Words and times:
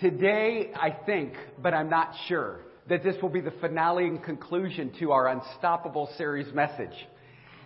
Today, 0.00 0.70
I 0.76 0.90
think, 0.90 1.32
but 1.60 1.74
I'm 1.74 1.90
not 1.90 2.14
sure, 2.28 2.60
that 2.88 3.02
this 3.02 3.16
will 3.20 3.30
be 3.30 3.40
the 3.40 3.50
finale 3.60 4.04
and 4.04 4.22
conclusion 4.22 4.92
to 5.00 5.10
our 5.10 5.26
Unstoppable 5.26 6.08
series 6.16 6.54
message. 6.54 6.94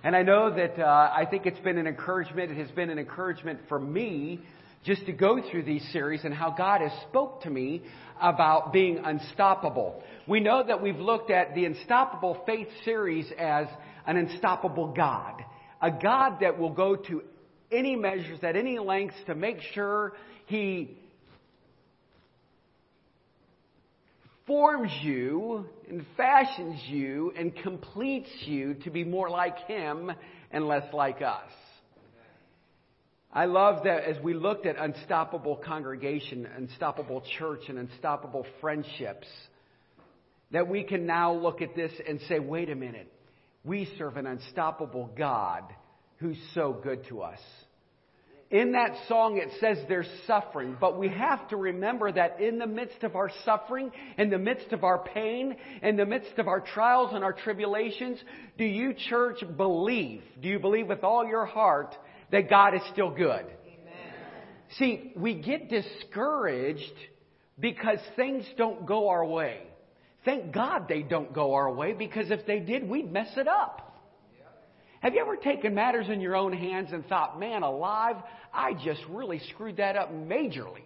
And 0.03 0.17
I 0.17 0.23
know 0.23 0.49
that 0.49 0.79
uh, 0.79 1.13
I 1.15 1.27
think 1.31 1.45
it's 1.45 1.59
been 1.59 1.77
an 1.77 1.87
encouragement. 1.87 2.51
It 2.51 2.57
has 2.57 2.71
been 2.71 2.89
an 2.89 2.99
encouragement 2.99 3.61
for 3.69 3.79
me 3.79 4.41
just 4.83 5.05
to 5.05 5.13
go 5.13 5.43
through 5.51 5.65
these 5.65 5.87
series 5.93 6.25
and 6.25 6.33
how 6.33 6.53
God 6.57 6.81
has 6.81 6.93
spoke 7.11 7.43
to 7.43 7.51
me 7.51 7.83
about 8.19 8.73
being 8.73 9.03
unstoppable. 9.05 10.03
We 10.27 10.41
know 10.41 10.65
that 10.67 10.81
we've 10.81 10.99
looked 10.99 11.31
at 11.31 11.55
the 11.55 11.67
Unstoppable 11.67 12.43
Faith 12.47 12.69
series 12.83 13.31
as 13.39 13.67
an 14.07 14.17
unstoppable 14.17 14.95
God, 14.95 15.45
a 15.83 15.91
God 15.91 16.39
that 16.41 16.59
will 16.59 16.73
go 16.73 16.97
to 16.97 17.25
any 17.71 17.95
measures, 17.95 18.39
at 18.43 18.57
any 18.57 18.79
lengths 18.79 19.19
to 19.27 19.35
make 19.35 19.61
sure 19.75 20.15
He 20.47 20.97
forms 24.53 24.93
you 25.01 25.65
and 25.89 26.05
fashions 26.15 26.79
you 26.89 27.33
and 27.39 27.57
completes 27.57 28.29
you 28.41 28.75
to 28.75 28.91
be 28.91 29.03
more 29.03 29.31
like 29.31 29.57
Him 29.67 30.13
and 30.51 30.69
less 30.69 30.93
like 30.93 31.23
us. 31.23 31.51
I 33.33 33.47
love 33.47 33.85
that 33.85 34.05
as 34.05 34.23
we 34.23 34.35
looked 34.35 34.67
at 34.67 34.77
unstoppable 34.77 35.57
congregation, 35.57 36.47
unstoppable 36.55 37.23
church, 37.39 37.61
and 37.71 37.79
unstoppable 37.79 38.45
friendships, 38.61 39.27
that 40.51 40.69
we 40.69 40.85
can 40.85 41.07
now 41.07 41.33
look 41.33 41.63
at 41.63 41.75
this 41.75 41.93
and 42.07 42.21
say, 42.29 42.39
wait 42.39 42.69
a 42.69 42.77
minute, 42.77 43.11
we 43.65 43.89
serve 43.97 44.19
an 44.19 44.27
unstoppable 44.27 45.09
God 45.17 45.63
who's 46.19 46.37
so 46.53 46.75
good 46.75 47.07
to 47.09 47.23
us. 47.23 47.41
In 48.53 48.73
that 48.73 48.95
song, 49.09 49.39
it 49.39 49.49
says 49.61 49.79
there's 49.89 50.11
suffering, 50.27 50.77
but 50.79 50.99
we 50.99 51.09
have 51.09 51.49
to 51.49 51.57
remember 51.57 52.13
that 52.13 52.39
in 52.39 52.59
the 52.59 52.67
midst 52.67 53.03
of 53.03 53.17
our 53.17 53.31
suffering, 53.47 53.91
in 54.19 54.29
the 54.29 54.39
midst 54.39 54.73
of 54.73 54.85
our 54.85 54.99
pain, 54.99 55.57
in 55.83 55.97
the 55.97 56.05
midst 56.05 56.39
of 56.39 56.49
our 56.49 56.61
trials 56.61 57.13
and 57.15 57.25
our 57.25 57.33
tribulations, 57.33 58.19
do 58.59 58.65
you, 58.65 58.93
church, 59.09 59.43
believe? 59.57 60.23
Do 60.43 60.49
you 60.49 60.59
believe 60.59 60.87
with 60.87 61.03
all 61.03 61.27
your 61.27 61.47
heart 61.47 61.97
that 62.31 62.51
God 62.51 62.75
is 62.75 62.83
still 62.93 63.09
good? 63.09 63.41
Amen. 63.41 64.13
See, 64.77 65.13
we 65.17 65.41
get 65.41 65.71
discouraged 65.71 66.93
because 67.59 68.01
things 68.17 68.45
don't 68.59 68.85
go 68.85 69.09
our 69.09 69.25
way. 69.25 69.63
Thank 70.27 70.53
God 70.53 70.89
they 70.89 71.01
don't 71.01 71.33
go 71.33 71.55
our 71.55 71.73
way 71.73 71.95
because 71.95 72.31
if 72.31 72.45
they 72.45 72.61
did, 72.61 72.87
we'd 72.87 73.11
mess 73.11 73.33
it 73.39 73.49
up. 73.49 73.92
Have 75.03 75.15
you 75.15 75.21
ever 75.21 75.35
taken 75.35 75.75
matters 75.75 76.09
in 76.09 76.21
your 76.21 76.37
own 76.37 76.53
hands 76.53 76.93
and 76.93 77.05
thought, 77.09 77.41
man 77.41 77.65
alive, 77.65 78.17
I 78.55 78.73
just 78.75 79.01
really 79.11 79.41
screwed 79.51 79.79
that 79.79 79.97
up 79.97 80.13
majorly? 80.13 80.85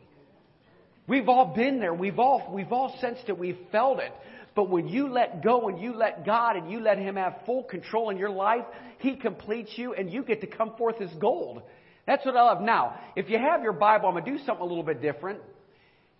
We've 1.06 1.28
all 1.28 1.54
been 1.54 1.80
there. 1.80 1.92
We've 1.92 2.18
all, 2.18 2.50
we've 2.50 2.72
all 2.72 2.96
sensed 2.98 3.24
it. 3.28 3.38
We've 3.38 3.58
felt 3.70 4.00
it. 4.00 4.12
But 4.54 4.70
when 4.70 4.88
you 4.88 5.08
let 5.08 5.44
go 5.44 5.68
and 5.68 5.78
you 5.78 5.94
let 5.94 6.24
God 6.24 6.56
and 6.56 6.70
you 6.70 6.80
let 6.80 6.96
Him 6.96 7.16
have 7.16 7.42
full 7.44 7.64
control 7.64 8.08
in 8.08 8.16
your 8.16 8.30
life, 8.30 8.64
He 9.00 9.16
completes 9.16 9.72
you 9.76 9.92
and 9.92 10.10
you 10.10 10.24
get 10.24 10.40
to 10.40 10.46
come 10.46 10.74
forth 10.78 10.98
as 11.02 11.10
gold. 11.20 11.60
That's 12.06 12.24
what 12.24 12.38
I 12.38 12.42
love. 12.42 12.62
Now, 12.62 12.98
if 13.16 13.28
you 13.28 13.38
have 13.38 13.62
your 13.62 13.74
Bible, 13.74 14.08
I'm 14.08 14.14
going 14.14 14.24
to 14.24 14.30
do 14.30 14.38
something 14.46 14.64
a 14.64 14.66
little 14.66 14.82
bit 14.82 15.02
different. 15.02 15.40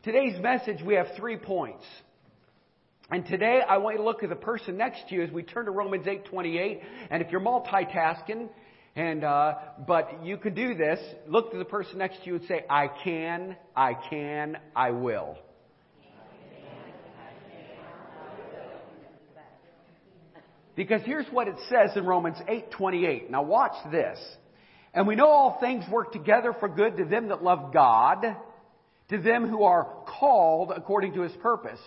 Today's 0.03 0.39
message, 0.39 0.83
we 0.85 0.97
have 0.97 1.07
three 1.17 1.39
points. 1.39 1.85
And 3.09 3.25
today 3.25 3.61
I 3.67 3.77
want 3.77 3.95
you 3.95 3.99
to 3.99 4.05
look 4.05 4.25
at 4.25 4.31
the 4.31 4.35
person 4.35 4.77
next 4.77 5.09
to 5.09 5.15
you 5.15 5.23
as 5.23 5.31
we 5.31 5.45
turn 5.45 5.67
to 5.67 5.71
Romans 5.71 6.07
8:28. 6.07 6.81
And 7.09 7.23
if 7.23 7.31
you're 7.31 7.41
multitasking, 7.41 8.49
and 8.97 9.23
uh, 9.23 9.55
but 9.87 10.25
you 10.25 10.37
can 10.39 10.55
do 10.55 10.75
this, 10.75 10.99
look 11.29 11.53
to 11.53 11.59
the 11.59 11.65
person 11.65 11.99
next 11.99 12.19
to 12.25 12.27
you 12.27 12.35
and 12.37 12.45
say, 12.47 12.65
"I 12.69 12.89
can, 12.89 13.57
I 13.77 13.95
can, 13.95 14.59
I 14.75 14.91
will." 14.91 15.39
Because 20.75 21.01
here's 21.05 21.27
what 21.29 21.47
it 21.47 21.57
says 21.69 21.97
in 21.97 22.05
Romans 22.05 22.39
8:28. 22.49 23.31
Now 23.31 23.43
watch 23.45 23.77
this. 23.93 24.19
And 24.93 25.07
we 25.07 25.15
know 25.15 25.29
all 25.29 25.59
things 25.61 25.85
work 25.89 26.13
together 26.13 26.53
for 26.59 26.69
good 26.69 26.97
to 26.97 27.05
them 27.05 27.29
that 27.29 27.45
love 27.45 27.73
God, 27.73 28.37
to 29.11 29.19
them 29.19 29.49
who 29.49 29.63
are 29.63 29.87
called 30.19 30.73
according 30.75 31.15
to 31.15 31.21
his 31.21 31.33
purpose. 31.35 31.79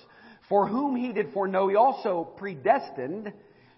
For 0.50 0.68
whom 0.68 0.96
he 0.96 1.14
did 1.14 1.32
foreknow, 1.32 1.70
he 1.70 1.76
also 1.76 2.28
predestined 2.38 3.32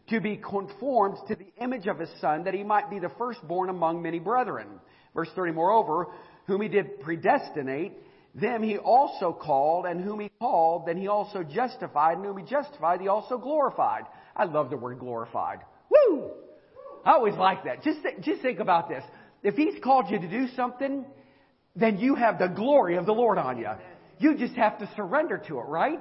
to 0.10 0.20
be 0.20 0.38
conformed 0.38 1.18
to 1.28 1.36
the 1.36 1.48
image 1.62 1.88
of 1.88 2.00
his 2.00 2.10
son, 2.20 2.46
that 2.46 2.54
he 2.54 2.64
might 2.64 2.90
be 2.90 3.00
the 3.00 3.12
firstborn 3.18 3.70
among 3.70 4.02
many 4.02 4.20
brethren. 4.20 4.68
Verse 5.14 5.30
30, 5.36 5.52
moreover, 5.52 6.08
whom 6.48 6.62
he 6.62 6.70
did 6.70 7.02
predestinate, 7.02 7.94
them 8.34 8.64
he 8.64 8.78
also 8.78 9.34
called, 9.34 9.86
and 9.86 10.02
whom 10.02 10.22
he 10.22 10.32
called, 10.40 10.88
then 10.88 10.98
he 10.98 11.08
also 11.08 11.44
justified, 11.44 12.18
and 12.18 12.26
whom 12.26 12.38
he 12.38 12.46
justified, 12.46 13.02
he 13.02 13.10
also 13.10 13.38
glorified. 13.38 14.04
I 14.36 14.46
love 14.46 14.70
the 14.70 14.78
word 14.78 15.00
glorified. 15.00 15.60
Woo! 15.90 16.32
I 17.04 17.12
always 17.12 17.36
like 17.36 17.66
that. 17.66 17.84
Just, 17.84 18.02
th- 18.04 18.22
just 18.22 18.42
think 18.42 18.60
about 18.60 18.88
this. 18.88 19.04
If 19.44 19.56
he's 19.56 19.82
called 19.84 20.06
you 20.10 20.20
to 20.20 20.30
do 20.30 20.48
something, 20.56 21.06
then 21.76 21.98
you 21.98 22.16
have 22.16 22.40
the 22.40 22.48
glory 22.48 22.96
of 22.96 23.06
the 23.06 23.14
Lord 23.14 23.38
on 23.38 23.58
you. 23.58 23.70
You 24.20 24.38
just 24.38 24.54
have 24.54 24.78
to 24.80 24.90
surrender 24.96 25.42
to 25.48 25.60
it, 25.60 25.64
right? 25.64 26.00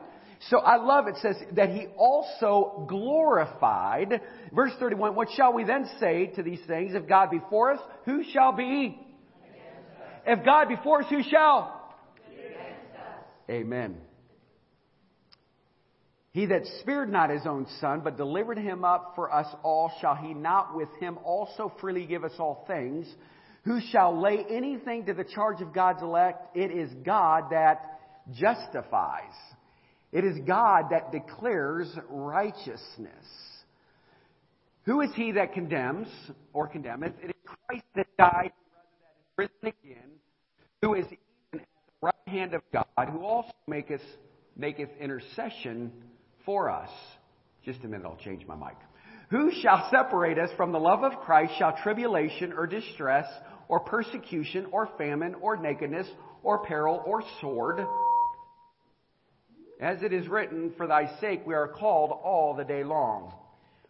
So 0.49 0.59
I 0.59 0.77
love 0.77 1.07
it 1.07 1.17
says 1.21 1.37
that 1.53 1.69
he 1.69 1.87
also 1.99 2.87
glorified. 2.89 4.23
Verse 4.55 4.73
31, 4.79 5.15
what 5.15 5.29
shall 5.37 5.53
we 5.53 5.65
then 5.65 5.89
say 6.01 6.29
to 6.37 6.43
these 6.43 6.61
things? 6.67 6.95
If 6.95 7.07
God 7.07 7.31
be 7.31 7.41
for 7.51 7.73
us, 7.73 7.81
who 8.07 8.25
shall 8.33 8.53
be? 8.53 8.99
If 10.27 10.45
God 10.45 10.69
be 10.69 10.77
for 10.83 11.03
us, 11.03 11.07
who 11.11 11.23
shall? 11.23 11.95
Amen. 13.51 13.97
He 16.33 16.47
that 16.47 16.63
spared 16.81 17.11
not 17.11 17.31
his 17.31 17.45
own 17.45 17.67
son, 17.81 18.01
but 18.03 18.17
delivered 18.17 18.59
him 18.59 18.85
up 18.85 19.13
for 19.17 19.33
us 19.35 19.47
all, 19.63 19.93
shall 20.01 20.15
he 20.15 20.33
not 20.33 20.77
with 20.77 20.89
him 21.01 21.19
also 21.25 21.73
freely 21.81 22.07
give 22.07 22.25
us 22.25 22.33
all 22.39 22.65
things? 22.67 23.13
Who 23.65 23.81
shall 23.91 24.19
lay 24.19 24.45
anything 24.49 25.07
to 25.07 25.13
the 25.13 25.25
charge 25.25 25.61
of 25.61 25.75
God's 25.75 26.03
elect? 26.03 26.57
It 26.57 26.71
is 26.71 26.91
God 27.05 27.51
that 27.51 28.01
justifies. 28.33 29.35
It 30.13 30.25
is 30.25 30.39
God 30.47 30.87
that 30.91 31.13
declares 31.13 31.89
righteousness. 32.09 33.27
Who 34.85 35.03
is 35.03 35.11
he 35.15 35.33
that 35.33 35.53
condemns 35.53 36.09
or 36.53 36.67
condemneth? 36.67 37.15
It 37.23 37.29
is 37.31 37.37
Christ 37.45 37.85
that 37.95 38.07
died 38.17 38.53
rather 38.75 38.89
that 39.03 39.15
is 39.19 39.51
risen 39.63 39.75
again, 39.85 40.11
who 40.83 40.95
is 40.95 41.05
even 41.07 41.61
at 41.61 41.61
the 41.61 42.07
right 42.07 42.15
hand 42.27 42.55
of 42.55 42.63
God, 42.73 43.09
who 43.11 43.25
also 43.25 43.53
maketh, 43.69 44.01
maketh 44.57 44.89
intercession 44.99 45.93
for 46.45 46.71
us. 46.71 46.91
Just 47.65 47.85
a 47.85 47.89
minute, 47.89 48.07
I'll 48.07 48.17
change 48.17 48.47
my 48.47 48.57
mic. 48.57 48.77
Who 49.31 49.53
shall 49.63 49.89
separate 49.91 50.39
us 50.39 50.51
from 50.57 50.73
the 50.73 50.81
love 50.81 51.05
of 51.05 51.21
Christ? 51.21 51.53
Shall 51.59 51.77
tribulation 51.85 52.53
or 52.53 52.67
distress 52.67 53.27
or 53.69 53.79
persecution 53.79 54.67
or 54.73 54.89
famine 54.99 55.37
or 55.41 55.57
nakedness 55.57 56.09
or 56.43 56.65
peril 56.65 57.01
or 57.07 57.23
sword? 57.41 57.87
As 59.81 60.03
it 60.03 60.13
is 60.13 60.29
written, 60.29 60.75
For 60.77 60.87
thy 60.87 61.19
sake 61.21 61.41
we 61.47 61.55
are 61.55 61.67
called 61.67 62.11
all 62.11 62.55
the 62.55 62.65
day 62.65 62.85
long. 62.85 63.33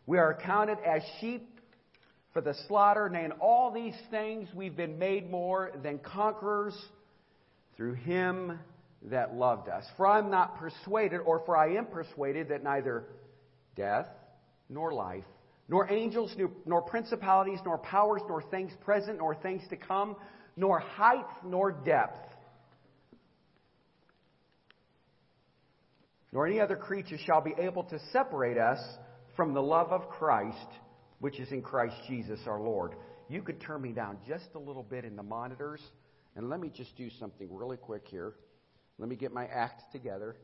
We 0.07 0.19
are 0.19 0.39
counted 0.41 0.79
as 0.87 1.03
sheep 1.21 1.61
for 2.33 2.41
the 2.41 2.55
slaughter. 2.69 3.09
Nay, 3.09 3.25
in 3.25 3.33
all 3.33 3.73
these 3.73 3.97
things 4.09 4.49
we've 4.55 4.77
been 4.77 5.01
made 5.01 5.29
more 5.29 5.73
than 5.83 5.99
conquerors 5.99 6.77
through 7.77 7.95
him 7.95 8.57
that 9.03 9.35
loved 9.35 9.69
us. 9.69 9.85
For 9.97 10.07
I 10.07 10.21
am 10.21 10.31
not 10.31 10.59
persuaded, 10.59 11.19
or 11.19 11.43
for 11.45 11.57
I 11.57 11.75
am 11.75 11.87
persuaded, 11.87 12.51
that 12.51 12.63
neither 12.63 13.07
death, 13.75 14.07
nor 14.69 14.93
life, 14.93 15.25
nor 15.69 15.91
angels, 15.91 16.33
nor 16.67 16.83
principalities, 16.83 17.59
nor 17.65 17.79
powers, 17.79 18.23
nor 18.29 18.43
things 18.43 18.71
present, 18.85 19.19
nor 19.19 19.35
things 19.35 19.63
to 19.71 19.77
come, 19.77 20.15
nor 20.57 20.79
height, 20.79 21.27
nor 21.45 21.73
depth 21.73 22.30
nor 26.33 26.47
any 26.47 26.61
other 26.61 26.77
creature 26.77 27.19
shall 27.27 27.41
be 27.41 27.55
able 27.59 27.85
to 27.85 27.99
separate 28.13 28.59
us 28.59 28.79
from 29.37 29.55
the 29.55 29.63
love 29.63 29.93
of 29.93 30.09
Christ, 30.09 30.57
which 31.19 31.41
is 31.41 31.51
in 31.51 31.63
Christ 31.63 31.97
Jesus 32.09 32.41
our 32.47 32.61
Lord. 32.61 32.95
You 33.29 33.43
could 33.43 33.61
turn 33.61 33.83
me 33.83 33.93
down 33.93 34.19
just 34.27 34.49
a 34.55 34.59
little 34.59 34.83
bit 34.83 35.05
in 35.05 35.17
the 35.17 35.23
monitors, 35.23 35.81
and 36.37 36.49
let 36.49 36.61
me 36.61 36.71
just 36.75 36.97
do 36.97 37.09
something 37.19 37.49
really 37.51 37.77
quick 37.77 38.03
here. 38.09 38.35
Let 38.99 39.09
me 39.09 39.17
get 39.17 39.33
my 39.33 39.47
act 39.47 39.83
together. 39.93 40.37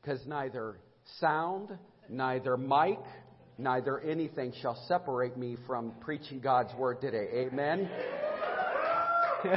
Because 0.00 0.20
neither 0.26 0.78
sound, 1.20 1.76
neither 2.08 2.56
mic, 2.56 2.98
neither 3.58 4.00
anything 4.00 4.52
shall 4.62 4.82
separate 4.88 5.36
me 5.36 5.56
from 5.66 5.92
preaching 6.00 6.40
God's 6.40 6.74
word 6.74 7.00
today. 7.00 7.28
Amen? 7.34 7.90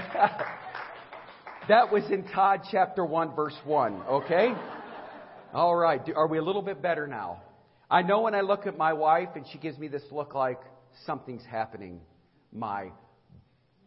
that 1.68 1.92
was 1.92 2.04
in 2.12 2.24
Todd 2.30 2.62
chapter 2.72 3.06
1, 3.06 3.36
verse 3.36 3.58
1, 3.64 4.02
okay? 4.10 4.54
All 5.54 5.76
right. 5.76 6.02
Are 6.16 6.28
we 6.28 6.40
a 6.40 6.42
little 6.42 6.64
bit 6.64 6.82
better 6.82 7.06
now? 7.06 7.44
I 7.90 8.02
know 8.02 8.22
when 8.22 8.34
I 8.34 8.42
look 8.42 8.66
at 8.66 8.76
my 8.76 8.94
wife 8.94 9.30
and 9.36 9.46
she 9.52 9.60
gives 9.60 9.78
me 9.78 9.88
this 9.88 10.02
look 10.10 10.34
like 10.34 10.60
something's 11.06 11.46
happening, 11.46 12.02
my 12.52 12.90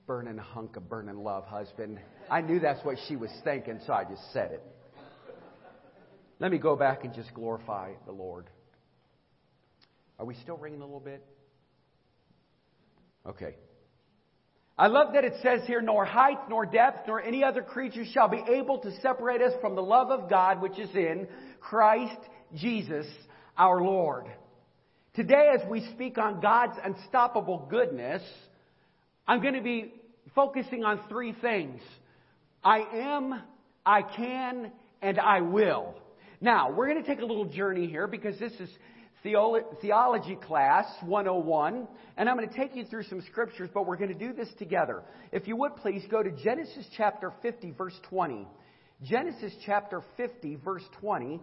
burning 0.06 0.38
hunk 0.38 0.76
of 0.76 0.88
burning 0.88 1.16
love, 1.24 1.44
husband. 1.44 1.98
I 2.30 2.40
knew 2.40 2.60
that's 2.60 2.84
what 2.84 2.98
she 3.08 3.16
was 3.16 3.32
thinking, 3.42 3.80
so 3.84 3.92
I 3.92 4.04
just 4.04 4.32
said 4.32 4.52
it. 4.52 4.62
Let 6.38 6.52
me 6.52 6.58
go 6.58 6.76
back 6.76 7.02
and 7.02 7.12
just 7.12 7.34
glorify 7.34 7.94
the 8.04 8.12
Lord. 8.12 8.48
Are 10.20 10.24
we 10.24 10.36
still 10.36 10.58
ringing 10.58 10.82
a 10.82 10.84
little 10.84 11.00
bit? 11.00 11.26
Okay. 13.26 13.56
I 14.78 14.88
love 14.88 15.14
that 15.14 15.25
it 15.25 15.34
says 15.43 15.62
here, 15.67 15.81
nor 15.81 16.05
height, 16.05 16.50
nor 16.50 16.67
depth, 16.67 17.08
nor 17.08 17.20
any 17.20 17.43
other 17.43 17.62
creature 17.62 18.05
shall 18.12 18.28
be 18.28 18.43
able 18.49 18.78
to 18.81 18.90
separate 19.00 19.40
us 19.40 19.52
from 19.61 19.75
the 19.75 19.82
love 19.82 20.11
of 20.11 20.28
God 20.28 20.61
which 20.61 20.78
is 20.78 20.94
in 20.94 21.26
Christ 21.61 22.20
Jesus 22.55 23.06
our 23.56 23.81
Lord. 23.82 24.26
Today, 25.14 25.55
as 25.55 25.67
we 25.70 25.81
speak 25.94 26.19
on 26.19 26.40
God's 26.40 26.76
unstoppable 26.84 27.67
goodness, 27.70 28.23
I'm 29.26 29.40
going 29.40 29.55
to 29.55 29.62
be 29.62 29.94
focusing 30.34 30.84
on 30.84 31.00
three 31.08 31.32
things. 31.40 31.81
I 32.62 32.81
am, 32.81 33.43
I 33.87 34.02
can, 34.02 34.73
and 35.00 35.19
I 35.19 35.40
will. 35.40 35.94
Now, 36.43 36.70
we're 36.70 36.88
going 36.88 37.02
to 37.02 37.08
take 37.08 37.20
a 37.20 37.25
little 37.25 37.46
journey 37.46 37.87
here 37.87 38.06
because 38.06 38.38
this 38.38 38.52
is 38.61 38.69
theology 39.81 40.37
class 40.37 40.87
101, 41.02 41.88
and 42.17 42.28
I'm 42.28 42.37
going 42.37 42.49
to 42.49 42.55
take 42.55 42.76
you 42.76 42.84
through 42.84 43.05
some 43.05 43.23
scriptures, 43.23 43.69
but 43.73 43.87
we're 43.87 43.96
going 43.96 44.12
to 44.12 44.19
do 44.19 44.32
this 44.32 44.49
together. 44.58 45.02
If 45.32 45.49
you 45.49 45.56
would 45.56 45.76
please 45.76 46.02
go 46.11 46.23
to 46.23 46.31
Genesis 46.31 46.87
chapter 46.96 47.32
50, 47.43 47.73
verse 47.73 47.99
20. 48.08 48.46
Genesis 49.02 49.52
chapter 49.64 50.02
50, 50.17 50.56
verse 50.64 50.84
20. 51.00 51.40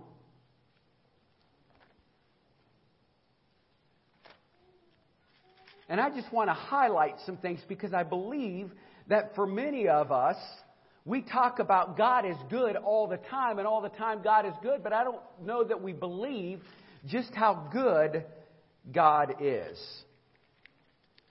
And 5.90 6.00
I 6.00 6.10
just 6.10 6.32
want 6.34 6.50
to 6.50 6.54
highlight 6.54 7.16
some 7.26 7.38
things 7.38 7.60
because 7.68 7.94
I 7.94 8.04
believe 8.04 8.72
that 9.10 9.36
for 9.36 9.46
many 9.46 9.88
of 9.88 10.12
us, 10.12 10.38
we 11.06 11.22
talk 11.22 11.60
about 11.60 11.98
God 11.98 12.26
is 12.26 12.38
good 12.50 12.78
all 12.78 13.08
the 13.08 13.18
time, 13.18 13.60
and 13.60 13.68
all 13.68 13.82
the 13.82 13.90
time 13.90 14.22
God 14.24 14.46
is 14.46 14.54
good, 14.62 14.82
but 14.82 14.94
I 14.94 15.04
don't 15.04 15.22
know 15.44 15.64
that 15.64 15.82
we 15.82 15.92
believe 15.92 16.62
just 17.06 17.34
how 17.34 17.70
good 17.72 18.26
God 18.92 19.36
is. 19.42 19.78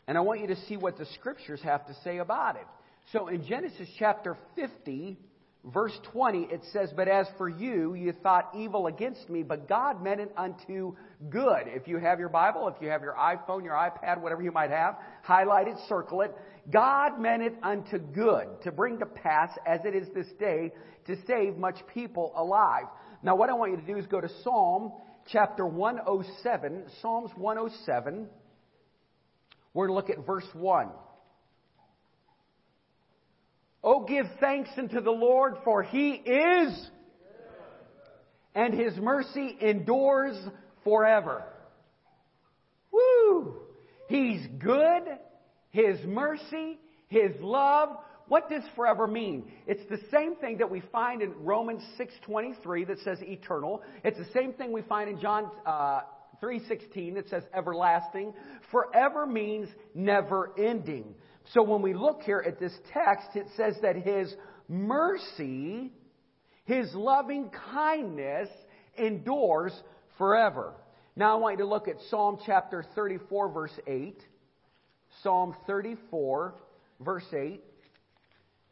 And 0.06 0.18
I 0.18 0.20
want 0.20 0.40
you 0.40 0.48
to 0.48 0.56
see 0.66 0.76
what 0.76 0.98
the 0.98 1.06
scriptures 1.14 1.60
have 1.62 1.86
to 1.86 1.94
say 2.02 2.18
about 2.18 2.56
it. 2.56 2.66
So 3.12 3.28
in 3.28 3.44
Genesis 3.46 3.88
chapter 3.98 4.36
50, 4.56 5.18
verse 5.64 5.96
20, 6.12 6.48
it 6.50 6.62
says, 6.72 6.90
But 6.94 7.08
as 7.08 7.26
for 7.38 7.48
you, 7.48 7.94
you 7.94 8.12
thought 8.12 8.50
evil 8.56 8.86
against 8.86 9.28
me, 9.30 9.42
but 9.42 9.68
God 9.68 10.02
meant 10.02 10.20
it 10.20 10.32
unto 10.36 10.96
good. 11.30 11.64
If 11.66 11.86
you 11.86 11.98
have 11.98 12.18
your 12.18 12.28
Bible, 12.28 12.68
if 12.68 12.82
you 12.82 12.88
have 12.88 13.02
your 13.02 13.14
iPhone, 13.14 13.64
your 13.64 13.74
iPad, 13.74 14.20
whatever 14.20 14.42
you 14.42 14.52
might 14.52 14.70
have, 14.70 14.96
highlight 15.22 15.68
it, 15.68 15.76
circle 15.88 16.22
it. 16.22 16.34
God 16.70 17.20
meant 17.20 17.42
it 17.42 17.54
unto 17.62 17.98
good, 17.98 18.48
to 18.62 18.72
bring 18.72 18.98
to 18.98 19.06
pass, 19.06 19.50
as 19.66 19.80
it 19.84 19.94
is 19.94 20.08
this 20.14 20.28
day, 20.38 20.72
to 21.06 21.16
save 21.26 21.56
much 21.56 21.76
people 21.92 22.32
alive. 22.36 22.86
Now, 23.22 23.36
what 23.36 23.50
I 23.50 23.54
want 23.54 23.72
you 23.72 23.78
to 23.78 23.86
do 23.86 23.96
is 23.96 24.06
go 24.06 24.20
to 24.20 24.28
Psalm 24.42 24.92
chapter 25.26 25.66
107, 25.66 26.84
Psalms 27.00 27.30
107. 27.36 28.28
We're 29.74 29.86
going 29.86 30.02
to 30.02 30.06
look 30.06 30.18
at 30.18 30.26
verse 30.26 30.48
1. 30.52 30.88
Oh, 33.84 34.04
give 34.04 34.26
thanks 34.38 34.70
unto 34.76 35.00
the 35.00 35.10
Lord, 35.10 35.54
for 35.64 35.82
he 35.82 36.10
is, 36.10 36.90
and 38.54 38.74
his 38.74 38.96
mercy 38.96 39.56
endures 39.60 40.36
forever. 40.84 41.42
Woo! 42.92 43.56
He's 44.08 44.46
good, 44.58 45.02
his 45.70 45.98
mercy, 46.06 46.78
his 47.08 47.32
love. 47.40 47.88
What 48.32 48.48
does 48.48 48.62
forever 48.76 49.06
mean? 49.06 49.52
It's 49.66 49.84
the 49.90 49.98
same 50.10 50.36
thing 50.36 50.56
that 50.56 50.70
we 50.70 50.80
find 50.90 51.20
in 51.20 51.34
Romans 51.44 51.82
6:23 51.98 52.86
that 52.86 52.98
says 53.00 53.18
eternal. 53.20 53.82
It's 54.04 54.16
the 54.16 54.32
same 54.32 54.54
thing 54.54 54.72
we 54.72 54.80
find 54.80 55.10
in 55.10 55.20
John 55.20 55.50
uh, 55.66 56.00
3:16 56.42 57.16
that 57.16 57.28
says 57.28 57.42
everlasting. 57.52 58.32
Forever 58.70 59.26
means 59.26 59.68
never 59.94 60.58
ending. 60.58 61.14
So 61.52 61.62
when 61.62 61.82
we 61.82 61.92
look 61.92 62.22
here 62.22 62.42
at 62.46 62.58
this 62.58 62.72
text, 62.94 63.36
it 63.36 63.48
says 63.54 63.76
that 63.82 63.96
His 63.96 64.34
mercy, 64.66 65.92
His 66.64 66.90
loving 66.94 67.50
kindness 67.74 68.48
endures 68.96 69.78
forever. 70.16 70.72
Now 71.16 71.36
I 71.36 71.38
want 71.38 71.58
you 71.58 71.64
to 71.66 71.70
look 71.70 71.86
at 71.86 71.96
Psalm 72.08 72.38
chapter 72.46 72.82
34, 72.94 73.50
verse 73.50 73.78
8. 73.86 74.18
Psalm 75.22 75.54
34, 75.66 76.54
verse 76.98 77.26
8. 77.30 77.62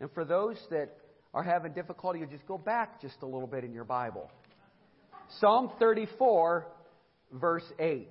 And 0.01 0.11
for 0.13 0.25
those 0.25 0.57
that 0.71 0.97
are 1.33 1.43
having 1.43 1.73
difficulty, 1.73 2.21
you 2.21 2.27
just 2.27 2.47
go 2.47 2.59
back 2.59 3.01
just 3.01 3.17
a 3.23 3.27
little 3.27 3.47
bit 3.47 3.65
in 3.65 3.73
your 3.73 3.85
Bible. 3.85 4.31
Psalm 5.39 5.71
34, 5.79 6.67
verse 7.33 7.65
8. 7.79 8.09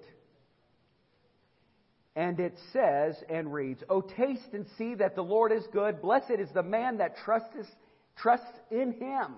And 2.15 2.39
it 2.39 2.57
says 2.73 3.15
and 3.29 3.53
reads, 3.53 3.81
O 3.89 4.01
taste 4.01 4.53
and 4.53 4.65
see 4.77 4.95
that 4.95 5.15
the 5.15 5.21
Lord 5.21 5.51
is 5.51 5.63
good. 5.71 6.01
Blessed 6.01 6.39
is 6.39 6.49
the 6.53 6.63
man 6.63 6.97
that 6.97 7.17
trusteth, 7.23 7.67
trusts 8.17 8.45
in 8.71 8.93
him. 8.93 9.35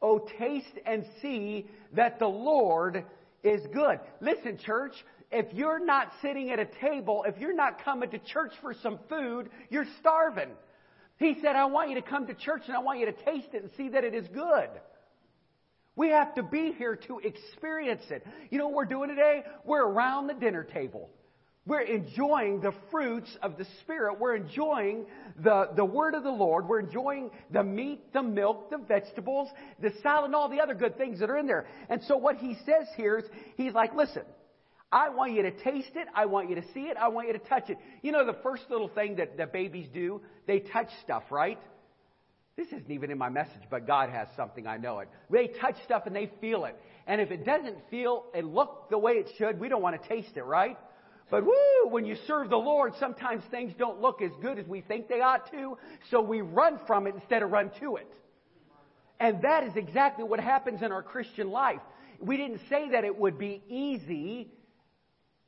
O 0.00 0.18
taste 0.38 0.78
and 0.86 1.04
see 1.20 1.66
that 1.94 2.18
the 2.18 2.26
Lord 2.26 3.04
is 3.42 3.60
good. 3.72 4.00
Listen, 4.20 4.58
church, 4.58 4.94
if 5.30 5.52
you're 5.52 5.84
not 5.84 6.12
sitting 6.22 6.50
at 6.50 6.58
a 6.58 6.66
table, 6.80 7.24
if 7.26 7.38
you're 7.38 7.54
not 7.54 7.84
coming 7.84 8.10
to 8.10 8.18
church 8.18 8.52
for 8.60 8.74
some 8.82 8.98
food, 9.08 9.50
you're 9.70 9.86
starving. 10.00 10.50
He 11.18 11.36
said, 11.42 11.56
I 11.56 11.66
want 11.66 11.90
you 11.90 11.96
to 11.96 12.02
come 12.02 12.26
to 12.28 12.34
church 12.34 12.62
and 12.66 12.76
I 12.76 12.80
want 12.80 13.00
you 13.00 13.06
to 13.06 13.12
taste 13.12 13.48
it 13.52 13.62
and 13.62 13.70
see 13.76 13.90
that 13.90 14.04
it 14.04 14.14
is 14.14 14.26
good. 14.28 14.68
We 15.96 16.10
have 16.10 16.34
to 16.36 16.44
be 16.44 16.72
here 16.78 16.94
to 17.08 17.18
experience 17.18 18.04
it. 18.10 18.24
You 18.50 18.58
know 18.58 18.68
what 18.68 18.76
we're 18.76 18.84
doing 18.84 19.08
today? 19.08 19.42
We're 19.64 19.84
around 19.84 20.28
the 20.28 20.34
dinner 20.34 20.62
table. 20.62 21.10
We're 21.66 21.80
enjoying 21.80 22.60
the 22.60 22.72
fruits 22.90 23.28
of 23.42 23.58
the 23.58 23.66
Spirit. 23.82 24.18
We're 24.18 24.36
enjoying 24.36 25.04
the, 25.36 25.68
the 25.76 25.84
Word 25.84 26.14
of 26.14 26.22
the 26.22 26.30
Lord. 26.30 26.66
We're 26.66 26.80
enjoying 26.80 27.30
the 27.50 27.62
meat, 27.62 28.12
the 28.14 28.22
milk, 28.22 28.70
the 28.70 28.78
vegetables, 28.78 29.50
the 29.82 29.92
salad, 30.02 30.26
and 30.26 30.34
all 30.34 30.48
the 30.48 30.60
other 30.60 30.72
good 30.72 30.96
things 30.96 31.18
that 31.20 31.28
are 31.28 31.36
in 31.36 31.46
there. 31.46 31.66
And 31.90 32.00
so 32.04 32.16
what 32.16 32.36
he 32.36 32.56
says 32.64 32.86
here 32.96 33.18
is, 33.18 33.24
he's 33.56 33.74
like, 33.74 33.94
listen, 33.94 34.22
I 34.90 35.10
want 35.10 35.32
you 35.32 35.42
to 35.42 35.50
taste 35.50 35.92
it. 35.96 36.08
I 36.14 36.26
want 36.26 36.48
you 36.48 36.54
to 36.56 36.64
see 36.72 36.84
it. 36.84 36.96
I 36.96 37.08
want 37.08 37.26
you 37.26 37.34
to 37.34 37.38
touch 37.38 37.68
it. 37.68 37.78
You 38.02 38.12
know, 38.12 38.24
the 38.24 38.38
first 38.42 38.62
little 38.70 38.88
thing 38.88 39.16
that, 39.16 39.36
that 39.36 39.52
babies 39.52 39.88
do, 39.92 40.22
they 40.46 40.60
touch 40.60 40.88
stuff, 41.02 41.24
right? 41.30 41.58
This 42.56 42.68
isn't 42.68 42.90
even 42.90 43.10
in 43.10 43.18
my 43.18 43.28
message, 43.28 43.62
but 43.70 43.86
God 43.86 44.10
has 44.10 44.26
something, 44.34 44.66
I 44.66 44.78
know 44.78 44.98
it. 44.98 45.08
They 45.30 45.46
touch 45.46 45.76
stuff 45.84 46.04
and 46.06 46.16
they 46.16 46.30
feel 46.40 46.64
it. 46.64 46.76
And 47.06 47.20
if 47.20 47.30
it 47.30 47.44
doesn't 47.44 47.76
feel 47.90 48.24
and 48.34 48.52
look 48.52 48.90
the 48.90 48.98
way 48.98 49.12
it 49.12 49.30
should, 49.38 49.60
we 49.60 49.68
don't 49.68 49.82
want 49.82 50.02
to 50.02 50.08
taste 50.08 50.36
it, 50.36 50.42
right? 50.42 50.76
But 51.30 51.44
woo, 51.44 51.88
when 51.90 52.04
you 52.04 52.16
serve 52.26 52.50
the 52.50 52.56
Lord, 52.56 52.94
sometimes 52.98 53.44
things 53.50 53.74
don't 53.78 54.00
look 54.00 54.22
as 54.22 54.32
good 54.40 54.58
as 54.58 54.66
we 54.66 54.80
think 54.80 55.08
they 55.08 55.20
ought 55.20 55.50
to, 55.52 55.76
so 56.10 56.20
we 56.20 56.40
run 56.40 56.80
from 56.86 57.06
it 57.06 57.14
instead 57.14 57.42
of 57.42 57.50
run 57.50 57.70
to 57.80 57.96
it. 57.96 58.12
And 59.20 59.42
that 59.42 59.64
is 59.64 59.76
exactly 59.76 60.24
what 60.24 60.40
happens 60.40 60.82
in 60.82 60.90
our 60.90 61.02
Christian 61.02 61.50
life. 61.50 61.80
We 62.20 62.36
didn't 62.36 62.60
say 62.68 62.90
that 62.90 63.04
it 63.04 63.16
would 63.16 63.38
be 63.38 63.62
easy, 63.68 64.48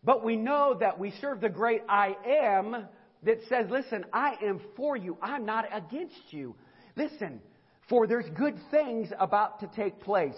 but 0.03 0.25
we 0.25 0.37
know 0.37 0.77
that 0.81 0.99
we 0.99 1.13
serve 1.21 1.41
the 1.41 1.49
great 1.49 1.83
I 1.89 2.17
am 2.27 2.87
that 3.23 3.39
says, 3.49 3.67
listen, 3.71 4.05
I 4.13 4.35
am 4.43 4.61
for 4.77 4.97
you. 4.97 5.19
I'm 5.21 5.45
not 5.45 5.67
against 5.73 6.33
you. 6.33 6.55
Listen, 6.97 7.41
for 7.89 8.07
there's 8.07 8.29
good 8.37 8.57
things 8.71 9.09
about 9.19 9.61
to 9.61 9.71
take 9.77 10.01
place. 10.01 10.37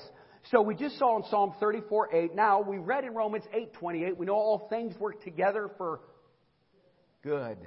So 0.51 0.61
we 0.61 0.75
just 0.75 0.99
saw 0.99 1.17
in 1.19 1.23
Psalm 1.31 1.55
34 1.61 2.15
8. 2.15 2.35
Now 2.35 2.61
we 2.61 2.79
read 2.79 3.05
in 3.05 3.15
Romans 3.15 3.45
8 3.55 3.73
28. 3.75 4.17
We 4.17 4.27
know 4.27 4.35
all 4.35 4.67
things 4.69 4.99
work 4.99 5.23
together 5.23 5.71
for 5.79 6.01
good 7.23 7.59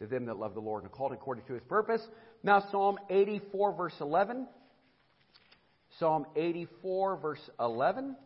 to 0.00 0.06
them 0.06 0.26
that 0.26 0.36
love 0.36 0.54
the 0.54 0.60
Lord 0.60 0.82
and 0.82 0.92
are 0.92 0.94
called 0.94 1.12
according 1.12 1.44
to 1.44 1.54
his 1.54 1.62
purpose. 1.64 2.02
Now 2.42 2.64
Psalm 2.72 2.98
84 3.08 3.76
verse 3.76 3.94
11. 4.00 4.48
Psalm 6.00 6.26
84 6.34 7.16
verse 7.18 7.50
11. 7.60 8.16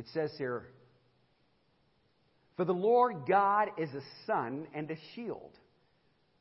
It 0.00 0.06
says 0.14 0.30
here, 0.38 0.62
For 2.56 2.64
the 2.64 2.72
Lord 2.72 3.26
God 3.28 3.68
is 3.76 3.90
a 3.90 4.00
sun 4.26 4.66
and 4.74 4.90
a 4.90 4.96
shield. 5.14 5.52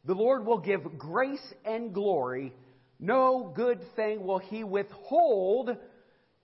The 0.05 0.13
Lord 0.13 0.45
will 0.45 0.59
give 0.59 0.97
grace 0.97 1.53
and 1.65 1.93
glory. 1.93 2.53
No 3.01 3.51
good 3.53 3.81
thing 3.97 4.25
will 4.25 4.39
he 4.39 4.63
withhold 4.63 5.75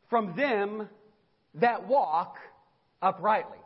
from 0.09 0.35
them 0.35 0.89
that 1.53 1.87
walk 1.87 2.35
uprightly. 3.01 3.59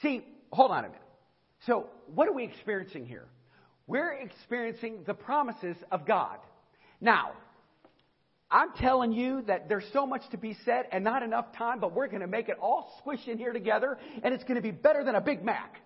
See, 0.00 0.24
hold 0.52 0.70
on 0.70 0.84
a 0.84 0.88
minute. 0.90 1.02
So, 1.66 1.88
what 2.14 2.28
are 2.28 2.34
we 2.34 2.44
experiencing 2.44 3.04
here? 3.04 3.26
we're 3.88 4.12
experiencing 4.12 5.00
the 5.06 5.14
promises 5.14 5.76
of 5.90 6.06
God. 6.06 6.38
Now, 7.00 7.32
I'm 8.54 8.72
telling 8.74 9.10
you 9.10 9.42
that 9.48 9.68
there's 9.68 9.84
so 9.92 10.06
much 10.06 10.22
to 10.30 10.36
be 10.36 10.56
said 10.64 10.86
and 10.92 11.02
not 11.02 11.24
enough 11.24 11.46
time, 11.58 11.80
but 11.80 11.92
we're 11.92 12.06
going 12.06 12.20
to 12.20 12.28
make 12.28 12.48
it 12.48 12.56
all 12.62 12.94
squish 13.00 13.26
in 13.26 13.36
here 13.36 13.52
together, 13.52 13.98
and 14.22 14.32
it's 14.32 14.44
going 14.44 14.54
to 14.54 14.62
be 14.62 14.70
better 14.70 15.02
than 15.02 15.16
a 15.16 15.20
Big 15.20 15.44
Mac 15.44 15.80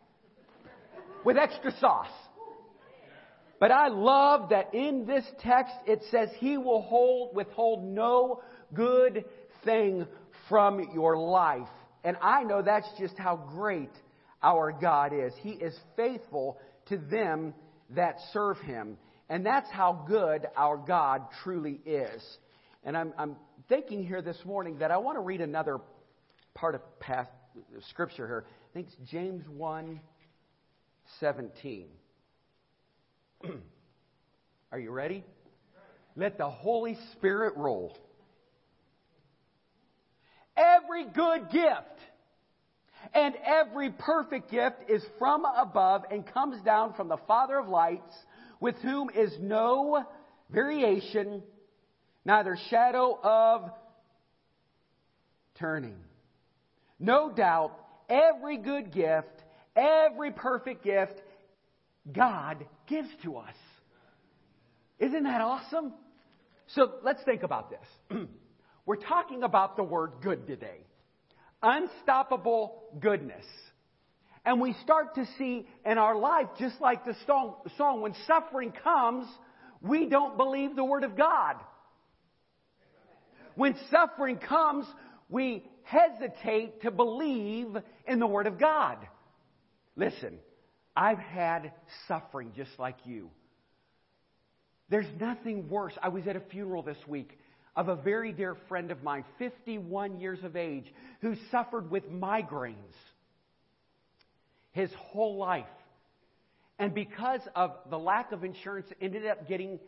with 1.24 1.38
extra 1.38 1.72
sauce. 1.80 2.12
But 3.58 3.72
I 3.72 3.88
love 3.88 4.50
that 4.50 4.74
in 4.74 5.06
this 5.06 5.24
text 5.40 5.72
it 5.86 6.02
says 6.10 6.28
he 6.36 6.58
will 6.58 6.82
hold, 6.82 7.34
withhold 7.34 7.82
no 7.84 8.42
good 8.74 9.24
thing 9.64 10.06
from 10.50 10.90
your 10.92 11.16
life. 11.16 11.68
And 12.04 12.18
I 12.20 12.44
know 12.44 12.60
that's 12.60 12.88
just 12.98 13.16
how 13.16 13.36
great 13.36 13.90
our 14.42 14.72
God 14.72 15.14
is. 15.14 15.32
He 15.40 15.52
is 15.52 15.74
faithful 15.96 16.58
to 16.90 16.98
them 16.98 17.54
that 17.96 18.18
serve 18.34 18.58
him. 18.58 18.98
And 19.30 19.44
that's 19.44 19.70
how 19.70 20.04
good 20.06 20.46
our 20.54 20.76
God 20.76 21.22
truly 21.42 21.80
is. 21.86 22.22
And 22.88 22.96
I'm, 22.96 23.12
I'm 23.18 23.36
thinking 23.68 24.02
here 24.02 24.22
this 24.22 24.38
morning 24.46 24.78
that 24.78 24.90
I 24.90 24.96
want 24.96 25.18
to 25.18 25.20
read 25.20 25.42
another 25.42 25.76
part 26.54 26.74
of 26.74 26.80
past 27.00 27.28
uh, 27.54 27.80
scripture 27.90 28.26
here. 28.26 28.44
I 28.48 28.72
think 28.72 28.86
it's 28.86 29.10
James 29.10 29.44
1 29.46 30.00
17. 31.20 31.86
Are 34.72 34.78
you 34.78 34.90
ready? 34.90 35.22
Let 36.16 36.38
the 36.38 36.48
Holy 36.48 36.96
Spirit 37.12 37.58
roll. 37.58 37.94
Every 40.56 41.04
good 41.04 41.50
gift 41.50 42.00
and 43.12 43.34
every 43.44 43.90
perfect 43.90 44.50
gift 44.50 44.76
is 44.88 45.04
from 45.18 45.44
above 45.44 46.04
and 46.10 46.24
comes 46.32 46.64
down 46.64 46.94
from 46.94 47.08
the 47.08 47.18
Father 47.26 47.58
of 47.58 47.68
lights, 47.68 48.14
with 48.60 48.76
whom 48.76 49.10
is 49.14 49.30
no 49.38 50.06
variation, 50.50 51.42
neither 52.28 52.58
shadow 52.68 53.18
of 53.22 53.70
turning. 55.58 55.96
No 57.00 57.32
doubt, 57.32 57.72
every 58.06 58.58
good 58.58 58.92
gift, 58.92 59.42
every 59.74 60.30
perfect 60.32 60.84
gift, 60.84 61.14
God 62.12 62.66
gives 62.86 63.08
to 63.22 63.38
us. 63.38 63.54
Isn't 64.98 65.24
that 65.24 65.40
awesome? 65.40 65.94
So 66.74 66.92
let's 67.02 67.22
think 67.24 67.44
about 67.44 67.70
this. 67.70 68.18
We're 68.84 68.96
talking 68.96 69.42
about 69.42 69.76
the 69.76 69.82
word 69.82 70.12
good 70.22 70.46
today. 70.46 70.80
Unstoppable 71.62 72.82
goodness. 73.00 73.44
And 74.44 74.60
we 74.60 74.74
start 74.82 75.14
to 75.14 75.26
see 75.38 75.66
in 75.86 75.96
our 75.96 76.16
life, 76.16 76.48
just 76.58 76.78
like 76.78 77.06
the 77.06 77.16
song, 77.26 78.02
when 78.02 78.14
suffering 78.26 78.74
comes, 78.84 79.26
we 79.80 80.10
don't 80.10 80.36
believe 80.36 80.76
the 80.76 80.84
word 80.84 81.04
of 81.04 81.16
God. 81.16 81.56
When 83.58 83.74
suffering 83.90 84.36
comes, 84.36 84.86
we 85.28 85.64
hesitate 85.82 86.82
to 86.82 86.92
believe 86.92 87.76
in 88.06 88.20
the 88.20 88.26
word 88.26 88.46
of 88.46 88.56
God. 88.56 88.98
Listen, 89.96 90.38
I've 90.94 91.18
had 91.18 91.72
suffering 92.06 92.52
just 92.54 92.70
like 92.78 92.94
you. 93.04 93.30
There's 94.90 95.08
nothing 95.18 95.68
worse. 95.68 95.92
I 96.00 96.08
was 96.08 96.24
at 96.28 96.36
a 96.36 96.40
funeral 96.40 96.84
this 96.84 96.98
week 97.08 97.36
of 97.74 97.88
a 97.88 97.96
very 97.96 98.30
dear 98.30 98.56
friend 98.68 98.92
of 98.92 99.02
mine, 99.02 99.24
51 99.40 100.20
years 100.20 100.38
of 100.44 100.54
age, 100.54 100.86
who 101.20 101.34
suffered 101.50 101.90
with 101.90 102.08
migraines 102.08 102.76
his 104.70 104.90
whole 104.96 105.36
life. 105.36 105.66
And 106.78 106.94
because 106.94 107.40
of 107.56 107.72
the 107.90 107.98
lack 107.98 108.30
of 108.30 108.44
insurance, 108.44 108.86
ended 109.00 109.26
up 109.26 109.48
getting 109.48 109.80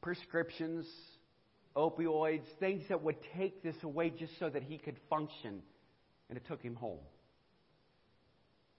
prescriptions, 0.00 0.86
opioids, 1.76 2.44
things 2.60 2.82
that 2.88 3.02
would 3.02 3.16
take 3.36 3.62
this 3.62 3.76
away 3.82 4.10
just 4.10 4.38
so 4.38 4.48
that 4.48 4.62
he 4.62 4.78
could 4.78 4.96
function. 5.10 5.62
And 6.28 6.38
it 6.38 6.46
took 6.46 6.62
him 6.62 6.74
home. 6.74 7.00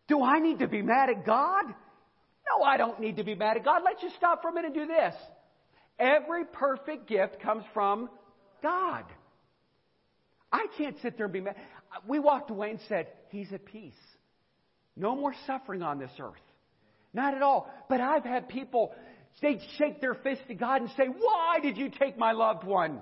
Do 0.08 0.22
I 0.22 0.40
need 0.40 0.60
to 0.60 0.68
be 0.68 0.82
mad 0.82 1.10
at 1.10 1.26
God? 1.26 1.66
No, 1.68 2.64
I 2.64 2.78
don't 2.78 3.00
need 3.00 3.18
to 3.18 3.24
be 3.24 3.36
mad 3.36 3.58
at 3.58 3.66
God. 3.66 3.82
Let's 3.84 4.02
just 4.02 4.16
stop 4.16 4.42
for 4.42 4.50
a 4.50 4.54
minute 4.54 4.74
and 4.74 4.76
do 4.76 4.88
this. 4.88 5.16
Every 5.98 6.46
perfect 6.46 7.08
gift 7.08 7.40
comes 7.42 7.64
from 7.74 8.10
God. 8.62 9.06
I 10.52 10.68
can't 10.78 10.96
sit 11.02 11.18
there 11.18 11.26
and 11.26 11.34
be 11.34 11.42
mad. 11.42 11.56
We 12.08 12.20
walked 12.20 12.50
away 12.52 12.72
and 12.72 12.80
said, 12.88 13.08
He's 13.30 13.52
at 13.52 13.66
peace. 13.66 13.94
No 14.96 15.16
more 15.16 15.34
suffering 15.48 15.82
on 15.82 16.00
this 16.00 16.12
earth. 16.20 16.34
Not 17.14 17.34
at 17.34 17.42
all. 17.42 17.72
But 17.90 18.02
I've 18.02 18.24
had 18.24 18.48
people, 18.48 18.94
they 19.42 19.60
shake 19.78 20.02
their 20.02 20.16
fist 20.16 20.42
to 20.48 20.56
God 20.56 20.82
and 20.82 20.90
say, 20.98 21.06
Why 21.06 21.60
did 21.62 21.78
you 21.78 21.90
take 21.90 22.18
my 22.18 22.32
loved 22.32 22.64
one? 22.64 23.00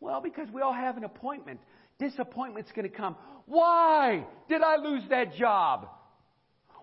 Well, 0.00 0.20
because 0.20 0.48
we 0.50 0.62
all 0.62 0.72
have 0.72 0.96
an 0.96 1.04
appointment. 1.04 1.60
Disappointment's 1.98 2.70
going 2.72 2.88
to 2.88 2.96
come. 2.96 3.16
Why 3.46 4.24
did 4.48 4.62
I 4.62 4.76
lose 4.76 5.02
that 5.10 5.34
job? 5.34 5.88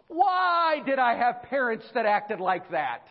Why 0.08 0.82
did 0.86 1.00
I 1.00 1.16
have 1.16 1.44
parents 1.44 1.86
that 1.94 2.06
acted 2.06 2.40
like 2.40 2.72
that? 2.72 3.08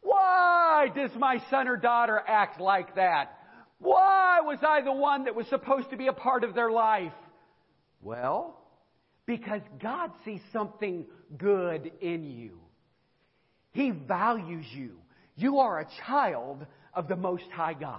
Why 0.00 0.88
does 0.94 1.10
my 1.16 1.42
son 1.50 1.66
or 1.66 1.76
daughter 1.76 2.20
act 2.26 2.60
like 2.60 2.96
that? 2.96 3.38
Why 3.78 4.40
was 4.42 4.58
I 4.62 4.82
the 4.82 4.92
one 4.92 5.24
that 5.24 5.34
was 5.34 5.46
supposed 5.48 5.90
to 5.90 5.96
be 5.96 6.06
a 6.06 6.12
part 6.12 6.44
of 6.44 6.54
their 6.54 6.70
life? 6.70 7.12
Well, 8.00 8.60
because 9.26 9.62
God 9.82 10.10
sees 10.24 10.40
something 10.52 11.06
good 11.36 11.90
in 12.00 12.24
you. 12.24 12.60
He 13.74 13.90
values 13.90 14.64
you. 14.72 14.92
You 15.36 15.58
are 15.58 15.80
a 15.80 15.88
child 16.06 16.64
of 16.94 17.08
the 17.08 17.16
Most 17.16 17.50
High 17.52 17.74
God. 17.74 17.98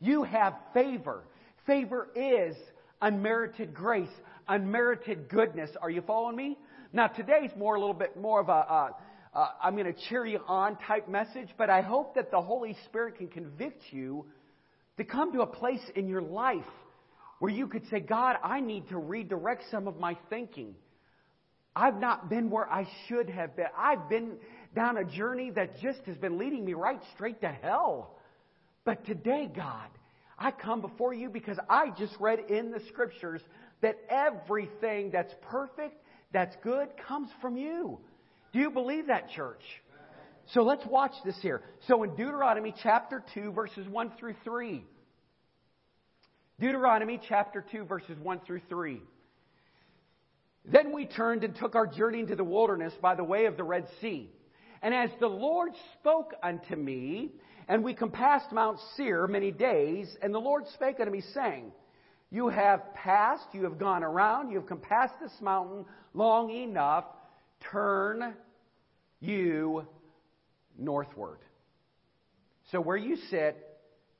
You 0.00 0.24
have 0.24 0.54
favor. 0.74 1.22
Favor 1.66 2.08
is 2.14 2.56
unmerited 3.00 3.72
grace, 3.72 4.10
unmerited 4.48 5.28
goodness. 5.28 5.70
Are 5.80 5.90
you 5.90 6.02
following 6.02 6.36
me? 6.36 6.58
Now, 6.92 7.06
today's 7.06 7.50
more 7.56 7.76
a 7.76 7.80
little 7.80 7.94
bit 7.94 8.16
more 8.16 8.40
of 8.40 8.48
a, 8.48 8.52
uh, 8.52 8.90
uh, 9.32 9.48
I'm 9.62 9.76
going 9.76 9.86
to 9.86 9.98
cheer 10.08 10.26
you 10.26 10.40
on 10.48 10.76
type 10.88 11.08
message, 11.08 11.48
but 11.56 11.70
I 11.70 11.82
hope 11.82 12.16
that 12.16 12.32
the 12.32 12.42
Holy 12.42 12.76
Spirit 12.86 13.18
can 13.18 13.28
convict 13.28 13.82
you 13.92 14.26
to 14.96 15.04
come 15.04 15.32
to 15.34 15.42
a 15.42 15.46
place 15.46 15.84
in 15.94 16.08
your 16.08 16.22
life 16.22 16.64
where 17.38 17.52
you 17.52 17.68
could 17.68 17.88
say, 17.90 18.00
God, 18.00 18.36
I 18.42 18.60
need 18.60 18.88
to 18.88 18.98
redirect 18.98 19.62
some 19.70 19.86
of 19.86 20.00
my 20.00 20.18
thinking. 20.28 20.74
I've 21.76 22.00
not 22.00 22.28
been 22.28 22.50
where 22.50 22.68
I 22.68 22.88
should 23.06 23.30
have 23.30 23.54
been. 23.54 23.66
I've 23.78 24.08
been 24.08 24.32
down 24.74 24.96
a 24.96 25.04
journey 25.04 25.50
that 25.50 25.80
just 25.80 26.00
has 26.06 26.16
been 26.16 26.38
leading 26.38 26.64
me 26.64 26.74
right 26.74 27.00
straight 27.14 27.40
to 27.40 27.48
hell. 27.48 28.16
But 28.84 29.04
today, 29.04 29.50
God, 29.54 29.88
I 30.38 30.50
come 30.50 30.80
before 30.80 31.12
you 31.12 31.28
because 31.28 31.58
I 31.68 31.90
just 31.98 32.14
read 32.18 32.38
in 32.48 32.70
the 32.70 32.80
scriptures 32.88 33.42
that 33.82 33.98
everything 34.08 35.10
that's 35.10 35.34
perfect 35.50 36.02
that's 36.32 36.54
good 36.62 36.88
comes 37.06 37.28
from 37.40 37.56
you. 37.56 37.98
Do 38.52 38.58
you 38.58 38.70
believe 38.70 39.08
that, 39.08 39.30
church? 39.30 39.62
So 40.54 40.62
let's 40.62 40.84
watch 40.86 41.12
this 41.24 41.36
here. 41.42 41.62
So 41.86 42.02
in 42.02 42.10
Deuteronomy 42.10 42.74
chapter 42.82 43.22
2, 43.34 43.52
verses 43.52 43.86
1 43.86 44.12
through 44.18 44.34
3. 44.44 44.84
Deuteronomy 46.58 47.20
chapter 47.28 47.64
2, 47.70 47.84
verses 47.84 48.18
1 48.18 48.40
through 48.46 48.60
3. 48.68 49.00
Then 50.64 50.92
we 50.92 51.06
turned 51.06 51.44
and 51.44 51.54
took 51.54 51.74
our 51.74 51.86
journey 51.86 52.20
into 52.20 52.36
the 52.36 52.44
wilderness 52.44 52.92
by 53.00 53.14
the 53.14 53.24
way 53.24 53.46
of 53.46 53.56
the 53.56 53.64
Red 53.64 53.86
Sea. 54.00 54.30
And 54.82 54.94
as 54.94 55.10
the 55.20 55.28
Lord 55.28 55.72
spoke 55.98 56.34
unto 56.42 56.74
me, 56.74 57.32
and 57.68 57.84
we 57.84 57.94
compassed 57.94 58.50
Mount 58.50 58.78
Seir 58.96 59.26
many 59.26 59.50
days, 59.52 60.08
and 60.22 60.34
the 60.34 60.38
Lord 60.38 60.64
spake 60.74 61.00
unto 61.00 61.12
me, 61.12 61.22
saying, 61.34 61.70
You 62.30 62.48
have 62.48 62.94
passed, 62.94 63.46
you 63.52 63.64
have 63.64 63.78
gone 63.78 64.02
around, 64.02 64.50
you 64.50 64.58
have 64.58 64.66
compassed 64.66 65.14
this 65.20 65.32
mountain 65.40 65.84
long 66.14 66.50
enough, 66.50 67.04
turn 67.70 68.34
you 69.20 69.86
northward. 70.78 71.38
So 72.72 72.80
where 72.80 72.96
you 72.96 73.16
sit, 73.28 73.56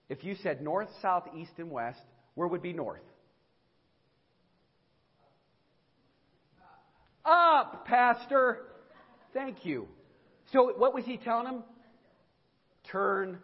if 0.09 0.25
you 0.25 0.35
said 0.43 0.61
north, 0.61 0.89
south, 1.01 1.25
east, 1.37 1.53
and 1.59 1.71
west, 1.71 2.01
where 2.35 2.49
would 2.49 2.63
be 2.63 2.73
north? 2.73 3.01
Up, 7.25 7.87
Pastor. 7.87 8.67
Thank 9.33 9.65
you. 9.65 9.89
So 10.53 10.73
what 10.77 10.95
was 10.95 11.05
he 11.05 11.17
telling 11.17 11.47
him? 11.47 11.63
Turn 12.91 13.39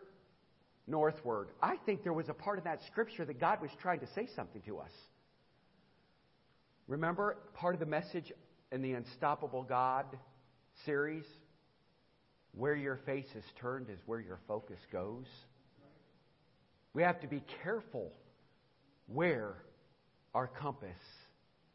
northward. 0.87 1.49
I 1.63 1.77
think 1.85 2.03
there 2.03 2.13
was 2.13 2.29
a 2.29 2.35
part 2.35 2.59
of 2.59 2.65
that 2.65 2.81
scripture 2.87 3.25
that 3.25 3.41
God 3.41 3.61
was 3.61 3.71
trying 3.81 4.01
to 4.01 4.07
say 4.15 4.29
something 4.35 4.63
to 4.63 4.79
us. 4.79 4.91
Remember 6.89 7.37
part 7.55 7.75
of 7.75 7.81
the 7.81 7.87
message 7.87 8.33
in 8.73 8.83
the 8.83 8.93
Unstoppable 8.93 9.63
God 9.63 10.07
series? 10.85 11.25
Where 12.53 12.75
your 12.75 12.97
face 13.05 13.27
is 13.35 13.45
turned 13.61 13.91
is 13.91 13.99
where 14.07 14.21
your 14.21 14.39
focus 14.49 14.79
goes. 14.93 15.27
We 16.95 17.03
have 17.03 17.21
to 17.21 17.27
be 17.27 17.43
careful 17.63 18.13
where 19.07 19.57
our 20.35 20.47
compass 20.47 20.97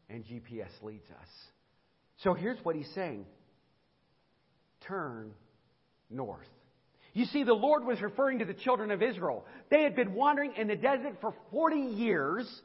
and 0.08 0.24
GPS 0.24 0.70
leads 0.82 1.08
us. 1.10 1.28
So 2.18 2.34
here's 2.34 2.58
what 2.64 2.74
he's 2.74 2.90
saying 2.94 3.26
turn 4.86 5.32
north. 6.10 6.48
You 7.14 7.26
see, 7.26 7.44
the 7.44 7.52
Lord 7.52 7.84
was 7.84 8.00
referring 8.00 8.38
to 8.38 8.44
the 8.44 8.54
children 8.54 8.90
of 8.90 9.02
Israel. 9.02 9.44
They 9.70 9.82
had 9.82 9.94
been 9.94 10.14
wandering 10.14 10.54
in 10.56 10.66
the 10.66 10.76
desert 10.76 11.18
for 11.20 11.34
40 11.50 11.76
years 11.76 12.62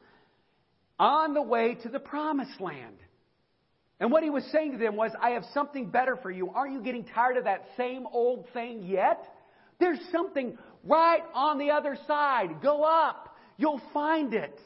on 0.98 1.34
the 1.34 1.42
way 1.42 1.74
to 1.82 1.88
the 1.88 2.00
promised 2.00 2.60
land. 2.60 2.96
And 4.00 4.10
what 4.10 4.22
he 4.22 4.30
was 4.30 4.44
saying 4.52 4.72
to 4.72 4.78
them 4.78 4.96
was, 4.96 5.10
I 5.20 5.30
have 5.30 5.44
something 5.52 5.90
better 5.90 6.16
for 6.16 6.30
you. 6.30 6.50
Aren't 6.50 6.72
you 6.72 6.80
getting 6.80 7.04
tired 7.04 7.36
of 7.36 7.44
that 7.44 7.66
same 7.76 8.06
old 8.10 8.46
thing 8.52 8.84
yet? 8.84 9.22
There's 9.80 9.98
something 10.12 10.56
right 10.84 11.22
on 11.34 11.58
the 11.58 11.70
other 11.70 11.98
side. 12.06 12.62
Go 12.62 12.84
up. 12.84 13.36
You'll 13.56 13.82
find 13.92 14.34
it. 14.34 14.58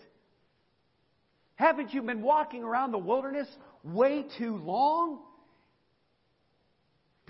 Haven't 1.57 1.93
you 1.93 2.03
been 2.03 2.23
walking 2.23 2.63
around 2.63 2.93
the 2.93 2.99
wilderness 2.99 3.49
way 3.83 4.27
too 4.39 4.57
long? 4.57 5.21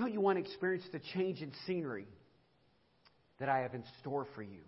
Don't 0.02 0.12
you 0.12 0.20
want 0.20 0.36
to 0.36 0.42
experience 0.42 0.82
the 0.90 0.98
change 1.14 1.42
in 1.42 1.52
scenery 1.64 2.08
that 3.38 3.48
I 3.48 3.60
have 3.60 3.72
in 3.72 3.84
store 4.00 4.26
for 4.34 4.42
you? 4.42 4.58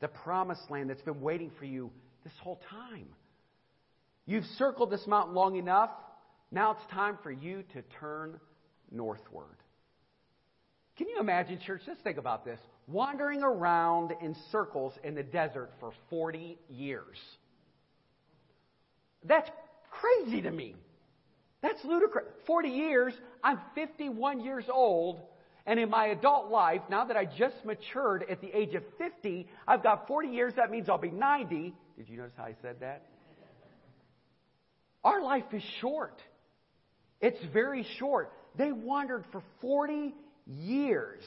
The 0.00 0.08
promised 0.08 0.68
land 0.72 0.90
that's 0.90 1.02
been 1.02 1.20
waiting 1.20 1.52
for 1.56 1.66
you 1.66 1.92
this 2.24 2.32
whole 2.42 2.60
time. 2.68 3.06
You've 4.26 4.44
circled 4.58 4.90
this 4.90 5.06
mountain 5.06 5.36
long 5.36 5.54
enough. 5.54 5.90
Now 6.50 6.72
it's 6.72 6.92
time 6.92 7.16
for 7.22 7.30
you 7.30 7.62
to 7.74 7.82
turn 8.00 8.40
northward. 8.90 9.54
Can 10.98 11.08
you 11.08 11.20
imagine, 11.20 11.60
church? 11.64 11.82
Just 11.86 12.00
think 12.00 12.18
about 12.18 12.44
this. 12.44 12.58
Wandering 12.88 13.44
around 13.44 14.12
in 14.20 14.34
circles 14.50 14.94
in 15.04 15.14
the 15.14 15.22
desert 15.22 15.70
for 15.78 15.92
40 16.10 16.58
years. 16.68 17.18
That's 19.22 19.48
crazy 19.92 20.42
to 20.42 20.50
me. 20.50 20.74
That's 21.62 21.82
ludicrous. 21.84 22.26
40 22.46 22.68
years, 22.68 23.14
I'm 23.42 23.60
51 23.74 24.40
years 24.40 24.64
old, 24.70 25.20
and 25.64 25.78
in 25.78 25.88
my 25.88 26.06
adult 26.06 26.50
life, 26.50 26.82
now 26.90 27.04
that 27.04 27.16
I 27.16 27.24
just 27.24 27.64
matured 27.64 28.24
at 28.28 28.40
the 28.40 28.48
age 28.56 28.74
of 28.74 28.82
50, 28.98 29.46
I've 29.66 29.82
got 29.82 30.08
40 30.08 30.28
years, 30.28 30.52
that 30.56 30.70
means 30.70 30.88
I'll 30.88 30.98
be 30.98 31.10
90. 31.10 31.72
Did 31.96 32.08
you 32.08 32.16
notice 32.16 32.32
how 32.36 32.44
I 32.44 32.56
said 32.62 32.80
that? 32.80 33.06
Our 35.04 35.22
life 35.22 35.44
is 35.52 35.62
short. 35.80 36.20
It's 37.20 37.38
very 37.52 37.86
short. 37.98 38.32
They 38.56 38.72
wandered 38.72 39.24
for 39.30 39.42
40 39.60 40.14
years. 40.46 41.22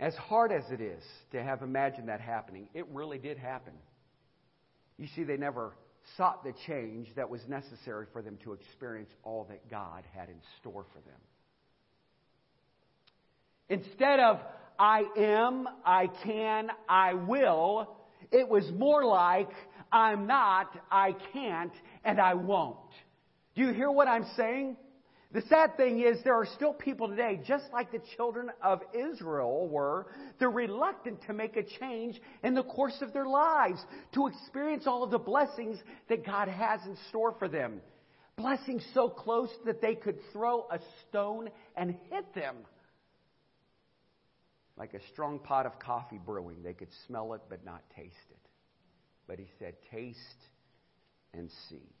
As 0.00 0.14
hard 0.14 0.52
as 0.52 0.64
it 0.70 0.80
is 0.80 1.02
to 1.32 1.42
have 1.42 1.62
imagined 1.62 2.08
that 2.08 2.20
happening, 2.20 2.68
it 2.74 2.86
really 2.92 3.18
did 3.18 3.38
happen. 3.38 3.72
You 4.98 5.08
see, 5.14 5.24
they 5.24 5.36
never 5.36 5.72
sought 6.16 6.44
the 6.44 6.52
change 6.66 7.08
that 7.16 7.28
was 7.28 7.40
necessary 7.48 8.06
for 8.12 8.22
them 8.22 8.38
to 8.44 8.52
experience 8.52 9.10
all 9.22 9.46
that 9.50 9.68
God 9.70 10.04
had 10.14 10.28
in 10.28 10.36
store 10.60 10.84
for 10.92 11.00
them. 11.00 11.20
Instead 13.68 14.20
of, 14.20 14.38
I 14.78 15.02
am, 15.16 15.66
I 15.84 16.08
can, 16.24 16.68
I 16.88 17.14
will, 17.14 17.96
it 18.30 18.48
was 18.48 18.64
more 18.76 19.04
like, 19.04 19.50
I'm 19.90 20.26
not, 20.26 20.68
I 20.90 21.14
can't, 21.32 21.72
and 22.04 22.20
I 22.20 22.34
won't. 22.34 22.76
Do 23.54 23.62
you 23.62 23.72
hear 23.72 23.90
what 23.90 24.08
I'm 24.08 24.26
saying? 24.36 24.76
The 25.32 25.42
sad 25.48 25.76
thing 25.76 26.00
is, 26.00 26.18
there 26.22 26.34
are 26.34 26.46
still 26.46 26.72
people 26.72 27.08
today, 27.08 27.40
just 27.44 27.64
like 27.72 27.90
the 27.90 28.00
children 28.16 28.50
of 28.62 28.80
Israel 28.94 29.68
were, 29.68 30.06
they're 30.38 30.48
reluctant 30.48 31.20
to 31.26 31.32
make 31.32 31.56
a 31.56 31.64
change 31.64 32.20
in 32.44 32.54
the 32.54 32.62
course 32.62 32.96
of 33.02 33.12
their 33.12 33.26
lives, 33.26 33.84
to 34.14 34.28
experience 34.28 34.86
all 34.86 35.02
of 35.02 35.10
the 35.10 35.18
blessings 35.18 35.78
that 36.08 36.24
God 36.24 36.48
has 36.48 36.80
in 36.86 36.96
store 37.08 37.34
for 37.38 37.48
them. 37.48 37.80
Blessings 38.36 38.84
so 38.94 39.08
close 39.08 39.50
that 39.64 39.80
they 39.80 39.94
could 39.94 40.18
throw 40.32 40.66
a 40.70 40.78
stone 41.08 41.48
and 41.76 41.96
hit 42.10 42.34
them. 42.34 42.56
Like 44.76 44.94
a 44.94 45.00
strong 45.12 45.38
pot 45.38 45.66
of 45.66 45.78
coffee 45.78 46.20
brewing, 46.24 46.62
they 46.62 46.74
could 46.74 46.90
smell 47.06 47.32
it 47.32 47.40
but 47.48 47.64
not 47.64 47.82
taste 47.96 48.14
it. 48.30 48.48
But 49.26 49.38
he 49.38 49.48
said, 49.58 49.74
Taste 49.90 50.18
and 51.34 51.50
see. 51.68 51.94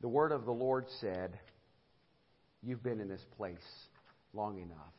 The 0.00 0.08
word 0.08 0.32
of 0.32 0.46
the 0.46 0.52
Lord 0.52 0.86
said, 1.00 1.38
You've 2.62 2.82
been 2.82 3.00
in 3.00 3.08
this 3.08 3.24
place 3.36 3.56
long 4.32 4.58
enough. 4.58 4.92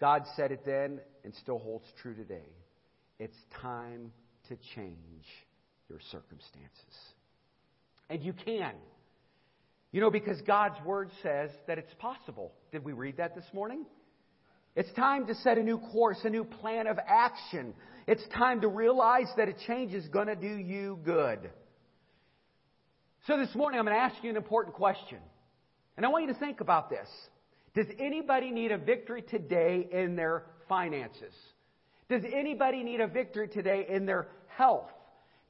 God 0.00 0.22
said 0.36 0.52
it 0.52 0.64
then 0.64 1.00
and 1.24 1.34
still 1.42 1.58
holds 1.58 1.86
true 2.02 2.14
today. 2.14 2.48
It's 3.18 3.36
time 3.60 4.12
to 4.48 4.56
change 4.74 5.26
your 5.88 5.98
circumstances. 6.10 6.94
And 8.10 8.22
you 8.22 8.32
can. 8.32 8.74
You 9.92 10.00
know, 10.00 10.10
because 10.10 10.40
God's 10.42 10.80
Word 10.84 11.10
says 11.22 11.50
that 11.68 11.78
it's 11.78 11.94
possible. 11.98 12.52
Did 12.72 12.84
we 12.84 12.92
read 12.92 13.18
that 13.18 13.34
this 13.34 13.44
morning? 13.52 13.86
It's 14.76 14.92
time 14.94 15.26
to 15.28 15.34
set 15.36 15.56
a 15.56 15.62
new 15.62 15.78
course, 15.78 16.18
a 16.24 16.30
new 16.30 16.44
plan 16.44 16.88
of 16.88 16.98
action. 17.06 17.74
It's 18.08 18.26
time 18.36 18.62
to 18.62 18.68
realize 18.68 19.28
that 19.36 19.48
a 19.48 19.54
change 19.66 19.94
is 19.94 20.06
going 20.08 20.26
to 20.26 20.34
do 20.34 20.48
you 20.48 20.98
good. 21.04 21.48
So 23.28 23.38
this 23.38 23.54
morning 23.54 23.78
I'm 23.78 23.86
going 23.86 23.96
to 23.96 24.02
ask 24.02 24.22
you 24.22 24.30
an 24.30 24.36
important 24.36 24.74
question. 24.74 25.18
And 25.96 26.04
I 26.04 26.08
want 26.08 26.26
you 26.26 26.32
to 26.32 26.38
think 26.38 26.60
about 26.60 26.90
this. 26.90 27.08
Does 27.74 27.86
anybody 27.98 28.50
need 28.50 28.72
a 28.72 28.78
victory 28.78 29.22
today 29.22 29.88
in 29.90 30.16
their 30.16 30.44
finances? 30.68 31.34
Does 32.08 32.22
anybody 32.24 32.82
need 32.82 33.00
a 33.00 33.06
victory 33.06 33.48
today 33.48 33.86
in 33.88 34.06
their 34.06 34.28
health? 34.48 34.90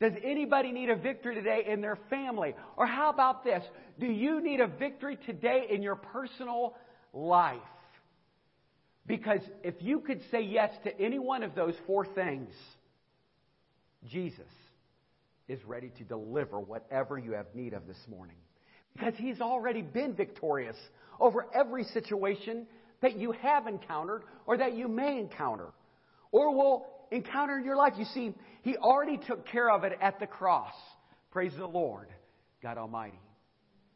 Does 0.01 0.13
anybody 0.23 0.73
need 0.73 0.91
a 0.91 0.97
victory 0.97 1.35
today 1.35 1.65
in 1.67 1.81
their 1.81 1.99
family? 2.11 2.55
Or 2.77 2.87
how 2.87 3.11
about 3.11 3.45
this? 3.45 3.65
Do 3.99 4.07
you 4.07 4.41
need 4.41 4.61
a 4.61 4.67
victory 4.67 5.19
today 5.25 5.67
in 5.71 5.83
your 5.83 5.97
personal 5.97 6.77
life? 7.13 7.59
Because 9.07 9.41
if 9.63 9.75
you 9.81 10.01
could 10.01 10.21
say 10.31 10.43
yes 10.43 10.73
to 10.85 11.01
any 11.01 11.19
one 11.19 11.43
of 11.43 11.55
those 11.55 11.75
four 11.87 12.07
things, 12.07 12.55
Jesus 14.09 14.43
is 15.47 15.63
ready 15.65 15.91
to 15.99 16.05
deliver 16.05 16.59
whatever 16.59 17.19
you 17.19 17.33
have 17.33 17.47
need 17.55 17.75
of 17.75 17.87
this 17.87 18.03
morning. 18.09 18.37
Because 18.95 19.15
he's 19.17 19.41
already 19.41 19.83
been 19.83 20.15
victorious 20.15 20.77
over 21.21 21.47
every 21.55 21.85
situation 21.85 22.67
that 23.03 23.17
you 23.17 23.33
have 23.33 23.67
encountered 23.67 24.23
or 24.47 24.57
that 24.57 24.75
you 24.75 24.89
may 24.89 25.19
encounter 25.19 25.73
or 26.33 26.55
will 26.55 26.87
encounter 27.11 27.59
in 27.59 27.65
your 27.65 27.77
life. 27.77 27.95
You 27.97 28.07
see, 28.07 28.35
he 28.63 28.77
already 28.77 29.19
took 29.19 29.47
care 29.49 29.71
of 29.71 29.85
it 29.85 29.93
at 30.01 30.21
the 30.21 30.27
cross. 30.27 30.75
Praise 31.31 31.53
the 31.57 31.67
Lord, 31.67 32.09
God 32.63 32.79
Almighty. 32.79 33.19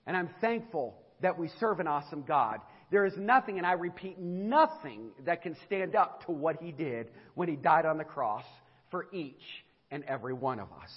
And 0.07 0.17
I'm 0.17 0.31
thankful 0.41 0.97
that 1.21 1.39
we 1.39 1.49
serve 1.61 1.81
an 1.81 1.87
awesome 1.87 2.25
God. 2.27 2.61
There 2.91 3.05
is 3.05 3.13
nothing, 3.17 3.59
and 3.59 3.67
I 3.67 3.73
repeat, 3.73 4.19
nothing 4.19 5.11
that 5.27 5.43
can 5.43 5.57
stand 5.67 5.95
up 5.95 6.25
to 6.27 6.33
what 6.33 6.57
he 6.63 6.73
did 6.73 7.09
when 7.35 7.49
he 7.49 7.57
died 7.57 7.85
on 7.87 7.99
the 7.99 8.05
cross 8.05 8.45
for 8.91 9.07
each 9.13 9.43
and 9.91 10.05
every 10.05 10.33
one 10.33 10.59
of 10.59 10.69
us. 10.73 10.91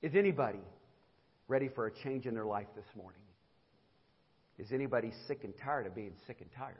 Is 0.00 0.12
anybody 0.16 0.58
ready 1.52 1.68
for 1.68 1.86
a 1.86 1.92
change 1.92 2.24
in 2.24 2.32
their 2.32 2.46
life 2.46 2.68
this 2.74 2.86
morning? 2.96 3.20
Is 4.58 4.72
anybody 4.72 5.12
sick 5.28 5.40
and 5.44 5.52
tired 5.62 5.86
of 5.86 5.94
being 5.94 6.14
sick 6.26 6.38
and 6.40 6.48
tired? 6.56 6.76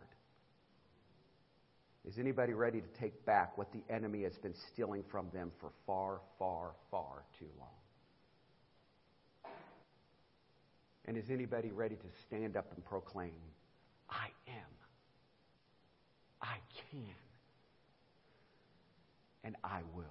Is 2.08 2.14
anybody 2.18 2.54
ready 2.54 2.80
to 2.80 2.87
take 2.98 3.26
back 3.26 3.58
what 3.58 3.70
the 3.72 3.82
enemy 3.92 4.22
has 4.22 4.32
been 4.38 4.54
stealing 4.72 5.04
from 5.11 5.26
them 5.35 5.52
for 5.61 5.72
far, 5.87 6.20
far, 6.38 6.70
far 6.90 7.22
too 7.38 7.44
long? 7.58 9.52
And 11.04 11.18
is 11.18 11.28
anybody 11.28 11.70
ready 11.70 11.96
to 11.96 12.06
stand 12.26 12.56
up 12.56 12.72
and 12.74 12.82
proclaim, 12.82 13.32
I 14.08 14.28
am, 14.48 14.72
I 16.40 16.56
can, 16.90 17.14
and 19.44 19.54
I 19.62 19.80
will? 19.94 20.06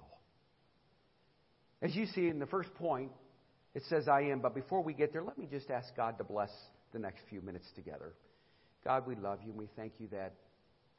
As 1.82 1.96
you 1.96 2.06
see 2.06 2.28
in 2.28 2.38
the 2.38 2.46
first 2.46 2.72
point, 2.76 3.10
it 3.74 3.82
says, 3.88 4.08
I 4.08 4.22
am. 4.22 4.40
But 4.40 4.54
before 4.54 4.82
we 4.82 4.92
get 4.92 5.12
there, 5.12 5.22
let 5.22 5.38
me 5.38 5.46
just 5.50 5.70
ask 5.70 5.94
God 5.96 6.18
to 6.18 6.24
bless 6.24 6.50
the 6.92 6.98
next 6.98 7.22
few 7.30 7.40
minutes 7.40 7.66
together. 7.74 8.12
God, 8.84 9.06
we 9.06 9.14
love 9.14 9.38
you 9.42 9.50
and 9.50 9.58
we 9.58 9.68
thank 9.76 9.94
you 9.98 10.08
that 10.08 10.34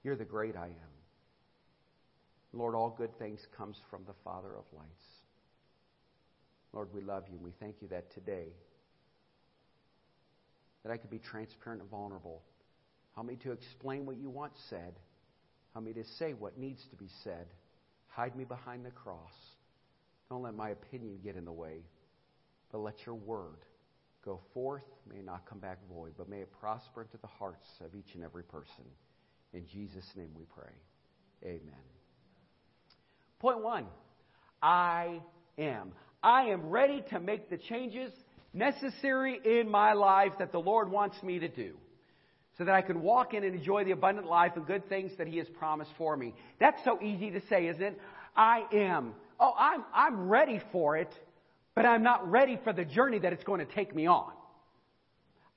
you're 0.04 0.16
the 0.16 0.26
great 0.26 0.56
I 0.56 0.68
am. 0.68 0.94
Lord, 2.52 2.76
all 2.76 2.94
good 2.98 3.18
things 3.20 3.40
comes 3.58 3.78
from 3.90 4.04
the 4.06 4.14
Father 4.24 4.50
of 4.50 4.64
lights. 4.74 5.06
Lord, 6.72 6.90
we 6.94 7.02
love 7.02 7.24
you 7.28 7.36
and 7.36 7.44
we 7.44 7.52
thank 7.60 7.76
you 7.82 7.88
that 7.90 8.12
today 8.14 8.48
that 10.84 10.92
I 10.92 10.98
could 10.98 11.10
be 11.10 11.20
transparent 11.20 11.82
and 11.82 11.90
vulnerable. 11.90 12.42
Help 13.16 13.28
me 13.28 13.38
to 13.44 13.52
explain 13.52 14.06
what 14.06 14.18
you 14.18 14.30
once 14.30 14.56
said. 14.70 14.94
Help 15.74 15.86
me 15.86 15.94
to 15.94 16.04
say 16.20 16.34
what 16.34 16.58
needs 16.58 16.82
to 16.90 16.96
be 16.96 17.10
said. 17.24 17.46
Hide 18.08 18.36
me 18.36 18.44
behind 18.44 18.86
the 18.86 18.92
cross. 18.92 19.34
Don't 20.30 20.42
let 20.42 20.56
my 20.56 20.70
opinion 20.70 21.20
get 21.24 21.36
in 21.36 21.46
the 21.46 21.52
way 21.52 21.84
but 22.74 22.80
let 22.80 22.96
your 23.06 23.16
word 23.16 23.60
go 24.26 24.42
forth, 24.54 24.84
may 25.10 25.22
not 25.22 25.46
come 25.48 25.60
back 25.60 25.78
void, 25.90 26.14
but 26.18 26.28
may 26.28 26.40
it 26.40 26.52
prosper 26.60 27.04
into 27.04 27.18
the 27.22 27.28
hearts 27.28 27.68
of 27.86 27.96
each 27.96 28.16
and 28.16 28.24
every 28.24 28.44
person. 28.44 28.84
In 29.54 29.66
Jesus' 29.72 30.06
name 30.16 30.30
we 30.36 30.44
pray. 30.46 30.74
Amen. 31.44 31.84
Point 33.40 33.62
one 33.64 33.86
I 34.62 35.22
am. 35.58 35.92
I 36.24 36.46
am 36.46 36.70
ready 36.70 37.04
to 37.12 37.20
make 37.20 37.50
the 37.50 37.58
changes 37.58 38.12
necessary 38.54 39.40
in 39.44 39.70
my 39.70 39.94
life 39.94 40.32
that 40.40 40.52
the 40.52 40.60
Lord 40.60 40.90
wants 40.90 41.22
me 41.22 41.40
to 41.40 41.48
do 41.48 41.76
so 42.58 42.64
that 42.64 42.74
I 42.74 42.82
can 42.82 43.02
walk 43.02 43.34
in 43.34 43.44
and 43.44 43.56
enjoy 43.56 43.84
the 43.84 43.92
abundant 43.92 44.28
life 44.28 44.54
and 44.56 44.66
good 44.66 44.88
things 44.90 45.12
that 45.18 45.28
He 45.28 45.38
has 45.38 45.48
promised 45.60 45.92
for 45.98 46.16
me. 46.18 46.34
That's 46.60 46.84
so 46.86 47.00
easy 47.02 47.30
to 47.32 47.42
say, 47.50 47.68
isn't 47.68 47.84
it? 47.84 48.00
I 48.36 48.64
am. 48.72 49.14
Oh, 49.40 49.54
I'm, 49.58 49.84
I'm 49.94 50.30
ready 50.30 50.62
for 50.72 50.98
it, 50.98 51.12
but 51.76 51.86
I'm 51.86 52.04
not 52.04 52.30
ready 52.30 52.60
for 52.64 52.74
the 52.74 52.86
journey 52.86 53.20
that 53.20 53.34
it's 53.34 53.44
going 53.44 53.66
to 53.66 53.74
take 53.74 53.96
me 53.96 54.06
on. 54.08 54.32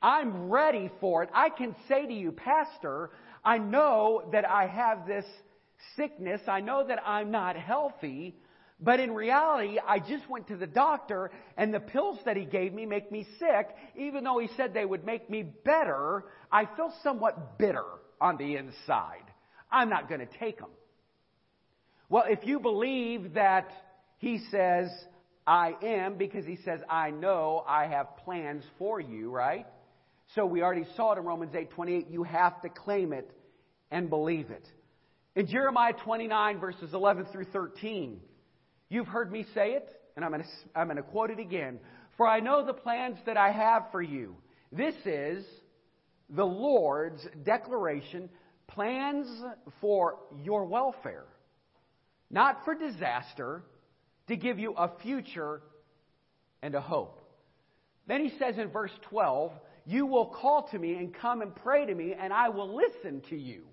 I'm 0.03 0.49
ready 0.51 0.91
for 1.01 1.23
it. 1.23 1.31
I 1.35 1.49
can 1.49 1.75
say 1.89 2.07
to 2.07 2.13
you, 2.13 2.33
Pastor, 2.33 3.11
I 3.45 3.59
know 3.59 4.29
that 4.33 4.49
I 4.49 4.67
have 4.67 5.07
this 5.07 5.25
sickness. 5.97 6.41
I 6.47 6.61
know 6.61 6.87
that 6.87 7.01
I'm 7.07 7.31
not 7.31 7.57
healthy. 7.57 8.37
But 8.79 9.01
in 9.01 9.13
reality, 9.13 9.79
I 9.85 9.99
just 9.99 10.29
went 10.29 10.49
to 10.49 10.57
the 10.57 10.67
doctor 10.67 11.31
and 11.57 11.73
the 11.73 11.81
pills 11.81 12.19
that 12.27 12.37
he 12.37 12.45
gave 12.45 12.75
me 12.75 12.85
make 12.85 13.11
me 13.11 13.27
sick. 13.39 13.75
Even 13.97 14.25
though 14.25 14.39
he 14.39 14.49
said 14.57 14.75
they 14.75 14.85
would 14.85 15.05
make 15.05 15.31
me 15.31 15.43
better, 15.43 16.25
I 16.53 16.67
feel 16.77 16.93
somewhat 17.03 17.59
bitter 17.59 17.85
on 18.21 18.37
the 18.37 18.57
inside. 18.57 19.25
I'm 19.71 19.89
not 19.89 20.09
going 20.09 20.21
to 20.21 20.39
take 20.39 20.59
them. 20.59 20.71
Well, 22.09 22.25
if 22.29 22.47
you 22.47 22.61
believe 22.61 23.35
that 23.35 23.69
he 24.19 24.41
says, 24.51 24.91
I 25.47 25.75
am, 25.83 26.17
because 26.17 26.45
he 26.45 26.57
says, 26.65 26.81
I 26.91 27.11
know 27.11 27.65
I 27.67 27.87
have 27.87 28.17
plans 28.25 28.65
for 28.79 29.01
you, 29.01 29.31
right? 29.31 29.67
So 30.35 30.45
we 30.45 30.63
already 30.63 30.87
saw 30.97 31.13
it 31.13 31.19
in 31.19 31.25
Romans 31.25 31.55
8 31.55 31.71
28. 31.71 32.09
You 32.11 32.25
have 32.25 32.61
to 32.63 32.69
claim 32.69 33.13
it 33.13 33.31
and 33.91 34.11
believe 34.11 34.51
it. 34.51 34.67
In 35.37 35.47
Jeremiah 35.47 35.93
29, 35.93 36.59
verses 36.59 36.95
11 36.95 37.27
through 37.33 37.45
13, 37.53 38.21
You've 38.89 39.09
heard 39.09 39.33
me 39.33 39.45
say 39.55 39.73
it, 39.73 39.89
and 40.15 40.25
I'm 40.25 40.31
going, 40.31 40.43
to, 40.43 40.49
I'm 40.75 40.87
going 40.87 40.97
to 40.97 41.03
quote 41.03 41.31
it 41.31 41.41
again. 41.41 41.81
For 42.17 42.27
I 42.27 42.41
know 42.41 42.65
the 42.65 42.73
plans 42.73 43.19
that 43.27 43.37
I 43.37 43.51
have 43.51 43.91
for 43.91 44.01
you. 44.01 44.37
This 44.71 44.95
is 45.05 45.45
the 46.31 46.45
Lord's 46.45 47.27
declaration 47.45 48.29
plans 48.69 49.27
for 49.81 50.19
your 50.43 50.65
welfare, 50.65 51.27
not 52.31 52.65
for 52.65 52.75
disaster, 52.75 53.63
to 54.29 54.37
give 54.37 54.59
you 54.59 54.73
a 54.73 54.91
future 55.03 55.63
and 56.63 56.75
a 56.75 56.81
hope. 56.81 57.21
Then 58.07 58.25
he 58.25 58.37
says 58.39 58.59
in 58.59 58.69
verse 58.69 58.93
12, 59.11 59.53
You 59.85 60.07
will 60.07 60.27
call 60.27 60.69
to 60.71 60.79
me 60.79 60.95
and 60.95 61.15
come 61.15 61.43
and 61.43 61.55
pray 61.55 61.87
to 61.87 61.95
me, 61.95 62.15
and 62.19 62.33
I 62.33 62.49
will 62.49 62.77
listen 62.77 63.23
to 63.31 63.37
you. 63.37 63.65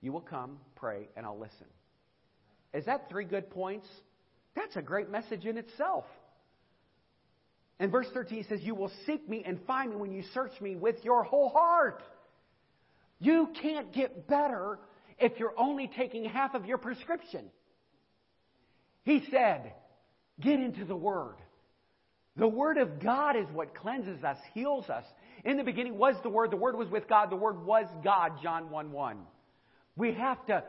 You 0.00 0.12
will 0.12 0.20
come, 0.20 0.58
pray, 0.76 1.08
and 1.16 1.26
I'll 1.26 1.38
listen. 1.38 1.66
Is 2.72 2.84
that 2.86 3.08
three 3.08 3.24
good 3.24 3.50
points? 3.50 3.86
That's 4.54 4.76
a 4.76 4.82
great 4.82 5.10
message 5.10 5.44
in 5.44 5.56
itself. 5.58 6.04
And 7.80 7.92
verse 7.92 8.06
13 8.12 8.46
says, 8.48 8.60
You 8.62 8.74
will 8.74 8.90
seek 9.06 9.28
me 9.28 9.42
and 9.46 9.58
find 9.66 9.90
me 9.90 9.96
when 9.96 10.12
you 10.12 10.22
search 10.34 10.60
me 10.60 10.76
with 10.76 10.96
your 11.04 11.22
whole 11.22 11.48
heart. 11.48 12.02
You 13.20 13.48
can't 13.60 13.92
get 13.92 14.28
better 14.28 14.78
if 15.18 15.38
you're 15.38 15.54
only 15.56 15.90
taking 15.96 16.24
half 16.24 16.54
of 16.54 16.66
your 16.66 16.78
prescription. 16.78 17.50
He 19.04 19.22
said, 19.30 19.72
Get 20.40 20.60
into 20.60 20.84
the 20.84 20.96
Word. 20.96 21.36
The 22.36 22.48
Word 22.48 22.78
of 22.78 23.00
God 23.00 23.36
is 23.36 23.46
what 23.52 23.74
cleanses 23.74 24.22
us, 24.22 24.38
heals 24.54 24.88
us. 24.88 25.04
In 25.44 25.56
the 25.56 25.64
beginning 25.64 25.98
was 25.98 26.14
the 26.22 26.28
Word. 26.28 26.50
The 26.50 26.56
Word 26.56 26.76
was 26.76 26.88
with 26.88 27.08
God. 27.08 27.30
The 27.30 27.36
Word 27.36 27.64
was 27.64 27.86
God, 28.04 28.40
John 28.42 28.70
1 28.70 28.92
1. 28.92 29.18
We 29.96 30.12
have 30.12 30.44
to 30.46 30.62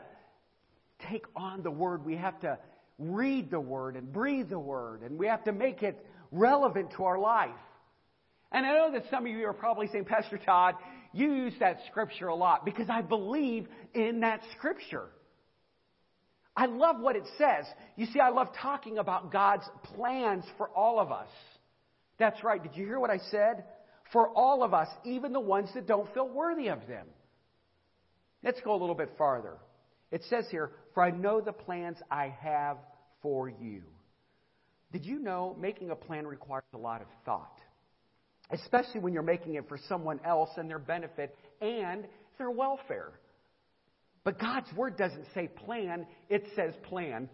take 1.08 1.24
on 1.36 1.62
the 1.62 1.70
Word. 1.70 2.04
We 2.04 2.16
have 2.16 2.40
to 2.40 2.58
read 2.98 3.50
the 3.50 3.60
Word 3.60 3.96
and 3.96 4.12
breathe 4.12 4.50
the 4.50 4.58
Word, 4.58 5.02
and 5.02 5.18
we 5.18 5.28
have 5.28 5.44
to 5.44 5.52
make 5.52 5.82
it 5.82 6.04
relevant 6.32 6.90
to 6.96 7.04
our 7.04 7.18
life. 7.18 7.50
And 8.52 8.66
I 8.66 8.72
know 8.72 8.92
that 8.92 9.04
some 9.10 9.26
of 9.26 9.32
you 9.32 9.46
are 9.46 9.52
probably 9.52 9.86
saying, 9.88 10.06
Pastor 10.06 10.38
Todd, 10.38 10.74
you 11.12 11.32
use 11.32 11.54
that 11.60 11.78
scripture 11.88 12.28
a 12.28 12.34
lot 12.34 12.64
because 12.64 12.88
I 12.88 13.02
believe 13.02 13.68
in 13.94 14.20
that 14.20 14.40
scripture. 14.56 15.08
I 16.56 16.66
love 16.66 17.00
what 17.00 17.16
it 17.16 17.24
says. 17.38 17.64
You 17.96 18.06
see, 18.06 18.20
I 18.20 18.30
love 18.30 18.48
talking 18.60 18.98
about 18.98 19.32
God's 19.32 19.64
plans 19.94 20.44
for 20.56 20.68
all 20.70 20.98
of 20.98 21.12
us. 21.12 21.28
That's 22.18 22.42
right. 22.44 22.62
Did 22.62 22.76
you 22.76 22.84
hear 22.84 23.00
what 23.00 23.10
I 23.10 23.18
said? 23.30 23.64
For 24.12 24.28
all 24.28 24.62
of 24.62 24.74
us, 24.74 24.88
even 25.04 25.32
the 25.32 25.40
ones 25.40 25.70
that 25.74 25.86
don't 25.86 26.12
feel 26.12 26.28
worthy 26.28 26.68
of 26.68 26.86
them. 26.88 27.06
Let's 28.42 28.60
go 28.62 28.74
a 28.74 28.78
little 28.80 28.94
bit 28.94 29.12
farther. 29.16 29.56
It 30.10 30.22
says 30.28 30.46
here, 30.50 30.72
For 30.94 31.02
I 31.02 31.10
know 31.10 31.40
the 31.40 31.52
plans 31.52 31.98
I 32.10 32.34
have 32.40 32.78
for 33.22 33.48
you. 33.48 33.82
Did 34.92 35.06
you 35.06 35.20
know 35.20 35.56
making 35.60 35.90
a 35.90 35.96
plan 35.96 36.26
requires 36.26 36.64
a 36.74 36.78
lot 36.78 37.00
of 37.00 37.06
thought? 37.24 37.58
Especially 38.50 39.00
when 39.00 39.12
you're 39.12 39.22
making 39.22 39.54
it 39.54 39.68
for 39.68 39.78
someone 39.88 40.18
else 40.24 40.50
and 40.56 40.68
their 40.68 40.80
benefit 40.80 41.36
and 41.60 42.06
their 42.38 42.50
welfare. 42.50 43.12
But 44.24 44.38
God's 44.38 44.72
Word 44.74 44.96
doesn't 44.96 45.26
say 45.34 45.48
plan, 45.48 46.06
it 46.28 46.46
says 46.54 46.74
plan. 46.82 47.28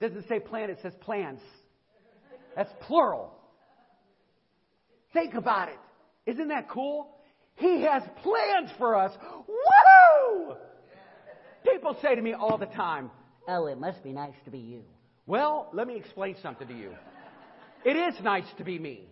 Doesn't 0.00 0.28
say 0.28 0.38
plan, 0.38 0.70
it 0.70 0.78
says 0.82 0.94
plans. 1.00 1.40
That's 2.56 2.72
plural. 2.82 3.34
Think 5.12 5.34
about 5.34 5.68
it. 5.68 5.78
Isn't 6.26 6.48
that 6.48 6.68
cool? 6.68 7.08
He 7.56 7.82
has 7.82 8.02
plans 8.22 8.70
for 8.78 8.94
us. 8.94 9.12
Woo! 9.48 10.54
People 11.70 11.96
say 12.00 12.14
to 12.14 12.22
me 12.22 12.32
all 12.32 12.56
the 12.56 12.66
time, 12.66 13.10
Oh, 13.48 13.66
it 13.66 13.80
must 13.80 14.04
be 14.04 14.12
nice 14.12 14.34
to 14.44 14.50
be 14.50 14.58
you. 14.58 14.82
Well, 15.26 15.70
let 15.72 15.86
me 15.86 15.96
explain 15.96 16.36
something 16.42 16.68
to 16.68 16.74
you. 16.74 16.92
It 17.84 17.96
is 17.96 18.14
nice 18.22 18.44
to 18.58 18.64
be 18.64 18.78
me. 18.78 19.08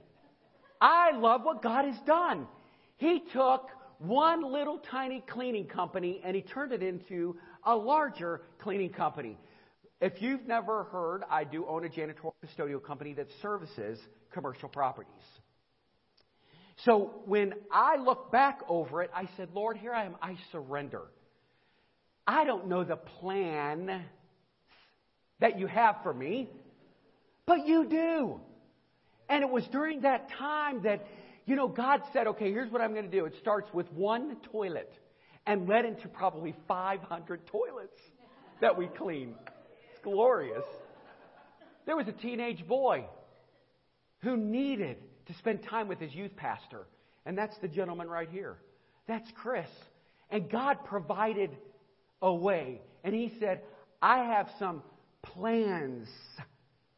I 0.81 1.17
love 1.17 1.43
what 1.43 1.63
God 1.63 1.87
has 1.87 1.97
done. 2.07 2.47
He 2.97 3.23
took 3.33 3.69
one 3.99 4.43
little 4.53 4.79
tiny 4.79 5.23
cleaning 5.27 5.67
company 5.67 6.21
and 6.25 6.35
he 6.37 6.43
turned 6.43 6.73
it 6.73 6.83
into 6.83 7.37
a 7.65 7.75
larger 7.75 8.43
cleaning 8.59 8.91
company. 8.91 9.39
If 10.01 10.21
you've 10.21 10.47
never 10.47 10.85
heard, 10.85 11.23
I 11.31 11.45
do 11.45 11.67
own 11.67 11.85
a 11.85 11.89
janitorial 11.89 12.35
custodial 12.45 12.83
company 12.83 13.15
that 13.15 13.29
services 13.41 13.99
commercial 14.31 14.69
properties. 14.69 15.11
So 16.85 17.23
when 17.25 17.55
I 17.73 17.97
look 17.97 18.31
back 18.31 18.61
over 18.69 19.03
it, 19.03 19.11
I 19.15 19.29
said, 19.37 19.49
Lord, 19.55 19.79
here 19.79 19.95
I 19.95 20.05
am. 20.05 20.17
I 20.21 20.37
surrender. 20.53 21.03
I 22.27 22.45
don't 22.45 22.69
know 22.69 22.85
the 22.85 22.97
plan 22.97 24.05
that 25.41 25.59
you 25.59 25.67
have 25.67 25.97
for 26.03 26.13
me, 26.13 26.51
but 27.47 27.67
you 27.67 27.87
do. 27.87 28.41
And 29.29 29.43
it 29.43 29.51
was 29.51 29.65
during 29.73 30.03
that 30.03 30.29
time 30.39 30.83
that, 30.83 31.07
you 31.47 31.55
know, 31.55 31.69
God 31.69 32.03
said, 32.13 32.27
okay, 32.27 32.51
here's 32.51 32.71
what 32.71 32.83
I'm 32.83 32.93
going 32.93 33.05
to 33.05 33.11
do. 33.11 33.25
It 33.25 33.35
starts 33.41 33.73
with 33.73 33.91
one 33.93 34.37
toilet 34.51 34.93
and 35.47 35.69
led 35.69 35.85
into 35.85 36.09
probably 36.09 36.55
500 36.67 37.47
toilets 37.47 37.99
that 38.61 38.77
we 38.77 38.87
clean. 38.87 39.35
It's 39.93 40.03
glorious. 40.03 40.65
There 41.87 41.97
was 41.97 42.09
a 42.09 42.13
teenage 42.13 42.67
boy 42.67 43.07
who 44.23 44.37
needed 44.37 44.97
to 45.27 45.35
spend 45.35 45.63
time 45.63 45.87
with 45.87 46.01
his 46.01 46.13
youth 46.13 46.35
pastor. 46.37 46.87
And 47.25 47.39
that's 47.39 47.57
the 47.59 47.69
gentleman 47.69 48.09
right 48.09 48.29
here. 48.29 48.57
That's 49.07 49.29
Chris. 49.37 49.69
And 50.31 50.51
God 50.51 50.85
provided 50.85 51.51
a 52.21 52.35
way. 52.35 52.81
And 53.05 53.15
he 53.15 53.33
said, 53.39 53.61
I 54.03 54.25
have 54.25 54.49
some 54.59 54.83
plans 55.23 56.09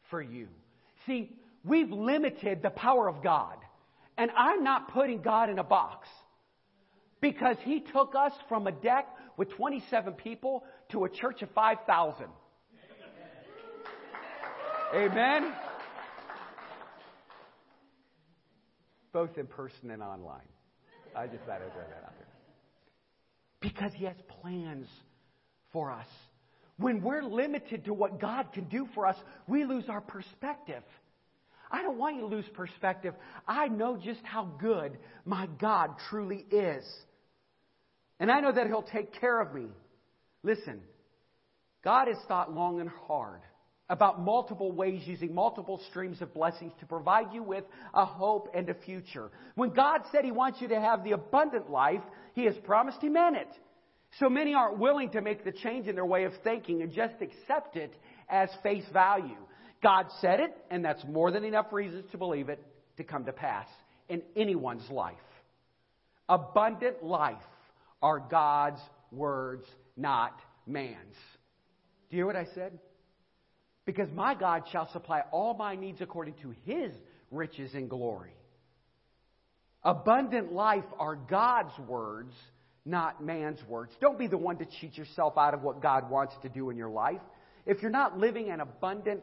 for 0.08 0.22
you. 0.22 0.48
See, 1.06 1.36
we've 1.64 1.90
limited 1.90 2.62
the 2.62 2.70
power 2.70 3.08
of 3.08 3.22
God. 3.22 3.56
And 4.18 4.30
I'm 4.36 4.62
not 4.62 4.92
putting 4.92 5.22
God 5.22 5.48
in 5.48 5.58
a 5.58 5.64
box. 5.64 6.06
Because 7.20 7.56
he 7.62 7.80
took 7.80 8.14
us 8.14 8.32
from 8.48 8.66
a 8.66 8.72
deck 8.72 9.08
with 9.36 9.50
27 9.50 10.12
people 10.14 10.64
to 10.90 11.04
a 11.04 11.08
church 11.08 11.42
of 11.42 11.50
5,000. 11.50 12.26
Amen. 14.94 15.52
both 19.12 19.36
in 19.36 19.46
person 19.46 19.90
and 19.90 20.02
online. 20.02 20.46
I 21.16 21.26
just 21.26 21.42
thought 21.44 21.60
I'd 21.60 21.72
throw 21.72 21.82
that 21.82 22.04
out 22.04 22.14
there. 22.18 22.28
Because 23.60 23.92
He 23.92 24.04
has 24.04 24.16
plans 24.40 24.86
for 25.72 25.90
us. 25.90 26.06
When 26.76 27.02
we're 27.02 27.24
limited 27.24 27.86
to 27.86 27.94
what 27.94 28.20
God 28.20 28.52
can 28.52 28.64
do 28.64 28.88
for 28.94 29.06
us, 29.06 29.16
we 29.48 29.64
lose 29.64 29.88
our 29.88 30.00
perspective. 30.00 30.84
I 31.70 31.82
don't 31.82 31.98
want 31.98 32.16
you 32.16 32.22
to 32.22 32.26
lose 32.26 32.46
perspective. 32.54 33.14
I 33.46 33.68
know 33.68 33.96
just 33.96 34.20
how 34.22 34.44
good 34.60 34.98
my 35.24 35.48
God 35.60 35.94
truly 36.08 36.44
is. 36.50 36.84
And 38.20 38.30
I 38.30 38.40
know 38.40 38.52
that 38.52 38.66
He'll 38.66 38.82
take 38.82 39.20
care 39.20 39.40
of 39.40 39.54
me. 39.54 39.66
Listen, 40.42 40.80
God 41.84 42.08
has 42.08 42.16
thought 42.26 42.52
long 42.52 42.80
and 42.80 42.88
hard 42.88 43.40
about 43.90 44.20
multiple 44.20 44.70
ways 44.72 45.02
using 45.06 45.34
multiple 45.34 45.80
streams 45.88 46.20
of 46.20 46.34
blessings 46.34 46.72
to 46.80 46.86
provide 46.86 47.32
you 47.32 47.42
with 47.42 47.64
a 47.94 48.04
hope 48.04 48.48
and 48.54 48.68
a 48.68 48.74
future. 48.74 49.30
When 49.54 49.70
God 49.70 50.02
said 50.12 50.24
He 50.24 50.30
wants 50.30 50.60
you 50.60 50.68
to 50.68 50.80
have 50.80 51.04
the 51.04 51.12
abundant 51.12 51.70
life, 51.70 52.02
He 52.34 52.44
has 52.44 52.54
promised 52.64 52.98
He 53.00 53.08
meant 53.08 53.36
it. 53.36 53.48
So 54.18 54.28
many 54.28 54.54
aren't 54.54 54.78
willing 54.78 55.10
to 55.10 55.20
make 55.20 55.44
the 55.44 55.52
change 55.52 55.86
in 55.86 55.94
their 55.94 56.06
way 56.06 56.24
of 56.24 56.32
thinking 56.42 56.82
and 56.82 56.92
just 56.92 57.14
accept 57.20 57.76
it 57.76 57.92
as 58.28 58.48
face 58.62 58.84
value. 58.92 59.36
God 59.82 60.06
said 60.20 60.40
it, 60.40 60.56
and 60.70 60.84
that's 60.84 61.04
more 61.04 61.30
than 61.30 61.44
enough 61.44 61.72
reasons 61.72 62.04
to 62.10 62.18
believe 62.18 62.48
it 62.48 62.64
to 62.96 63.04
come 63.04 63.24
to 63.26 63.32
pass 63.32 63.66
in 64.08 64.22
anyone's 64.36 64.88
life. 64.90 65.16
Abundant 66.28 67.02
life 67.02 67.36
are 68.02 68.18
God's 68.18 68.80
words, 69.12 69.64
not 69.96 70.38
man's. 70.66 71.14
Do 72.10 72.16
you 72.16 72.18
hear 72.18 72.26
what 72.26 72.36
I 72.36 72.46
said? 72.54 72.78
Because 73.86 74.08
my 74.12 74.34
God 74.34 74.64
shall 74.70 74.90
supply 74.92 75.22
all 75.30 75.54
my 75.54 75.74
needs 75.74 76.00
according 76.00 76.34
to 76.42 76.54
his 76.64 76.92
riches 77.30 77.70
and 77.74 77.88
glory. 77.88 78.34
Abundant 79.82 80.52
life 80.52 80.84
are 80.98 81.16
God's 81.16 81.78
words, 81.86 82.34
not 82.84 83.24
man's 83.24 83.62
words. 83.68 83.92
Don't 84.00 84.18
be 84.18 84.26
the 84.26 84.36
one 84.36 84.58
to 84.58 84.66
cheat 84.80 84.98
yourself 84.98 85.38
out 85.38 85.54
of 85.54 85.62
what 85.62 85.80
God 85.80 86.10
wants 86.10 86.34
to 86.42 86.48
do 86.48 86.68
in 86.70 86.76
your 86.76 86.90
life. 86.90 87.20
If 87.64 87.80
you're 87.80 87.90
not 87.90 88.18
living 88.18 88.50
an 88.50 88.60
abundant 88.60 89.22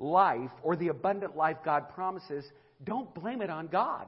life 0.00 0.50
or 0.62 0.74
the 0.74 0.88
abundant 0.88 1.36
life 1.36 1.58
God 1.64 1.90
promises, 1.90 2.44
don't 2.82 3.14
blame 3.14 3.42
it 3.42 3.50
on 3.50 3.68
God. 3.68 4.06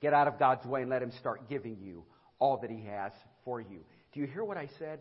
Get 0.00 0.14
out 0.14 0.26
of 0.26 0.38
God's 0.38 0.66
way 0.66 0.82
and 0.82 0.90
let 0.90 1.02
Him 1.02 1.12
start 1.20 1.48
giving 1.48 1.76
you 1.80 2.04
all 2.38 2.58
that 2.62 2.70
He 2.70 2.84
has 2.86 3.12
for 3.44 3.60
you. 3.60 3.84
Do 4.12 4.20
you 4.20 4.26
hear 4.26 4.42
what 4.42 4.56
I 4.56 4.68
said? 4.78 5.00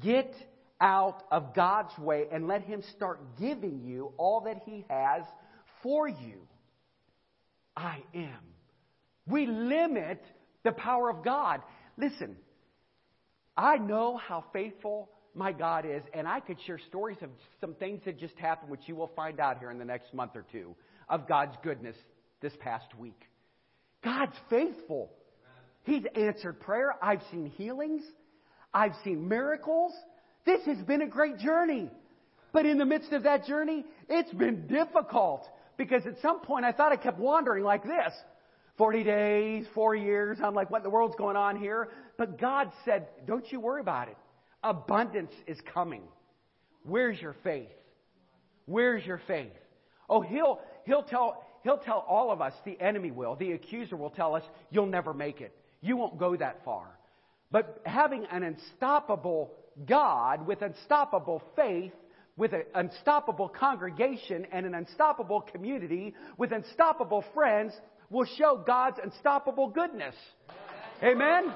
Get 0.00 0.34
out 0.80 1.22
of 1.30 1.54
God's 1.54 1.96
way 1.98 2.26
and 2.32 2.48
let 2.48 2.62
Him 2.62 2.82
start 2.96 3.38
giving 3.38 3.82
you 3.84 4.12
all 4.16 4.42
that 4.42 4.62
He 4.64 4.84
has 4.88 5.22
for 5.82 6.08
you. 6.08 6.46
I 7.76 7.98
am. 8.14 8.40
We 9.26 9.46
limit 9.46 10.22
the 10.64 10.72
power 10.72 11.10
of 11.10 11.24
God. 11.24 11.60
Listen, 11.96 12.36
I 13.56 13.76
know 13.76 14.16
how 14.16 14.44
faithful 14.52 15.10
my 15.34 15.52
God 15.52 15.84
is, 15.86 16.02
and 16.12 16.28
I 16.28 16.40
could 16.40 16.58
share 16.66 16.78
stories 16.88 17.18
of 17.22 17.30
some 17.60 17.74
things 17.74 18.02
that 18.04 18.18
just 18.18 18.36
happened, 18.38 18.70
which 18.70 18.82
you 18.86 18.96
will 18.96 19.10
find 19.16 19.40
out 19.40 19.58
here 19.58 19.70
in 19.70 19.78
the 19.78 19.84
next 19.84 20.12
month 20.12 20.32
or 20.34 20.44
two, 20.52 20.74
of 21.08 21.28
God's 21.28 21.56
goodness 21.62 21.96
this 22.40 22.52
past 22.60 22.86
week. 22.98 23.20
God's 24.04 24.36
faithful. 24.50 25.10
He's 25.84 26.02
answered 26.14 26.60
prayer. 26.60 26.94
I've 27.02 27.22
seen 27.30 27.46
healings. 27.46 28.02
I've 28.74 28.92
seen 29.04 29.28
miracles. 29.28 29.92
This 30.44 30.60
has 30.66 30.78
been 30.78 31.02
a 31.02 31.06
great 31.06 31.38
journey. 31.38 31.90
But 32.52 32.66
in 32.66 32.78
the 32.78 32.84
midst 32.84 33.12
of 33.12 33.22
that 33.22 33.46
journey, 33.46 33.84
it's 34.08 34.32
been 34.32 34.66
difficult 34.66 35.44
because 35.76 36.06
at 36.06 36.20
some 36.20 36.40
point 36.40 36.64
I 36.64 36.72
thought 36.72 36.92
I 36.92 36.96
kept 36.96 37.18
wandering 37.18 37.64
like 37.64 37.82
this. 37.82 38.12
40 38.78 39.04
days, 39.04 39.66
four 39.74 39.94
years. 39.94 40.38
I'm 40.42 40.54
like, 40.54 40.70
what 40.70 40.78
in 40.78 40.82
the 40.84 40.90
world's 40.90 41.16
going 41.16 41.36
on 41.36 41.56
here? 41.56 41.88
But 42.18 42.40
God 42.40 42.70
said, 42.84 43.08
don't 43.26 43.50
you 43.50 43.60
worry 43.60 43.80
about 43.80 44.08
it. 44.08 44.16
Abundance 44.62 45.32
is 45.46 45.58
coming. 45.72 46.02
Where's 46.84 47.20
your 47.20 47.34
faith? 47.42 47.68
Where's 48.66 49.04
your 49.04 49.20
faith? 49.26 49.52
Oh, 50.08 50.20
he'll, 50.20 50.60
he'll 50.84 51.02
tell, 51.02 51.44
he'll 51.62 51.78
tell 51.78 52.04
all 52.08 52.30
of 52.30 52.40
us, 52.40 52.52
the 52.64 52.80
enemy 52.80 53.10
will, 53.10 53.36
the 53.36 53.52
accuser 53.52 53.96
will 53.96 54.10
tell 54.10 54.34
us, 54.34 54.42
you'll 54.70 54.86
never 54.86 55.12
make 55.12 55.40
it. 55.40 55.54
You 55.80 55.96
won't 55.96 56.18
go 56.18 56.36
that 56.36 56.64
far. 56.64 56.86
But 57.50 57.80
having 57.84 58.24
an 58.26 58.42
unstoppable 58.42 59.52
God 59.86 60.46
with 60.46 60.62
unstoppable 60.62 61.42
faith, 61.56 61.92
with 62.36 62.52
an 62.52 62.64
unstoppable 62.74 63.48
congregation 63.48 64.46
and 64.52 64.64
an 64.64 64.74
unstoppable 64.74 65.40
community, 65.40 66.14
with 66.38 66.52
unstoppable 66.52 67.24
friends, 67.34 67.72
will 68.10 68.26
show 68.38 68.62
God's 68.64 68.98
unstoppable 69.02 69.68
goodness. 69.68 70.14
Amen? 71.02 71.52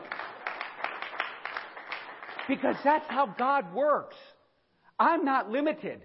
Because 2.48 2.76
that's 2.85 3.06
how 3.09 3.26
God 3.26 3.74
works. 3.74 4.16
I'm 4.98 5.24
not 5.24 5.50
limited. 5.50 6.02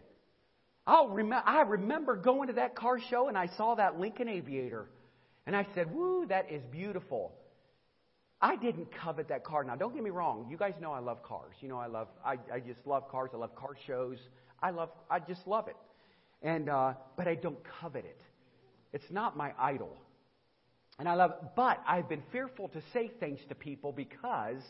I'll 0.86 1.10
rem- 1.10 1.34
I 1.34 1.62
remember 1.62 2.15
going 2.15 2.47
to 2.47 2.54
that 2.54 2.75
car 2.75 2.99
show 3.10 3.27
and 3.27 3.38
I 3.38 3.47
saw 3.58 3.75
that 3.75 3.99
Lincoln 3.99 4.27
Aviator. 4.27 4.88
And 5.45 5.56
I 5.56 5.67
said, 5.75 5.93
Woo, 5.93 6.25
that 6.27 6.51
is 6.51 6.62
beautiful. 6.71 7.34
I 8.41 8.56
didn't 8.56 8.88
covet 8.91 9.30
that 9.30 9.43
car. 9.43 9.63
Now, 9.63 9.75
don't 9.75 9.93
get 9.93 10.04
me 10.04 10.10
wrong. 10.10 10.47
You 10.49 10.58
guys 10.58 10.73
know 10.82 10.91
I 10.91 10.99
love 10.99 11.21
cars. 11.21 11.54
You 11.62 11.69
know, 11.69 11.77
I 11.77 11.86
love, 11.86 12.08
I, 12.25 12.38
I 12.51 12.60
just 12.60 12.86
love 12.86 13.08
cars. 13.10 13.30
I 13.34 13.38
love 13.38 13.56
car 13.56 13.75
shows. 13.86 14.17
I 14.62 14.71
love, 14.71 14.89
I 15.10 15.19
just 15.19 15.45
love 15.45 15.67
it. 15.67 15.75
And, 16.41 16.67
uh, 16.67 16.93
but 17.15 17.27
I 17.27 17.36
don't 17.36 17.60
covet 17.80 18.04
it. 18.04 18.19
It's 18.93 19.10
not 19.12 19.38
my 19.38 19.54
idol. 19.60 19.95
And 20.97 21.08
I 21.08 21.13
love, 21.13 21.34
but 21.56 21.80
I've 21.88 22.10
been 22.10 22.23
fearful 22.32 22.69
to 22.69 22.82
say 22.93 23.12
things 23.19 23.39
to 23.49 23.56
people 23.56 23.91
because 23.91 24.62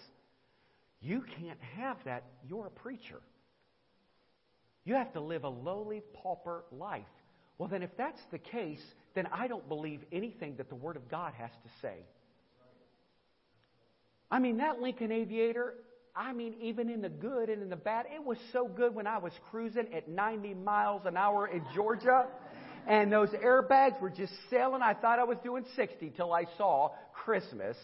you 1.01 1.23
can't 1.39 1.59
have 1.77 1.97
that. 2.05 2.23
You're 2.47 2.67
a 2.67 2.71
preacher. 2.71 3.19
You 4.85 4.95
have 4.95 5.13
to 5.13 5.21
live 5.21 5.43
a 5.43 5.49
lowly 5.49 6.01
pauper 6.13 6.63
life. 6.71 7.03
Well, 7.57 7.69
then, 7.69 7.83
if 7.83 7.95
that's 7.97 8.21
the 8.31 8.39
case, 8.39 8.81
then 9.13 9.27
I 9.31 9.47
don't 9.47 9.67
believe 9.67 10.01
anything 10.11 10.55
that 10.57 10.69
the 10.69 10.75
Word 10.75 10.95
of 10.95 11.09
God 11.09 11.33
has 11.37 11.51
to 11.51 11.69
say. 11.81 11.95
I 14.31 14.39
mean, 14.39 14.57
that 14.57 14.79
Lincoln 14.81 15.11
Aviator, 15.11 15.75
I 16.15 16.33
mean, 16.33 16.55
even 16.61 16.89
in 16.89 17.01
the 17.01 17.09
good 17.09 17.49
and 17.49 17.61
in 17.61 17.69
the 17.69 17.75
bad, 17.75 18.05
it 18.13 18.23
was 18.23 18.37
so 18.53 18.67
good 18.67 18.95
when 18.95 19.05
I 19.05 19.17
was 19.17 19.33
cruising 19.51 19.93
at 19.93 20.07
90 20.07 20.53
miles 20.55 21.01
an 21.05 21.17
hour 21.17 21.47
in 21.47 21.63
Georgia. 21.75 22.25
And 22.87 23.11
those 23.11 23.29
airbags 23.29 24.01
were 24.01 24.09
just 24.09 24.33
sailing. 24.49 24.81
I 24.81 24.95
thought 24.95 25.19
I 25.19 25.23
was 25.25 25.37
doing 25.43 25.65
60 25.75 26.13
till 26.15 26.33
I 26.33 26.45
saw 26.57 26.91
Christmas 27.13 27.77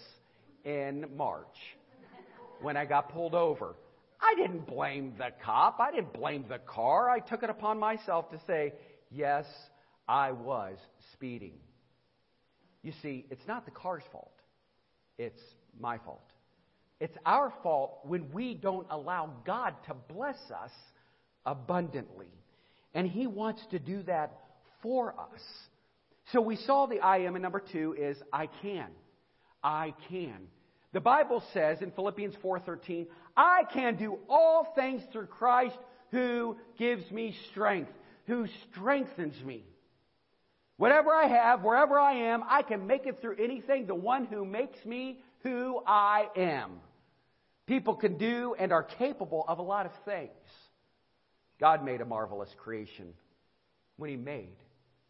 in 0.65 1.05
March 1.15 1.45
when 2.61 2.77
I 2.77 2.85
got 2.85 3.09
pulled 3.09 3.35
over. 3.35 3.75
I 4.19 4.35
didn't 4.35 4.65
blame 4.67 5.13
the 5.17 5.29
cop. 5.43 5.79
I 5.79 5.91
didn't 5.91 6.13
blame 6.13 6.45
the 6.49 6.59
car. 6.59 7.09
I 7.09 7.19
took 7.19 7.43
it 7.43 7.49
upon 7.49 7.79
myself 7.79 8.31
to 8.31 8.39
say, 8.47 8.73
yes, 9.11 9.45
I 10.07 10.31
was 10.31 10.77
speeding. 11.13 11.53
You 12.81 12.93
see, 13.01 13.25
it's 13.29 13.45
not 13.47 13.65
the 13.65 13.71
car's 13.71 14.03
fault. 14.11 14.33
It's 15.17 15.41
my 15.79 15.97
fault. 15.99 16.31
It's 16.99 17.17
our 17.25 17.53
fault 17.61 17.99
when 18.03 18.31
we 18.31 18.55
don't 18.55 18.87
allow 18.89 19.31
God 19.45 19.75
to 19.87 19.93
bless 20.13 20.39
us 20.49 20.71
abundantly. 21.45 22.31
And 22.93 23.07
He 23.07 23.27
wants 23.27 23.61
to 23.71 23.79
do 23.79 24.01
that 24.03 24.31
for 24.81 25.13
us. 25.19 25.41
So 26.31 26.41
we 26.41 26.55
saw 26.55 26.87
the 26.87 26.99
I 26.99 27.19
am, 27.19 27.35
and 27.35 27.43
number 27.43 27.61
two 27.71 27.95
is 27.97 28.17
I 28.33 28.47
can. 28.61 28.87
I 29.63 29.93
can. 30.09 30.47
The 30.97 31.01
Bible 31.01 31.41
says 31.53 31.83
in 31.83 31.91
Philippians 31.91 32.35
4:13, 32.37 33.07
"I 33.35 33.65
can 33.65 33.97
do 33.97 34.17
all 34.27 34.63
things 34.63 35.05
through 35.05 35.27
Christ 35.27 35.77
who 36.09 36.57
gives 36.75 37.11
me 37.11 37.33
strength, 37.51 37.93
who 38.25 38.47
strengthens 38.47 39.43
me." 39.43 39.63
Whatever 40.77 41.13
I 41.13 41.27
have, 41.27 41.63
wherever 41.63 41.99
I 41.99 42.13
am, 42.13 42.43
I 42.47 42.63
can 42.63 42.87
make 42.87 43.05
it 43.05 43.21
through 43.21 43.35
anything, 43.35 43.85
the 43.85 43.93
one 43.93 44.25
who 44.25 44.43
makes 44.43 44.83
me 44.87 45.21
who 45.43 45.83
I 45.85 46.31
am. 46.35 46.81
People 47.67 47.95
can 47.95 48.17
do 48.17 48.55
and 48.55 48.71
are 48.71 48.81
capable 48.81 49.45
of 49.47 49.59
a 49.59 49.61
lot 49.61 49.85
of 49.85 49.93
things. 49.97 50.67
God 51.59 51.85
made 51.85 52.01
a 52.01 52.05
marvelous 52.05 52.55
creation 52.55 53.13
when 53.97 54.09
He 54.09 54.17
made 54.17 54.57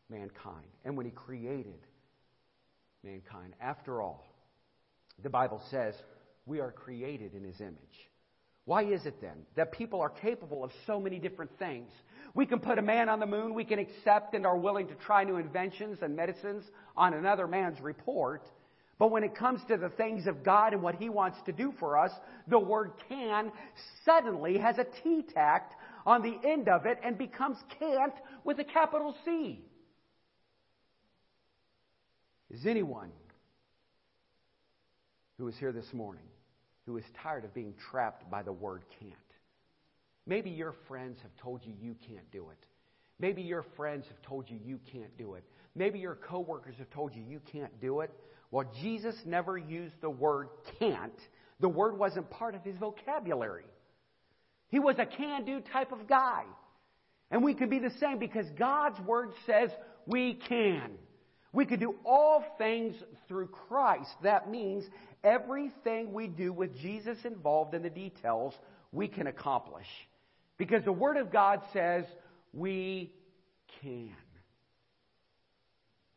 mankind 0.09 0.67
and 0.83 0.97
when 0.97 1.05
He 1.05 1.13
created 1.13 1.79
mankind. 3.03 3.55
After 3.61 4.01
all, 4.01 4.25
the 5.23 5.29
Bible 5.29 5.61
says 5.71 5.95
we 6.45 6.59
are 6.59 6.71
created 6.71 7.33
in 7.33 7.43
His 7.43 7.59
image. 7.59 7.75
Why 8.65 8.83
is 8.83 9.05
it 9.05 9.21
then 9.21 9.45
that 9.55 9.71
people 9.71 10.01
are 10.01 10.09
capable 10.09 10.63
of 10.63 10.71
so 10.85 10.99
many 10.99 11.19
different 11.19 11.57
things? 11.57 11.89
We 12.33 12.45
can 12.45 12.59
put 12.59 12.77
a 12.77 12.81
man 12.81 13.09
on 13.09 13.19
the 13.19 13.25
moon, 13.25 13.53
we 13.53 13.63
can 13.63 13.79
accept 13.79 14.33
and 14.33 14.45
are 14.45 14.57
willing 14.57 14.87
to 14.87 14.95
try 14.95 15.23
new 15.23 15.37
inventions 15.37 15.99
and 16.01 16.15
medicines 16.15 16.65
on 16.95 17.13
another 17.13 17.47
man's 17.47 17.79
report. 17.79 18.43
But 18.99 19.11
when 19.11 19.23
it 19.23 19.35
comes 19.35 19.61
to 19.69 19.77
the 19.77 19.89
things 19.89 20.27
of 20.27 20.43
God 20.43 20.73
and 20.73 20.81
what 20.81 20.95
He 20.95 21.07
wants 21.07 21.37
to 21.45 21.51
do 21.51 21.73
for 21.79 21.97
us, 21.97 22.11
the 22.47 22.59
word 22.59 22.91
can 23.07 23.51
suddenly 24.05 24.57
has 24.57 24.77
a 24.77 24.85
T 25.03 25.23
tacked 25.33 25.73
on 26.05 26.21
the 26.21 26.37
end 26.47 26.67
of 26.67 26.85
it 26.85 26.99
and 27.03 27.17
becomes 27.17 27.57
can't 27.79 28.13
with 28.43 28.59
a 28.59 28.63
capital 28.63 29.15
C. 29.23 29.63
Is 32.49 32.65
anyone 32.65 33.11
who 35.37 35.47
is 35.47 35.55
here 35.57 35.71
this 35.71 35.93
morning 35.93 36.23
who 36.87 36.97
is 36.97 37.03
tired 37.21 37.43
of 37.43 37.53
being 37.53 37.73
trapped 37.91 38.29
by 38.31 38.41
the 38.41 38.51
word 38.51 38.81
can't. 38.99 39.13
Maybe 40.25 40.49
your 40.49 40.73
friends 40.87 41.19
have 41.21 41.35
told 41.37 41.61
you 41.65 41.73
you 41.79 41.95
can't 42.07 42.29
do 42.31 42.49
it. 42.49 42.65
Maybe 43.19 43.41
your 43.41 43.65
friends 43.75 44.05
have 44.07 44.21
told 44.21 44.49
you 44.49 44.57
you 44.65 44.79
can't 44.91 45.15
do 45.17 45.35
it. 45.35 45.43
Maybe 45.75 45.99
your 45.99 46.15
coworkers 46.15 46.75
have 46.79 46.89
told 46.89 47.13
you 47.13 47.23
you 47.27 47.41
can't 47.51 47.79
do 47.81 47.99
it. 48.01 48.11
Well, 48.51 48.71
Jesus 48.81 49.15
never 49.25 49.57
used 49.57 49.95
the 50.01 50.09
word 50.09 50.47
can't. 50.79 51.19
The 51.59 51.69
word 51.69 51.97
wasn't 51.97 52.29
part 52.29 52.55
of 52.55 52.63
his 52.63 52.77
vocabulary. 52.77 53.65
He 54.69 54.79
was 54.79 54.95
a 54.97 55.05
can 55.05 55.45
do 55.45 55.59
type 55.59 55.91
of 55.91 56.07
guy. 56.07 56.43
And 57.31 57.43
we 57.43 57.53
can 57.53 57.69
be 57.69 57.79
the 57.79 57.91
same 57.99 58.17
because 58.17 58.45
God's 58.57 58.99
word 59.01 59.31
says 59.45 59.71
we 60.05 60.35
can. 60.47 60.91
We 61.57 61.65
can 61.65 61.79
do 61.79 61.95
all 62.05 62.45
things 62.59 62.95
through 63.27 63.47
Christ. 63.47 64.11
That 64.21 64.47
means 64.47 64.83
everything 65.23 66.13
we 66.13 66.27
do 66.27 66.53
with 66.53 66.77
Jesus 66.77 67.17
involved 67.23 67.73
in 67.73 67.81
the 67.81 67.89
details, 67.89 68.53
we 68.91 69.07
can 69.07 69.25
accomplish. 69.25 69.87
Because 70.59 70.83
the 70.85 70.91
Word 70.91 71.17
of 71.17 71.31
God 71.31 71.61
says 71.73 72.05
we 72.53 73.11
can. 73.81 74.13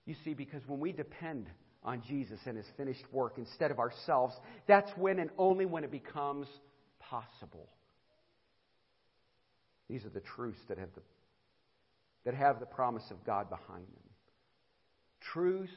You 0.04 0.14
see, 0.26 0.34
because 0.34 0.60
when 0.66 0.78
we 0.78 0.92
depend 0.92 1.46
on 1.82 2.02
Jesus 2.06 2.38
and 2.44 2.58
His 2.58 2.66
finished 2.76 3.10
work 3.10 3.38
instead 3.38 3.70
of 3.70 3.78
ourselves, 3.78 4.34
that's 4.68 4.90
when 4.94 5.18
and 5.18 5.30
only 5.38 5.64
when 5.64 5.84
it 5.84 5.90
becomes 5.90 6.48
possible. 6.98 7.70
These 9.88 10.04
are 10.04 10.10
the 10.10 10.20
truths 10.20 10.60
that 10.68 10.76
have 10.76 10.90
the, 10.94 11.00
that 12.26 12.34
have 12.34 12.60
the 12.60 12.66
promise 12.66 13.04
of 13.10 13.24
God 13.24 13.48
behind 13.48 13.86
them. 13.86 14.09
Truths 15.20 15.72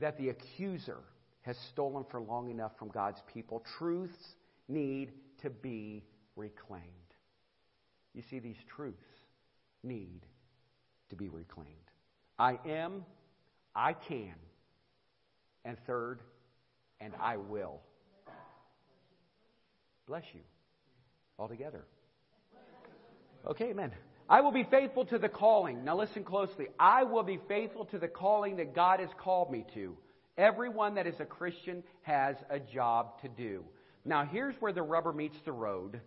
that 0.00 0.16
the 0.18 0.28
accuser 0.28 0.98
has 1.42 1.56
stolen 1.70 2.04
for 2.10 2.20
long 2.20 2.50
enough 2.50 2.72
from 2.78 2.88
God's 2.88 3.22
people. 3.32 3.64
Truths 3.78 4.34
need 4.68 5.12
to 5.42 5.50
be 5.50 6.04
reclaimed. 6.36 6.84
You 8.14 8.22
see, 8.28 8.38
these 8.38 8.56
truths 8.74 8.96
need 9.82 10.26
to 11.10 11.16
be 11.16 11.28
reclaimed. 11.28 11.68
I 12.38 12.58
am, 12.66 13.04
I 13.74 13.92
can, 13.92 14.34
and 15.64 15.76
third, 15.86 16.20
and 17.00 17.14
I 17.20 17.36
will. 17.36 17.80
Bless 20.06 20.24
you. 20.34 20.40
All 21.38 21.48
together. 21.48 21.84
Okay, 23.46 23.70
amen. 23.70 23.92
I 24.28 24.42
will 24.42 24.52
be 24.52 24.64
faithful 24.64 25.06
to 25.06 25.18
the 25.18 25.28
calling. 25.28 25.84
Now 25.84 25.96
listen 25.96 26.22
closely. 26.22 26.68
I 26.78 27.04
will 27.04 27.22
be 27.22 27.40
faithful 27.48 27.86
to 27.86 27.98
the 27.98 28.08
calling 28.08 28.56
that 28.56 28.74
God 28.74 29.00
has 29.00 29.08
called 29.18 29.50
me 29.50 29.64
to. 29.74 29.96
Everyone 30.36 30.96
that 30.96 31.06
is 31.06 31.18
a 31.18 31.24
Christian 31.24 31.82
has 32.02 32.36
a 32.50 32.60
job 32.60 33.20
to 33.22 33.28
do. 33.28 33.64
Now 34.04 34.24
here's 34.24 34.54
where 34.60 34.72
the 34.72 34.82
rubber 34.82 35.12
meets 35.12 35.36
the 35.44 35.52
road. 35.52 36.00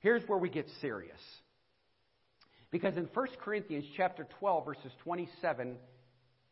Here's 0.00 0.26
where 0.28 0.38
we 0.38 0.48
get 0.48 0.68
serious. 0.80 1.20
Because 2.70 2.96
in 2.96 3.08
1 3.12 3.26
Corinthians 3.40 3.84
chapter 3.96 4.26
12 4.40 4.66
verses 4.66 4.92
27 5.04 5.76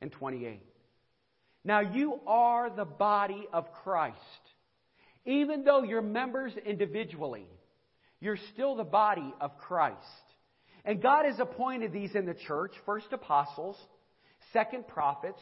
and 0.00 0.12
28. 0.12 0.62
Now 1.64 1.80
you 1.80 2.20
are 2.26 2.70
the 2.70 2.84
body 2.84 3.48
of 3.52 3.72
Christ. 3.84 4.16
Even 5.26 5.64
though 5.64 5.82
you're 5.82 6.02
members 6.02 6.52
individually, 6.64 7.46
you're 8.20 8.38
still 8.54 8.76
the 8.76 8.84
body 8.84 9.34
of 9.40 9.58
Christ. 9.58 9.96
And 10.88 11.02
God 11.02 11.26
has 11.26 11.38
appointed 11.38 11.92
these 11.92 12.14
in 12.14 12.24
the 12.24 12.32
church 12.32 12.72
first 12.86 13.12
apostles, 13.12 13.76
second 14.54 14.88
prophets, 14.88 15.38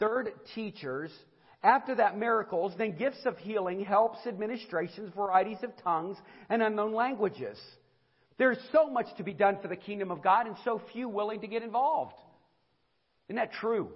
third 0.00 0.32
teachers, 0.56 1.12
after 1.62 1.94
that 1.94 2.18
miracles, 2.18 2.72
then 2.76 2.96
gifts 2.96 3.24
of 3.24 3.38
healing, 3.38 3.84
helps, 3.84 4.26
administrations, 4.26 5.12
varieties 5.14 5.58
of 5.62 5.70
tongues, 5.84 6.16
and 6.50 6.60
unknown 6.60 6.92
languages. 6.92 7.56
There's 8.36 8.58
so 8.72 8.90
much 8.90 9.06
to 9.18 9.22
be 9.22 9.32
done 9.32 9.58
for 9.62 9.68
the 9.68 9.76
kingdom 9.76 10.10
of 10.10 10.24
God 10.24 10.48
and 10.48 10.56
so 10.64 10.82
few 10.92 11.08
willing 11.08 11.42
to 11.42 11.46
get 11.46 11.62
involved. 11.62 12.16
Isn't 13.28 13.36
that 13.36 13.52
true? 13.52 13.90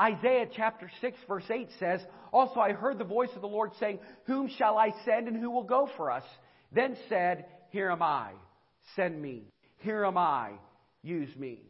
Isaiah 0.00 0.46
chapter 0.56 0.90
6 1.02 1.18
verse 1.28 1.44
8 1.50 1.68
says, 1.78 2.00
Also 2.32 2.60
I 2.60 2.72
heard 2.72 2.96
the 2.96 3.04
voice 3.04 3.30
of 3.34 3.42
the 3.42 3.46
Lord 3.46 3.72
saying, 3.78 3.98
Whom 4.24 4.48
shall 4.56 4.78
I 4.78 4.94
send 5.04 5.28
and 5.28 5.36
who 5.36 5.50
will 5.50 5.64
go 5.64 5.90
for 5.98 6.10
us? 6.10 6.24
Then 6.74 6.96
said, 7.10 7.44
Here 7.68 7.90
am 7.90 8.00
I, 8.00 8.32
send 8.96 9.20
me. 9.20 9.44
Here 9.78 10.04
am 10.04 10.16
I, 10.16 10.52
use 11.02 11.34
me. 11.36 11.60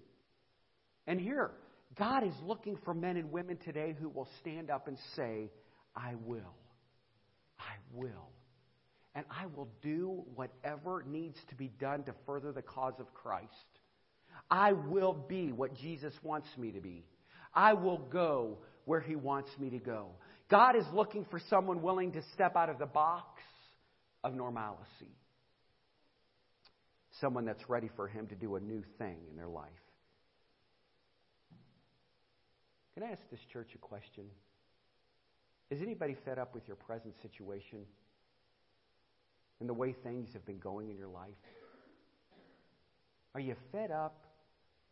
And 1.06 1.20
here, 1.20 1.50
God 1.98 2.24
is 2.24 2.34
looking 2.44 2.78
for 2.84 2.94
men 2.94 3.16
and 3.16 3.32
women 3.32 3.58
today 3.58 3.94
who 3.98 4.08
will 4.08 4.28
stand 4.40 4.70
up 4.70 4.88
and 4.88 4.96
say, 5.16 5.50
I 5.94 6.14
will. 6.24 6.54
I 7.58 7.74
will. 7.92 8.30
And 9.14 9.24
I 9.30 9.46
will 9.46 9.68
do 9.82 10.24
whatever 10.34 11.04
needs 11.06 11.36
to 11.50 11.54
be 11.54 11.68
done 11.68 12.02
to 12.04 12.14
further 12.24 12.52
the 12.52 12.62
cause 12.62 12.94
of 12.98 13.12
Christ. 13.12 13.48
I 14.50 14.72
will 14.72 15.12
be 15.12 15.52
what 15.52 15.76
Jesus 15.76 16.14
wants 16.22 16.48
me 16.56 16.72
to 16.72 16.80
be. 16.80 17.04
I 17.54 17.74
will 17.74 17.98
go 17.98 18.58
where 18.86 19.00
He 19.00 19.16
wants 19.16 19.50
me 19.58 19.70
to 19.70 19.78
go. 19.78 20.08
God 20.50 20.76
is 20.76 20.84
looking 20.94 21.26
for 21.30 21.40
someone 21.50 21.82
willing 21.82 22.12
to 22.12 22.22
step 22.34 22.56
out 22.56 22.70
of 22.70 22.78
the 22.78 22.86
box 22.86 23.42
of 24.24 24.34
normalcy. 24.34 25.16
Someone 27.22 27.44
that's 27.44 27.70
ready 27.70 27.88
for 27.94 28.08
Him 28.08 28.26
to 28.26 28.34
do 28.34 28.56
a 28.56 28.60
new 28.60 28.82
thing 28.98 29.16
in 29.30 29.36
their 29.36 29.46
life. 29.46 29.70
Can 32.94 33.04
I 33.04 33.12
ask 33.12 33.22
this 33.30 33.38
church 33.52 33.68
a 33.76 33.78
question? 33.78 34.24
Is 35.70 35.80
anybody 35.82 36.16
fed 36.24 36.40
up 36.40 36.52
with 36.52 36.66
your 36.66 36.74
present 36.74 37.14
situation 37.22 37.86
and 39.60 39.68
the 39.68 39.72
way 39.72 39.92
things 39.92 40.30
have 40.32 40.44
been 40.44 40.58
going 40.58 40.90
in 40.90 40.98
your 40.98 41.06
life? 41.06 41.28
Are 43.36 43.40
you 43.40 43.54
fed 43.70 43.92
up 43.92 44.26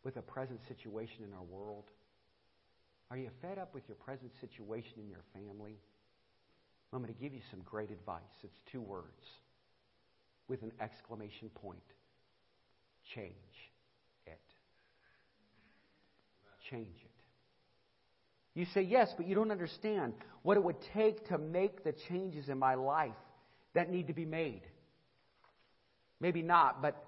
with 0.04 0.14
the 0.14 0.22
present 0.22 0.60
situation 0.68 1.24
in 1.24 1.34
our 1.34 1.42
world? 1.42 1.90
Are 3.10 3.16
you 3.16 3.30
fed 3.42 3.58
up 3.58 3.74
with 3.74 3.82
your 3.88 3.96
present 3.96 4.30
situation 4.40 4.92
in 4.98 5.10
your 5.10 5.24
family? 5.34 5.80
I'm 6.92 7.02
going 7.02 7.12
to 7.12 7.20
give 7.20 7.34
you 7.34 7.42
some 7.50 7.62
great 7.64 7.90
advice. 7.90 8.22
It's 8.44 8.62
two 8.70 8.80
words 8.80 9.26
with 10.46 10.62
an 10.62 10.70
exclamation 10.80 11.48
point 11.48 11.82
change 13.14 13.34
it. 14.26 14.38
Change 16.70 16.96
it. 17.02 17.10
You 18.54 18.66
say, 18.74 18.82
yes, 18.82 19.12
but 19.16 19.26
you 19.26 19.34
don't 19.34 19.50
understand 19.50 20.14
what 20.42 20.56
it 20.56 20.64
would 20.64 20.76
take 20.94 21.28
to 21.28 21.38
make 21.38 21.84
the 21.84 21.94
changes 22.08 22.48
in 22.48 22.58
my 22.58 22.74
life 22.74 23.12
that 23.74 23.90
need 23.90 24.08
to 24.08 24.12
be 24.12 24.24
made. 24.24 24.62
Maybe 26.20 26.42
not, 26.42 26.82
but 26.82 27.02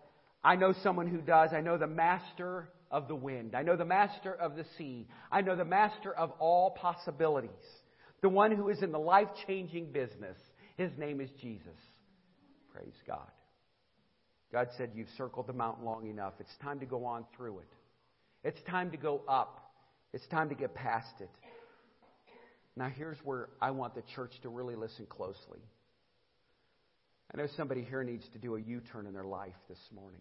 I 0.45 0.57
know 0.57 0.73
someone 0.83 1.07
who 1.07 1.19
does. 1.21 1.51
I 1.53 1.61
know 1.61 1.79
the 1.79 1.87
master 1.87 2.69
of 2.91 3.09
the 3.09 3.15
wind. 3.15 3.55
I 3.55 3.63
know 3.63 3.77
the 3.77 3.85
master 3.85 4.33
of 4.33 4.57
the 4.57 4.65
sea. 4.79 5.09
I 5.31 5.41
know 5.41 5.57
the 5.57 5.65
master 5.65 6.13
of 6.13 6.33
all 6.39 6.71
possibilities. 6.71 7.51
The 8.21 8.29
one 8.29 8.53
who 8.53 8.69
is 8.69 8.83
in 8.83 8.93
the 8.93 8.99
life 8.99 9.29
changing 9.47 9.93
business. 9.93 10.37
His 10.77 10.91
name 10.97 11.21
is 11.21 11.31
Jesus. 11.41 11.67
Praise 12.73 12.95
God. 13.07 13.31
God 14.53 14.69
said, 14.77 14.91
You've 14.95 15.09
circled 15.17 15.47
the 15.47 15.53
mountain 15.53 15.85
long 15.85 16.07
enough. 16.07 16.35
It's 16.39 16.55
time 16.63 16.81
to 16.81 16.87
go 16.87 17.05
on 17.05 17.25
through 17.37 17.61
it. 17.61 17.69
It's 18.45 18.61
time 18.69 18.91
to 18.91 18.97
go 18.97 19.23
up. 19.27 19.73
It's 20.13 20.27
time 20.27 20.51
to 20.51 20.55
get 20.55 20.75
past 20.75 21.15
it. 21.21 21.31
Now, 22.77 22.89
here's 22.89 23.19
where 23.25 23.49
I 23.61 23.71
want 23.71 23.95
the 23.95 24.03
church 24.15 24.33
to 24.43 24.49
really 24.49 24.77
listen 24.77 25.07
closely. 25.07 25.61
I 27.33 27.39
know 27.39 27.47
somebody 27.57 27.83
here 27.83 28.03
needs 28.03 28.25
to 28.35 28.39
do 28.39 28.57
a 28.57 28.61
U 28.61 28.83
turn 28.93 29.07
in 29.07 29.15
their 29.15 29.25
life 29.25 29.55
this 29.69 29.79
morning. 29.95 30.21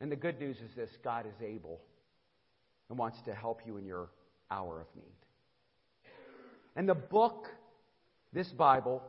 And 0.00 0.10
the 0.10 0.16
good 0.16 0.40
news 0.40 0.56
is 0.56 0.74
this 0.74 0.90
God 1.04 1.26
is 1.26 1.42
able 1.42 1.80
and 2.88 2.98
wants 2.98 3.18
to 3.26 3.34
help 3.34 3.60
you 3.66 3.76
in 3.76 3.84
your 3.84 4.08
hour 4.50 4.80
of 4.80 4.86
need. 4.96 5.04
And 6.74 6.88
the 6.88 6.94
book, 6.94 7.46
this 8.32 8.48
Bible, 8.48 9.02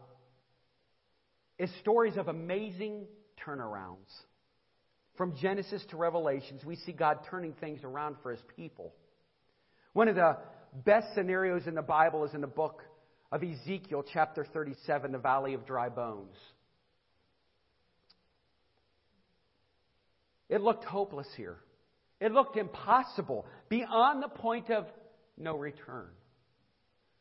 is 1.60 1.70
stories 1.82 2.16
of 2.16 2.28
amazing 2.28 3.06
turnarounds. 3.46 4.12
From 5.16 5.36
Genesis 5.36 5.84
to 5.90 5.98
Revelations, 5.98 6.64
we 6.64 6.76
see 6.76 6.92
God 6.92 7.20
turning 7.30 7.54
things 7.54 7.84
around 7.84 8.18
for 8.22 8.32
his 8.32 8.42
people. 8.56 8.94
One 9.94 10.08
of 10.08 10.16
the 10.16 10.38
best 10.86 11.08
scenarios 11.16 11.66
in 11.66 11.74
the 11.74 11.82
Bible 11.82 12.24
is 12.24 12.34
in 12.34 12.42
the 12.42 12.48
book 12.48 12.84
of 13.32 13.44
Ezekiel, 13.44 14.04
chapter 14.14 14.46
37, 14.46 15.12
the 15.12 15.18
Valley 15.18 15.54
of 15.54 15.66
Dry 15.66 15.90
Bones. 15.90 16.36
It 20.50 20.62
looked 20.62 20.86
hopeless 20.86 21.28
here. 21.36 21.58
It 22.20 22.32
looked 22.32 22.58
impossible, 22.58 23.46
beyond 23.70 24.24
the 24.24 24.30
point 24.30 24.70
of 24.70 24.86
no 25.38 25.56
return. 25.58 26.08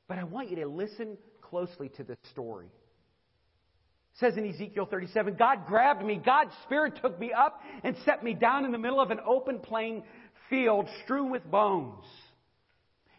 But 0.08 0.18
I 0.18 0.24
want 0.24 0.50
you 0.50 0.56
to 0.56 0.66
listen 0.66 1.18
closely 1.42 1.90
to 1.96 2.04
this 2.04 2.18
story. 2.30 2.70
Says 4.20 4.36
in 4.36 4.48
Ezekiel 4.48 4.86
37, 4.86 5.34
God 5.34 5.66
grabbed 5.66 6.04
me, 6.04 6.20
God's 6.24 6.52
Spirit 6.64 6.98
took 7.02 7.18
me 7.20 7.32
up 7.32 7.60
and 7.84 7.94
set 8.04 8.24
me 8.24 8.32
down 8.32 8.64
in 8.64 8.72
the 8.72 8.78
middle 8.78 9.00
of 9.00 9.10
an 9.10 9.20
open 9.26 9.58
plain 9.58 10.02
field 10.48 10.88
strewn 11.04 11.30
with 11.30 11.48
bones. 11.50 12.04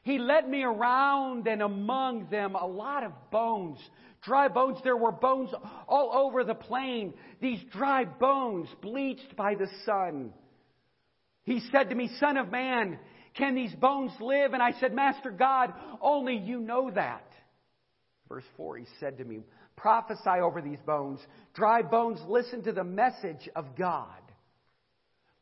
He 0.02 0.18
led 0.18 0.50
me 0.50 0.64
around 0.64 1.48
and 1.48 1.62
among 1.62 2.30
them 2.30 2.56
a 2.56 2.66
lot 2.66 3.04
of 3.04 3.12
bones, 3.30 3.78
dry 4.24 4.48
bones. 4.48 4.80
There 4.84 4.98
were 4.98 5.12
bones 5.12 5.52
all 5.88 6.12
over 6.14 6.44
the 6.44 6.56
plain, 6.56 7.14
these 7.42 7.60
dry 7.74 8.06
bones 8.06 8.68
bleached 8.82 9.36
by 9.36 9.54
the 9.56 9.68
sun. 9.86 10.34
He 11.44 11.62
said 11.72 11.90
to 11.90 11.96
me, 11.96 12.10
Son 12.20 12.38
of 12.38 12.50
man, 12.50 12.98
can 13.36 13.54
these 13.54 13.74
bones 13.76 14.12
live? 14.20 14.54
And 14.54 14.64
I 14.64 14.72
said, 14.80 14.96
Master 14.96 15.30
God, 15.30 15.74
only 16.02 16.38
you 16.38 16.60
know 16.60 16.90
that. 16.90 17.28
Verse 18.28 18.44
4, 18.58 18.78
he 18.78 18.86
said 19.00 19.18
to 19.20 19.24
me, 19.24 19.42
Prophesy 19.78 20.42
over 20.42 20.62
these 20.62 20.80
bones. 20.86 21.20
Dry 21.54 21.82
bones, 21.84 22.20
listen 22.28 22.64
to 22.64 22.74
the 22.74 22.84
message 22.84 23.48
of 23.56 23.76
God. 23.78 24.10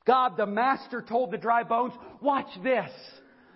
God, 0.06 0.38
the 0.38 0.46
Master, 0.46 1.02
told 1.02 1.32
the 1.32 1.38
dry 1.38 1.64
bones, 1.64 1.94
Watch 2.22 2.50
this. 2.62 2.92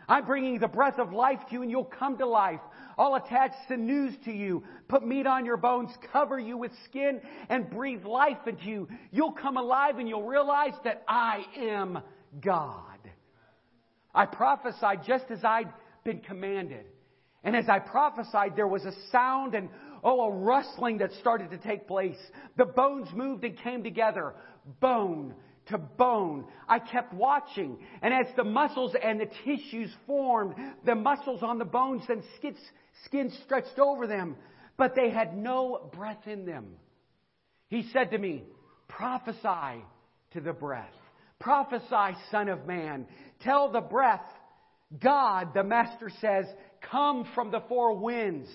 I'm 0.07 0.25
bringing 0.25 0.57
the 0.57 0.67
breath 0.67 0.97
of 0.97 1.13
life 1.13 1.39
to 1.47 1.53
you 1.53 1.61
and 1.61 1.69
you'll 1.69 1.83
come 1.83 2.17
to 2.17 2.25
life. 2.25 2.61
I'll 2.97 3.15
attach 3.15 3.51
sinews 3.67 4.15
to 4.25 4.31
you, 4.31 4.63
put 4.87 5.05
meat 5.05 5.27
on 5.27 5.45
your 5.45 5.55
bones, 5.55 5.91
cover 6.11 6.39
you 6.39 6.57
with 6.57 6.71
skin, 6.85 7.21
and 7.47 7.69
breathe 7.69 8.03
life 8.03 8.39
into 8.47 8.65
you. 8.65 8.87
You'll 9.11 9.33
come 9.33 9.55
alive 9.55 9.99
and 9.99 10.09
you'll 10.09 10.23
realize 10.23 10.73
that 10.83 11.03
I 11.07 11.45
am 11.57 11.99
God. 12.41 12.97
I 14.13 14.25
prophesied 14.25 15.05
just 15.05 15.25
as 15.29 15.43
I'd 15.43 15.71
been 16.03 16.21
commanded. 16.21 16.85
And 17.43 17.55
as 17.55 17.69
I 17.69 17.79
prophesied, 17.79 18.55
there 18.55 18.67
was 18.67 18.83
a 18.83 18.91
sound 19.11 19.55
and, 19.55 19.69
oh, 20.03 20.21
a 20.21 20.31
rustling 20.31 20.99
that 20.99 21.11
started 21.19 21.51
to 21.51 21.57
take 21.57 21.87
place. 21.87 22.17
The 22.57 22.65
bones 22.65 23.07
moved 23.13 23.43
and 23.43 23.57
came 23.57 23.83
together. 23.83 24.33
Bone 24.79 25.33
to 25.69 25.77
bone. 25.77 26.45
I 26.67 26.79
kept 26.79 27.13
watching. 27.13 27.77
And 28.01 28.13
as 28.13 28.25
the 28.35 28.43
muscles 28.43 28.95
and 29.01 29.19
the 29.19 29.29
tissues 29.45 29.91
formed, 30.05 30.55
the 30.85 30.95
muscles 30.95 31.43
on 31.43 31.57
the 31.57 31.65
bones, 31.65 32.03
then 32.07 32.23
skin 33.05 33.31
stretched 33.45 33.79
over 33.79 34.07
them. 34.07 34.35
But 34.77 34.95
they 34.95 35.09
had 35.09 35.37
no 35.37 35.89
breath 35.93 36.25
in 36.25 36.45
them. 36.45 36.67
He 37.67 37.87
said 37.93 38.11
to 38.11 38.17
me, 38.17 38.43
prophesy 38.87 39.83
to 40.31 40.41
the 40.41 40.53
breath. 40.53 40.93
Prophesy, 41.39 42.17
son 42.31 42.49
of 42.49 42.65
man. 42.65 43.05
Tell 43.41 43.71
the 43.71 43.81
breath, 43.81 44.25
God, 45.01 45.53
the 45.53 45.63
master 45.63 46.11
says, 46.19 46.45
come 46.89 47.27
from 47.35 47.51
the 47.51 47.61
four 47.69 47.95
winds. 47.95 48.49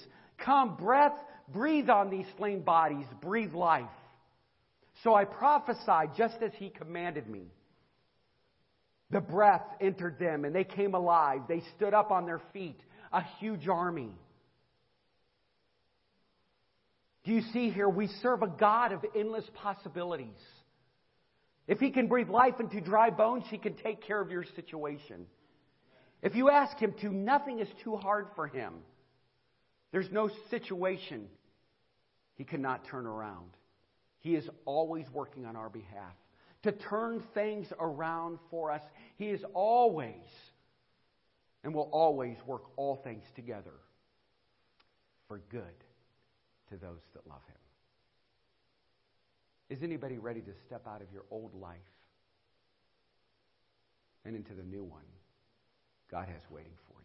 Come, 0.45 0.77
breath, 0.77 1.17
breathe 1.49 1.91
on 1.91 2.11
these 2.11 2.27
slain 2.37 2.61
bodies, 2.61 3.07
breathe 3.21 3.55
life. 3.55 3.85
So 5.03 5.15
I 5.15 5.25
prophesied 5.25 6.11
just 6.17 6.37
as 6.43 6.53
he 6.57 6.71
commanded 6.71 7.29
me. 7.29 7.47
The 9.11 9.21
breath 9.21 9.67
entered 9.81 10.19
them 10.19 10.45
and 10.45 10.55
they 10.55 10.65
came 10.65 10.95
alive. 10.95 11.43
They 11.49 11.63
stood 11.77 11.95
up 11.95 12.11
on 12.11 12.27
their 12.27 12.41
feet, 12.53 12.81
a 13.13 13.23
huge 13.39 13.69
army. 13.69 14.11
Do 17.25 17.33
you 17.33 17.43
see 17.53 17.71
here? 17.71 17.89
We 17.89 18.09
serve 18.23 18.43
a 18.43 18.49
God 18.49 18.93
of 18.93 19.05
endless 19.17 19.45
possibilities. 19.55 20.41
If 21.67 21.81
He 21.81 21.91
can 21.91 22.07
breathe 22.07 22.29
life 22.29 22.61
into 22.61 22.81
dry 22.81 23.11
bones, 23.11 23.45
He 23.49 23.59
can 23.59 23.75
take 23.75 24.03
care 24.03 24.21
of 24.21 24.31
your 24.31 24.45
situation. 24.57 25.27
If 26.23 26.35
you 26.35 26.51
ask 26.51 26.77
Him 26.79 26.95
to, 27.01 27.09
nothing 27.09 27.61
is 27.61 27.69
too 27.83 27.97
hard 27.97 28.27
for 28.35 28.47
Him. 28.47 28.75
There's 29.95 30.11
no 30.11 30.29
situation 30.51 31.29
He 32.35 32.43
cannot 32.43 32.85
turn 32.85 33.07
around. 33.07 33.51
He 34.19 34.35
is 34.35 34.51
always 34.65 35.07
working 35.13 35.47
on 35.47 35.55
our 35.55 35.69
behalf 35.69 36.17
to 36.65 36.73
turn 36.73 37.23
things 37.33 37.69
around 37.79 38.41
for 38.51 38.73
us. 38.73 38.83
He 39.19 39.27
is 39.27 39.45
always 39.55 40.27
and 41.63 41.73
will 41.73 41.89
always 41.93 42.37
work 42.45 42.63
all 42.75 42.97
things 43.05 43.23
together 43.37 43.75
for 45.29 45.41
good 45.49 45.63
to 46.71 46.77
those 46.77 47.03
that 47.15 47.25
love 47.29 47.45
Him. 47.47 47.55
Is 49.77 49.85
anybody 49.85 50.19
ready 50.19 50.41
to 50.41 50.53
step 50.67 50.89
out 50.89 51.03
of 51.03 51.13
your 51.13 51.23
old 51.31 51.55
life 51.55 51.79
and 54.25 54.35
into 54.35 54.55
the 54.55 54.65
new 54.65 54.83
one 54.83 55.07
God 56.11 56.27
has 56.27 56.43
waiting 56.51 56.75
for 56.89 57.01
you? 57.01 57.04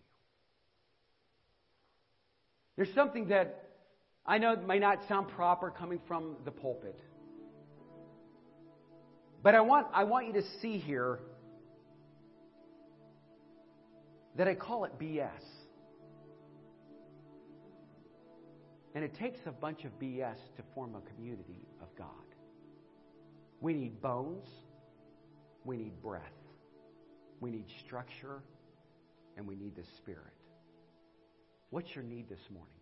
There's 2.79 2.95
something 2.95 3.27
that 3.27 3.71
I 4.25 4.37
know 4.37 4.55
may 4.55 4.79
not 4.79 4.99
sound 5.09 5.27
proper 5.27 5.69
coming 5.69 5.99
from 6.07 6.37
the 6.45 6.51
pulpit. 6.51 6.97
But 9.43 9.53
I 9.53 9.59
want, 9.59 9.87
I 9.93 10.05
want 10.05 10.27
you 10.27 10.33
to 10.35 10.43
see 10.61 10.77
here 10.77 11.19
that 14.37 14.47
I 14.47 14.55
call 14.55 14.85
it 14.85 14.97
BS. 14.97 15.27
And 18.95 19.03
it 19.03 19.13
takes 19.15 19.39
a 19.45 19.51
bunch 19.51 19.83
of 19.83 19.91
BS 19.99 20.37
to 20.55 20.63
form 20.73 20.95
a 20.95 21.01
community 21.15 21.67
of 21.81 21.93
God. 21.97 22.07
We 23.59 23.73
need 23.73 24.01
bones, 24.01 24.47
we 25.65 25.75
need 25.75 26.01
breath, 26.01 26.23
we 27.41 27.51
need 27.51 27.65
structure, 27.85 28.41
and 29.35 29.45
we 29.45 29.55
need 29.55 29.75
the 29.75 29.83
Spirit. 29.97 30.38
What's 31.71 31.93
your 31.93 32.03
need 32.03 32.27
this 32.29 32.39
morning? 32.51 32.73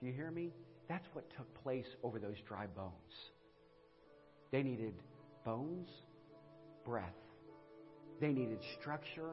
Do 0.00 0.06
you 0.06 0.12
hear 0.12 0.30
me? 0.30 0.52
That's 0.88 1.06
what 1.12 1.28
took 1.36 1.52
place 1.62 1.86
over 2.02 2.18
those 2.18 2.36
dry 2.46 2.66
bones. 2.66 2.92
They 4.52 4.62
needed 4.62 4.94
bones, 5.44 5.88
breath. 6.84 7.04
They 8.20 8.32
needed 8.32 8.58
structure, 8.80 9.30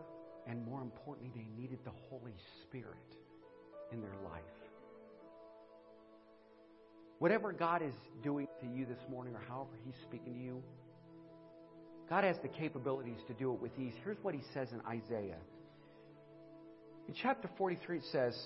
and 0.48 0.66
more 0.66 0.82
importantly, 0.82 1.32
they 1.36 1.62
needed 1.62 1.80
the 1.86 1.92
Holy 2.10 2.36
Spirit 2.64 2.96
in 3.92 4.02
their 4.02 4.16
life. 4.24 4.42
Whatever 7.20 7.54
God 7.54 7.82
is 7.82 7.94
doing 8.24 8.48
to 8.60 8.68
you 8.68 8.86
this 8.86 9.00
morning 9.10 9.36
or 9.36 9.42
however 9.48 9.72
He's 9.86 9.96
speaking 10.04 10.34
to 10.34 10.40
you, 10.40 10.64
God 12.10 12.24
has 12.24 12.38
the 12.40 12.48
capabilities 12.48 13.20
to 13.28 13.34
do 13.34 13.54
it 13.54 13.62
with 13.62 13.72
ease. 13.80 13.94
Here's 14.04 14.18
what 14.22 14.36
He 14.36 14.42
says 14.54 14.74
in 14.74 14.82
Isaiah. 14.88 15.38
In 17.08 17.14
chapter 17.14 17.50
43, 17.58 17.98
it 17.98 18.04
says, 18.12 18.38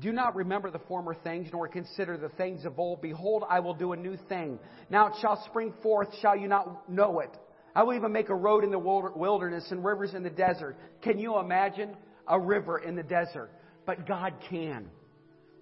Do 0.00 0.12
not 0.12 0.36
remember 0.36 0.70
the 0.70 0.78
former 0.80 1.14
things, 1.14 1.48
nor 1.52 1.68
consider 1.68 2.16
the 2.16 2.28
things 2.30 2.64
of 2.64 2.78
old. 2.78 3.02
Behold, 3.02 3.44
I 3.48 3.60
will 3.60 3.74
do 3.74 3.92
a 3.92 3.96
new 3.96 4.16
thing. 4.28 4.58
Now 4.90 5.08
it 5.08 5.14
shall 5.20 5.44
spring 5.46 5.72
forth, 5.82 6.08
shall 6.20 6.36
you 6.36 6.48
not 6.48 6.88
know 6.88 7.20
it? 7.20 7.30
I 7.74 7.82
will 7.82 7.94
even 7.94 8.12
make 8.12 8.30
a 8.30 8.34
road 8.34 8.64
in 8.64 8.70
the 8.70 8.78
wilderness 8.78 9.66
and 9.70 9.84
rivers 9.84 10.14
in 10.14 10.22
the 10.22 10.30
desert. 10.30 10.76
Can 11.02 11.18
you 11.18 11.38
imagine 11.38 11.94
a 12.26 12.40
river 12.40 12.78
in 12.78 12.96
the 12.96 13.02
desert? 13.02 13.50
But 13.84 14.06
God 14.06 14.32
can. 14.48 14.88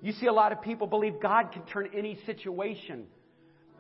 You 0.01 0.13
see, 0.13 0.27
a 0.27 0.33
lot 0.33 0.53
of 0.53 0.63
people 0.63 0.87
believe 0.87 1.15
God 1.21 1.51
can 1.51 1.63
turn 1.67 1.89
any 1.97 2.19
situation 2.27 3.07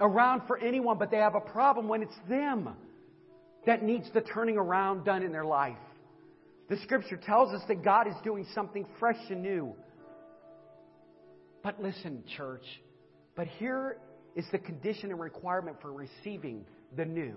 around 0.00 0.42
for 0.46 0.58
anyone, 0.58 0.98
but 0.98 1.10
they 1.10 1.18
have 1.18 1.34
a 1.34 1.40
problem 1.40 1.86
when 1.86 2.02
it's 2.02 2.16
them 2.28 2.70
that 3.66 3.82
needs 3.82 4.10
the 4.12 4.20
turning 4.20 4.56
around 4.56 5.04
done 5.04 5.22
in 5.22 5.30
their 5.30 5.44
life. 5.44 5.76
The 6.68 6.78
scripture 6.78 7.16
tells 7.16 7.52
us 7.52 7.62
that 7.68 7.84
God 7.84 8.06
is 8.08 8.14
doing 8.24 8.46
something 8.54 8.86
fresh 8.98 9.18
and 9.30 9.42
new. 9.42 9.74
But 11.62 11.82
listen, 11.82 12.24
church, 12.36 12.64
but 13.36 13.46
here 13.46 13.98
is 14.34 14.44
the 14.52 14.58
condition 14.58 15.10
and 15.10 15.20
requirement 15.20 15.78
for 15.80 15.92
receiving 15.92 16.64
the 16.96 17.04
new 17.04 17.36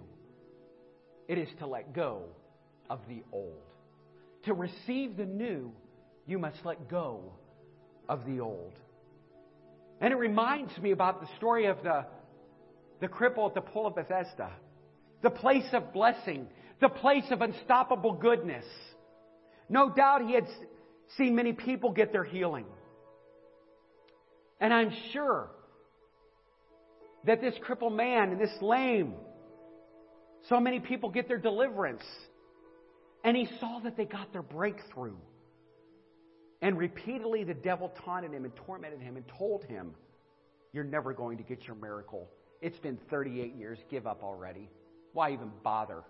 it 1.28 1.38
is 1.38 1.49
to 1.59 1.67
let 1.67 1.93
go 1.93 2.23
of 2.89 2.99
the 3.07 3.21
old. 3.32 3.61
To 4.45 4.53
receive 4.53 5.17
the 5.17 5.25
new, 5.25 5.71
you 6.25 6.39
must 6.39 6.57
let 6.63 6.89
go 6.89 7.34
of 8.07 8.25
the 8.25 8.39
old. 8.39 8.73
And 9.99 10.13
it 10.13 10.17
reminds 10.17 10.78
me 10.78 10.91
about 10.91 11.19
the 11.19 11.28
story 11.38 11.65
of 11.65 11.78
the, 11.84 12.05
the 13.01 13.07
cripple 13.07 13.47
at 13.47 13.55
the 13.55 13.61
pool 13.61 13.88
of 13.88 13.95
Bethesda, 13.95 14.51
the 15.21 15.30
place 15.30 15.67
of 15.73 15.91
blessing, 15.91 16.47
the 16.80 16.89
place 16.89 17.25
of 17.32 17.41
unstoppable 17.41 18.13
goodness. 18.13 18.65
No 19.70 19.89
doubt 19.89 20.22
he 20.26 20.34
had 20.34 20.47
seen 21.18 21.36
many 21.36 21.53
people 21.53 21.91
get 21.91 22.11
their 22.11 22.24
healing. 22.24 22.65
And 24.59 24.74
I'm 24.74 24.91
sure 25.11 25.49
that 27.26 27.41
this 27.41 27.53
crippled 27.61 27.93
man 27.93 28.32
and 28.32 28.39
this 28.39 28.55
lame, 28.61 29.13
so 30.49 30.59
many 30.59 30.80
people 30.80 31.09
get 31.09 31.28
their 31.28 31.38
deliverance. 31.38 32.03
And 33.24 33.36
he 33.36 33.47
saw 33.59 33.80
that 33.84 33.97
they 33.97 34.05
got 34.05 34.32
their 34.32 34.41
breakthrough. 34.41 35.18
And 36.61 36.78
repeatedly 36.78 37.43
the 37.43 37.53
devil 37.53 37.91
taunted 38.03 38.32
him 38.32 38.45
and 38.45 38.55
tormented 38.55 39.01
him 39.01 39.18
and 39.18 39.26
told 39.38 39.63
him, 39.65 39.93
You're 40.74 40.84
never 40.84 41.13
going 41.13 41.38
to 41.38 41.43
get 41.43 41.68
your 41.68 41.76
miracle. 41.76 42.30
It's 42.61 42.80
been 42.80 42.97
38 43.09 43.55
years. 43.55 43.78
Give 43.91 44.07
up 44.07 44.24
already. 44.24 44.70
Why 45.13 45.34
even 45.34 45.51
bother 45.63 46.03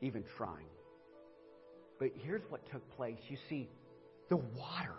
even 0.00 0.24
trying? 0.36 0.66
But 2.00 2.12
here's 2.24 2.42
what 2.48 2.68
took 2.72 2.82
place. 2.96 3.18
You 3.28 3.36
see, 3.48 3.68
the 4.30 4.38
water 4.38 4.96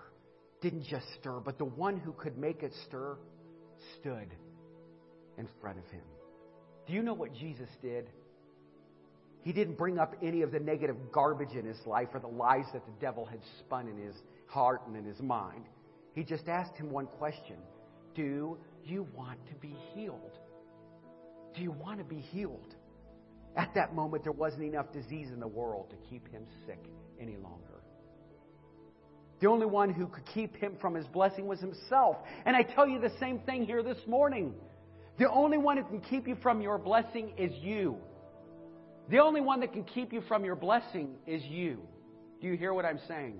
didn't 0.62 0.86
just 0.86 1.06
stir, 1.20 1.39
but 1.43 1.58
the 1.58 1.66
one 1.66 1.97
who 1.97 2.14
could 2.14 2.38
make 2.38 2.62
it 2.62 2.72
stir 2.88 3.18
stood 3.99 4.28
in 5.38 5.47
front 5.60 5.80
of 5.80 5.86
him. 5.86 6.04
Do 6.88 6.93
you 6.93 7.02
know 7.02 7.16
what 7.16 7.34
Jesus 7.34 7.70
did? 7.82 8.06
He 9.41 9.52
didn't 9.52 9.78
bring 9.78 9.97
up 9.97 10.14
any 10.22 10.43
of 10.43 10.52
the 10.52 10.60
negative 10.60 10.95
garbage 11.12 11.56
in 11.58 11.66
his 11.66 11.80
life 11.88 12.10
or 12.14 12.20
the 12.20 12.28
lies 12.28 12.66
that 12.74 12.86
the 12.86 12.93
devil 13.02 13.26
had 13.26 13.39
spun 13.60 13.88
in 13.88 13.97
his 13.97 14.16
heart 14.45 14.82
and 14.86 14.95
in 14.95 15.04
his 15.04 15.20
mind. 15.20 15.66
He 16.14 16.24
just 16.24 16.47
asked 16.47 16.76
him 16.76 16.91
one 16.91 17.08
question 17.08 17.56
Do 18.16 18.58
you 18.86 19.08
want 19.16 19.39
to 19.47 19.56
be 19.56 19.76
healed? 19.95 20.38
Do 21.56 21.64
you 21.64 21.72
want 21.72 21.97
to 21.97 22.06
be 22.06 22.20
healed? 22.20 22.76
At 23.56 23.74
that 23.76 23.93
moment, 23.93 24.24
there 24.24 24.32
wasn't 24.32 24.64
enough 24.64 24.91
disease 24.93 25.30
in 25.32 25.39
the 25.39 25.47
world 25.47 25.89
to 25.89 25.95
keep 26.10 26.28
him 26.32 26.45
sick 26.66 26.80
any 27.20 27.38
longer. 27.38 27.84
The 29.41 29.47
only 29.47 29.66
one 29.66 29.91
who 29.91 30.08
could 30.08 30.26
keep 30.34 30.56
him 30.56 30.78
from 30.80 30.93
his 30.93 31.08
blessing 31.08 31.47
was 31.47 31.60
himself. 31.60 32.18
And 32.45 32.56
I 32.56 32.62
tell 32.62 32.88
you 32.88 32.99
the 32.99 33.12
same 33.20 33.39
thing 33.39 33.66
here 33.66 33.84
this 33.84 33.97
morning. 34.08 34.54
The 35.18 35.30
only 35.30 35.58
one 35.58 35.78
who 35.78 35.84
can 35.84 36.02
keep 36.02 36.28
you 36.28 36.38
from 36.41 36.62
your 36.62 36.78
blessing 36.78 37.34
is 37.38 37.52
you. 37.62 37.97
The 39.10 39.20
only 39.20 39.41
one 39.41 39.60
that 39.62 39.74
can 39.74 39.84
keep 39.84 40.14
you 40.14 40.22
from 40.28 40.45
your 40.45 40.56
blessing 40.56 41.16
is 41.26 41.43
you. 41.43 41.80
Do 42.39 42.47
you 42.47 42.56
hear 42.56 42.74
what 42.74 42.86
I'm 42.86 42.99
saying? 43.08 43.39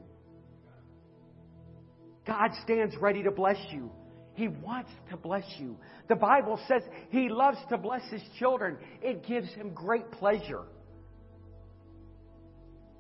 God 2.26 2.52
stands 2.64 2.96
ready 2.98 3.24
to 3.24 3.32
bless 3.32 3.58
you. 3.72 3.92
He 4.42 4.48
wants 4.48 4.90
to 5.12 5.18
bless 5.18 5.46
you. 5.60 5.78
The 6.10 6.16
Bible 6.16 6.60
says 6.68 6.82
He 7.12 7.30
loves 7.30 7.60
to 7.70 7.78
bless 7.78 8.02
His 8.10 8.24
children. 8.40 8.76
It 9.04 9.24
gives 9.28 9.54
Him 9.54 9.70
great 9.70 10.10
pleasure. 10.14 10.64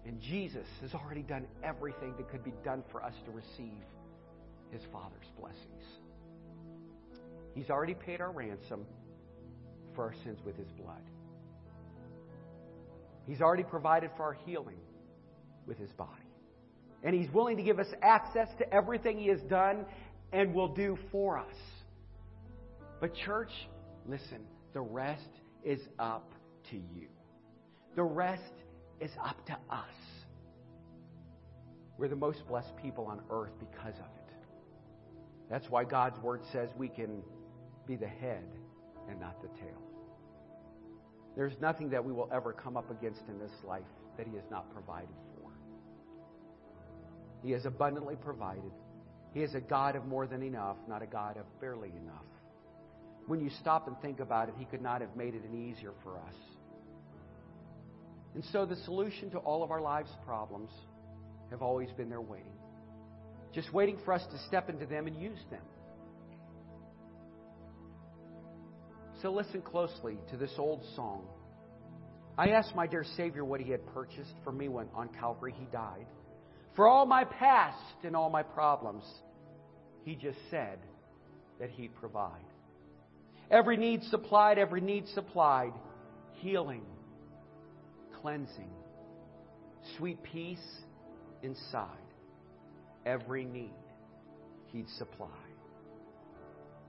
And 0.06 0.22
Jesus 0.22 0.68
has 0.82 0.94
already 0.94 1.24
done 1.24 1.48
everything 1.64 2.14
that 2.18 2.30
could 2.30 2.44
be 2.44 2.54
done 2.64 2.84
for 2.92 3.04
us 3.04 3.16
to 3.26 3.32
receive 3.32 3.82
His 4.70 4.84
Father's 4.94 5.26
blessings. 5.39 5.84
He's 7.56 7.72
already 7.72 7.96
paid 7.96 8.22
our 8.22 8.32
ransom 8.32 8.86
for 9.96 10.04
our 10.04 10.14
sins 10.24 10.38
with 10.46 10.56
His 10.58 10.70
blood. 10.74 11.02
He's 13.26 13.42
already 13.42 13.64
provided 13.64 14.12
for 14.16 14.26
our 14.26 14.38
healing 14.46 14.78
with 15.66 15.80
His 15.80 15.92
body. 15.94 16.12
And 17.02 17.16
He's 17.16 17.34
willing 17.34 17.58
to 17.58 17.64
give 17.64 17.80
us 17.80 17.88
access 18.04 18.50
to 18.60 18.72
everything 18.72 19.18
He 19.18 19.30
has 19.30 19.42
done 19.50 19.86
and 20.32 20.53
will 20.53 20.73
do 20.73 20.97
for 21.11 21.38
us. 21.38 21.55
But, 22.99 23.15
church, 23.15 23.51
listen, 24.07 24.45
the 24.73 24.82
rest 24.82 25.29
is 25.63 25.79
up 25.99 26.32
to 26.69 26.75
you. 26.75 27.07
The 27.95 28.03
rest 28.03 28.53
is 28.99 29.11
up 29.23 29.45
to 29.47 29.57
us. 29.69 29.86
We're 31.97 32.07
the 32.07 32.15
most 32.15 32.47
blessed 32.47 32.75
people 32.82 33.05
on 33.05 33.21
earth 33.29 33.51
because 33.59 33.95
of 33.95 34.05
it. 34.05 34.34
That's 35.49 35.69
why 35.69 35.84
God's 35.84 36.19
Word 36.19 36.41
says 36.53 36.69
we 36.77 36.88
can 36.88 37.21
be 37.86 37.95
the 37.95 38.07
head 38.07 38.45
and 39.09 39.19
not 39.19 39.41
the 39.41 39.49
tail. 39.59 39.82
There's 41.36 41.53
nothing 41.61 41.89
that 41.89 42.03
we 42.03 42.13
will 42.13 42.29
ever 42.34 42.53
come 42.53 42.77
up 42.77 42.89
against 42.89 43.21
in 43.27 43.38
this 43.38 43.51
life 43.67 43.84
that 44.17 44.27
He 44.27 44.36
has 44.36 44.45
not 44.49 44.73
provided 44.73 45.09
for. 45.36 45.51
He 47.43 47.51
has 47.51 47.65
abundantly 47.65 48.15
provided. 48.15 48.71
He 49.34 49.41
is 49.41 49.55
a 49.55 49.61
God 49.61 49.95
of 49.95 50.05
more 50.05 50.27
than 50.27 50.43
enough, 50.43 50.77
not 50.88 51.01
a 51.01 51.07
God 51.07 51.38
of 51.38 51.45
barely 51.61 51.89
enough. 51.89 52.25
When 53.27 53.39
you 53.39 53.49
stop 53.61 53.88
and 53.88 53.99
think 54.01 54.19
about 54.19 54.49
it, 54.49 54.55
He 54.57 54.65
could 54.65 54.82
not 54.82 55.01
have 55.01 55.15
made 55.15 55.36
it 55.36 55.43
any 55.47 55.69
easier 55.71 55.93
for 56.03 56.17
us. 56.17 56.36
And 58.34 58.43
so 58.51 58.65
the 58.65 58.75
solution 58.77 59.29
to 59.32 59.38
all 59.39 59.63
of 59.63 59.71
our 59.71 59.82
lives' 59.82 60.11
problems 60.25 60.69
have 61.49 61.61
always 61.61 61.89
been 61.91 62.09
there 62.09 62.21
waiting. 62.21 62.45
Just 63.53 63.73
waiting 63.73 63.97
for 64.05 64.13
us 64.13 64.23
to 64.32 64.38
step 64.47 64.69
into 64.69 64.86
them 64.86 65.07
and 65.07 65.15
use 65.21 65.39
them. 65.49 65.63
So 69.21 69.32
listen 69.32 69.61
closely 69.61 70.17
to 70.32 70.38
this 70.38 70.53
old 70.57 70.84
song. 70.95 71.25
I 72.38 72.49
asked 72.49 72.75
my 72.75 72.88
dear 72.88 73.05
Savior 73.17 73.45
what 73.45 73.61
He 73.61 73.69
had 73.71 73.86
purchased 73.93 74.34
for 74.43 74.51
me 74.51 74.67
when 74.67 74.88
on 74.95 75.09
Calvary 75.19 75.53
He 75.57 75.65
died. 75.65 76.07
For 76.76 76.88
all 76.88 77.05
my 77.05 77.26
past 77.26 77.78
and 78.03 78.15
all 78.15 78.30
my 78.30 78.43
problems, 78.43 79.03
He 80.03 80.15
just 80.15 80.39
said 80.49 80.80
that 81.59 81.69
He'd 81.69 81.95
provide. 81.95 82.45
Every 83.49 83.78
need 83.78 84.03
supplied, 84.03 84.57
every 84.57 84.82
need 84.82 85.07
supplied. 85.09 85.74
Healing, 86.36 86.86
cleansing, 88.22 88.72
sweet 89.97 90.24
peace 90.24 90.65
inside. 91.43 91.88
Every 93.05 93.43
need 93.43 93.74
He'd 94.67 94.89
supply. 94.97 95.28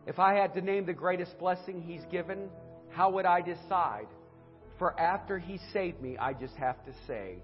If 0.06 0.18
I 0.18 0.34
had 0.34 0.54
to 0.54 0.60
name 0.60 0.86
the 0.86 0.92
greatest 0.92 1.38
blessing 1.38 1.82
He's 1.82 2.04
given, 2.10 2.48
how 2.90 3.10
would 3.10 3.26
I 3.26 3.40
decide? 3.40 4.06
For 4.78 4.98
after 4.98 5.38
He 5.38 5.58
saved 5.72 6.00
me, 6.00 6.16
I 6.16 6.32
just 6.32 6.54
have 6.54 6.84
to 6.86 6.92
say, 7.06 7.38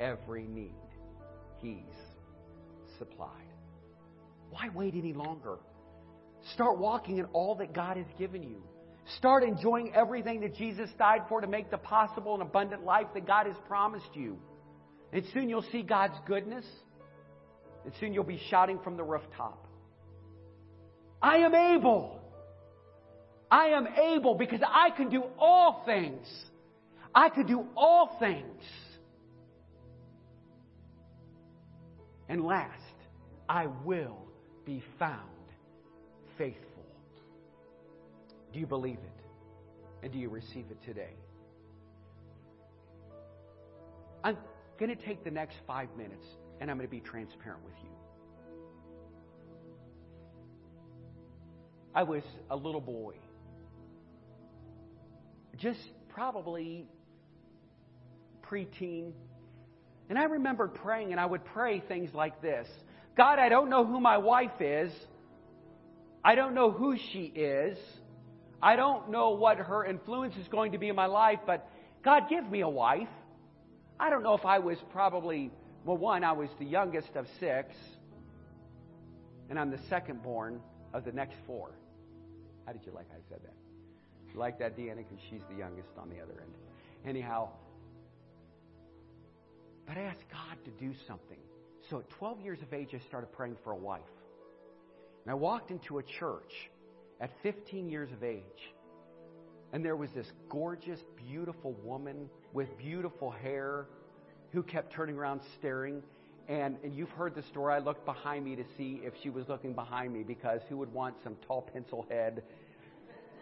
every 0.00 0.46
need 0.46 0.74
He's 1.62 1.78
supplied. 2.98 3.30
Why 4.50 4.68
wait 4.74 4.94
any 4.94 5.12
longer? 5.14 5.58
Start 6.54 6.78
walking 6.78 7.18
in 7.18 7.24
all 7.26 7.54
that 7.56 7.72
God 7.72 7.96
has 7.96 8.06
given 8.18 8.42
you. 8.42 8.62
Start 9.16 9.42
enjoying 9.44 9.94
everything 9.94 10.40
that 10.40 10.54
Jesus 10.56 10.90
died 10.98 11.22
for 11.28 11.40
to 11.40 11.46
make 11.46 11.70
the 11.70 11.78
possible 11.78 12.34
and 12.34 12.42
abundant 12.42 12.84
life 12.84 13.06
that 13.14 13.26
God 13.26 13.46
has 13.46 13.56
promised 13.66 14.14
you. 14.14 14.38
And 15.12 15.24
soon 15.32 15.48
you'll 15.48 15.66
see 15.72 15.82
God's 15.82 16.16
goodness. 16.26 16.64
And 17.84 17.92
soon 18.00 18.12
you'll 18.12 18.24
be 18.24 18.40
shouting 18.50 18.78
from 18.82 18.96
the 18.96 19.04
rooftop. 19.04 19.66
I 21.20 21.38
am 21.38 21.54
able. 21.54 22.20
I 23.50 23.68
am 23.68 23.86
able 23.86 24.34
because 24.34 24.60
I 24.66 24.90
can 24.90 25.08
do 25.10 25.22
all 25.38 25.82
things. 25.84 26.26
I 27.14 27.28
can 27.28 27.46
do 27.46 27.66
all 27.76 28.16
things. 28.18 28.62
And 32.32 32.46
last, 32.46 32.94
I 33.46 33.66
will 33.84 34.16
be 34.64 34.82
found 34.98 35.20
faithful. 36.38 36.86
Do 38.54 38.58
you 38.58 38.66
believe 38.66 38.96
it? 38.96 39.22
And 40.02 40.10
do 40.10 40.18
you 40.18 40.30
receive 40.30 40.64
it 40.70 40.82
today? 40.82 41.12
I'm 44.24 44.38
going 44.78 44.96
to 44.96 45.04
take 45.04 45.24
the 45.24 45.30
next 45.30 45.56
five 45.66 45.90
minutes 45.94 46.24
and 46.58 46.70
I'm 46.70 46.78
going 46.78 46.88
to 46.88 46.90
be 46.90 47.00
transparent 47.00 47.62
with 47.66 47.74
you. 47.82 47.90
I 51.94 52.02
was 52.02 52.22
a 52.50 52.56
little 52.56 52.80
boy, 52.80 53.12
just 55.58 55.80
probably 56.08 56.86
preteen, 58.42 59.12
and 60.12 60.18
I 60.18 60.24
remember 60.24 60.68
praying, 60.68 61.12
and 61.12 61.18
I 61.18 61.24
would 61.24 61.42
pray 61.42 61.80
things 61.80 62.12
like 62.12 62.42
this 62.42 62.68
God, 63.16 63.38
I 63.38 63.48
don't 63.48 63.70
know 63.70 63.86
who 63.86 63.98
my 63.98 64.18
wife 64.18 64.60
is. 64.60 64.92
I 66.22 66.34
don't 66.34 66.54
know 66.54 66.70
who 66.70 66.98
she 66.98 67.32
is. 67.34 67.78
I 68.60 68.76
don't 68.76 69.10
know 69.10 69.30
what 69.30 69.56
her 69.56 69.86
influence 69.86 70.36
is 70.36 70.46
going 70.48 70.72
to 70.72 70.78
be 70.78 70.90
in 70.90 70.96
my 70.96 71.06
life, 71.06 71.38
but 71.46 71.66
God, 72.04 72.24
give 72.28 72.44
me 72.44 72.60
a 72.60 72.68
wife. 72.68 73.08
I 73.98 74.10
don't 74.10 74.22
know 74.22 74.34
if 74.34 74.44
I 74.44 74.58
was 74.58 74.76
probably, 74.92 75.50
well, 75.86 75.96
one, 75.96 76.24
I 76.24 76.32
was 76.32 76.50
the 76.58 76.66
youngest 76.66 77.16
of 77.16 77.26
six, 77.40 77.74
and 79.48 79.58
I'm 79.58 79.70
the 79.70 79.80
second 79.88 80.22
born 80.22 80.60
of 80.92 81.06
the 81.06 81.12
next 81.12 81.36
four. 81.46 81.70
How 82.66 82.72
did 82.72 82.82
you 82.84 82.92
like 82.92 83.06
I 83.12 83.20
said 83.30 83.40
that? 83.44 83.54
You 84.30 84.38
like 84.38 84.58
that, 84.58 84.76
Deanna? 84.76 84.96
Because 84.96 85.24
she's 85.30 85.40
the 85.50 85.56
youngest 85.56 85.88
on 85.98 86.10
the 86.10 86.16
other 86.16 86.38
end. 86.42 86.52
Anyhow, 87.06 87.48
but 89.92 90.00
I 90.00 90.04
asked 90.04 90.24
God 90.30 90.56
to 90.64 90.70
do 90.82 90.94
something. 91.06 91.36
So 91.90 91.98
at 91.98 92.08
12 92.08 92.40
years 92.40 92.62
of 92.62 92.72
age, 92.72 92.94
I 92.94 93.06
started 93.08 93.30
praying 93.30 93.58
for 93.62 93.72
a 93.72 93.76
wife. 93.76 94.00
And 95.24 95.30
I 95.30 95.34
walked 95.34 95.70
into 95.70 95.98
a 95.98 96.02
church 96.02 96.70
at 97.20 97.30
15 97.42 97.90
years 97.90 98.10
of 98.10 98.24
age. 98.24 98.72
And 99.74 99.84
there 99.84 99.94
was 99.94 100.08
this 100.14 100.26
gorgeous, 100.48 100.98
beautiful 101.28 101.74
woman 101.84 102.30
with 102.54 102.68
beautiful 102.78 103.30
hair 103.30 103.84
who 104.52 104.62
kept 104.62 104.94
turning 104.94 105.14
around 105.14 105.42
staring. 105.58 106.02
And, 106.48 106.78
and 106.82 106.94
you've 106.94 107.10
heard 107.10 107.34
the 107.34 107.42
story. 107.42 107.74
I 107.74 107.78
looked 107.78 108.06
behind 108.06 108.46
me 108.46 108.56
to 108.56 108.64
see 108.78 109.02
if 109.04 109.12
she 109.22 109.28
was 109.28 109.46
looking 109.50 109.74
behind 109.74 110.10
me 110.10 110.22
because 110.22 110.62
who 110.70 110.78
would 110.78 110.92
want 110.94 111.16
some 111.22 111.36
tall 111.46 111.68
pencil 111.70 112.06
head 112.08 112.42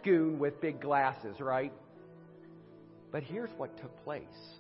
goon 0.03 0.41
with 0.41 0.61
big 0.61 0.81
glasses, 0.81 1.39
right? 1.39 1.73
But 3.13 3.23
here's 3.23 3.51
what 3.57 3.77
took 3.77 4.03
place 4.03 4.60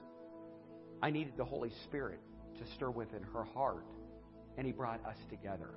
I 1.02 1.10
needed 1.10 1.34
the 1.36 1.44
Holy 1.44 1.70
Spirit 1.84 2.20
to 2.58 2.74
stir 2.74 2.90
within 2.90 3.22
her 3.32 3.44
heart, 3.44 3.86
and 4.56 4.66
He 4.66 4.72
brought 4.72 5.04
us 5.06 5.16
together. 5.28 5.70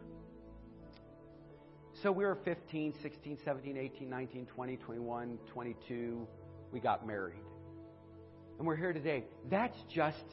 So 2.02 2.12
we 2.12 2.26
were 2.26 2.38
15, 2.44 2.94
16, 3.02 3.38
17, 3.46 3.78
18, 3.78 4.10
19, 4.10 4.46
20, 4.48 4.78
21, 4.78 5.40
22. 5.54 6.28
We 6.72 6.80
got 6.80 7.06
married. 7.08 7.40
And 8.58 8.68
we're 8.68 8.76
here 8.76 8.94
today. 8.94 9.24
That's 9.50 9.78
just 9.94 10.24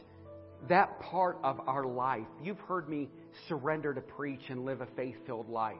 that 0.68 1.00
part 1.00 1.38
of 1.42 1.60
our 1.68 1.84
life. 1.84 2.26
You've 2.42 2.58
heard 2.60 2.88
me 2.88 3.08
surrender 3.48 3.94
to 3.94 4.00
preach 4.00 4.40
and 4.48 4.64
live 4.64 4.80
a 4.80 4.86
faith 4.96 5.16
filled 5.26 5.48
life. 5.48 5.76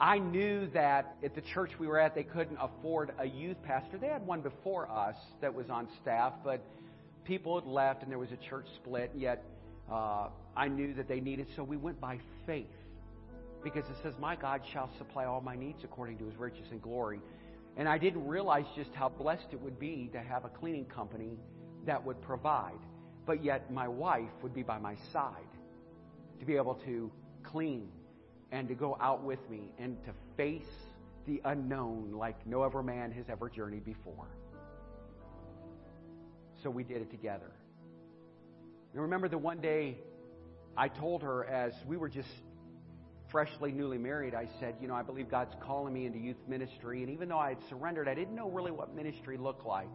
I 0.00 0.18
knew 0.18 0.68
that 0.74 1.16
at 1.24 1.34
the 1.34 1.40
church 1.40 1.70
we 1.78 1.86
were 1.86 1.98
at, 1.98 2.14
they 2.14 2.22
couldn't 2.22 2.58
afford 2.60 3.12
a 3.18 3.26
youth 3.26 3.56
pastor. 3.62 3.96
They 3.98 4.08
had 4.08 4.26
one 4.26 4.42
before 4.42 4.90
us 4.90 5.16
that 5.40 5.54
was 5.54 5.70
on 5.70 5.88
staff, 6.02 6.34
but 6.44 6.62
people 7.26 7.60
had 7.60 7.68
left 7.68 8.02
and 8.02 8.10
there 8.10 8.18
was 8.18 8.32
a 8.32 8.36
church 8.36 8.66
split, 8.76 9.10
yet 9.16 9.44
uh, 9.90 10.28
I 10.56 10.68
knew 10.68 10.94
that 10.94 11.08
they 11.08 11.20
needed, 11.20 11.48
so 11.56 11.62
we 11.62 11.76
went 11.76 12.00
by 12.00 12.18
faith. 12.46 12.66
Because 13.62 13.84
it 13.84 13.96
says, 14.02 14.14
My 14.20 14.36
God 14.36 14.62
shall 14.72 14.90
supply 14.96 15.24
all 15.24 15.40
my 15.40 15.56
needs 15.56 15.82
according 15.84 16.18
to 16.18 16.26
his 16.26 16.36
riches 16.36 16.66
and 16.70 16.80
glory. 16.80 17.20
And 17.76 17.88
I 17.88 17.98
didn't 17.98 18.26
realize 18.26 18.64
just 18.76 18.94
how 18.94 19.08
blessed 19.08 19.48
it 19.52 19.60
would 19.60 19.78
be 19.78 20.08
to 20.12 20.20
have 20.20 20.44
a 20.44 20.48
cleaning 20.48 20.86
company 20.86 21.38
that 21.84 22.04
would 22.04 22.20
provide 22.22 22.78
but 23.26 23.42
yet 23.42 23.70
my 23.70 23.88
wife 23.88 24.30
would 24.42 24.54
be 24.54 24.62
by 24.62 24.78
my 24.78 24.94
side 25.12 25.34
to 26.38 26.46
be 26.46 26.56
able 26.56 26.74
to 26.74 27.10
clean 27.42 27.88
and 28.52 28.68
to 28.68 28.74
go 28.74 28.96
out 29.00 29.22
with 29.22 29.40
me 29.50 29.72
and 29.78 30.02
to 30.04 30.12
face 30.36 30.62
the 31.26 31.40
unknown 31.44 32.12
like 32.12 32.46
no 32.46 32.62
other 32.62 32.82
man 32.82 33.10
has 33.10 33.24
ever 33.28 33.50
journeyed 33.50 33.84
before. 33.84 34.28
So 36.62 36.70
we 36.70 36.84
did 36.84 37.02
it 37.02 37.10
together. 37.10 37.52
And 38.92 39.02
remember 39.02 39.28
the 39.28 39.38
one 39.38 39.60
day 39.60 39.98
I 40.76 40.88
told 40.88 41.22
her 41.22 41.44
as 41.44 41.72
we 41.86 41.96
were 41.96 42.08
just 42.08 42.28
freshly 43.30 43.72
newly 43.72 43.98
married, 43.98 44.34
I 44.34 44.48
said, 44.60 44.76
You 44.80 44.88
know, 44.88 44.94
I 44.94 45.02
believe 45.02 45.30
God's 45.30 45.54
calling 45.62 45.92
me 45.92 46.06
into 46.06 46.18
youth 46.18 46.36
ministry. 46.48 47.02
And 47.02 47.10
even 47.10 47.28
though 47.28 47.38
I 47.38 47.50
had 47.50 47.58
surrendered, 47.68 48.08
I 48.08 48.14
didn't 48.14 48.34
know 48.34 48.48
really 48.48 48.70
what 48.70 48.94
ministry 48.94 49.36
looked 49.36 49.66
like. 49.66 49.90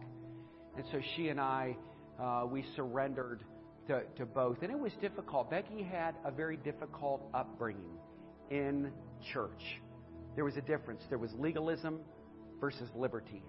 And 0.75 0.85
so 0.91 0.99
she 1.15 1.29
and 1.29 1.39
I, 1.39 1.75
uh, 2.21 2.45
we 2.45 2.65
surrendered 2.75 3.43
to, 3.87 4.01
to 4.17 4.25
both. 4.25 4.61
And 4.61 4.71
it 4.71 4.79
was 4.79 4.91
difficult. 5.01 5.49
Becky 5.49 5.83
had 5.83 6.15
a 6.25 6.31
very 6.31 6.57
difficult 6.57 7.27
upbringing 7.33 7.97
in 8.49 8.91
church. 9.33 9.81
There 10.35 10.45
was 10.45 10.57
a 10.57 10.61
difference. 10.61 11.03
There 11.09 11.17
was 11.17 11.31
legalism 11.37 11.99
versus 12.59 12.89
liberty. 12.95 13.43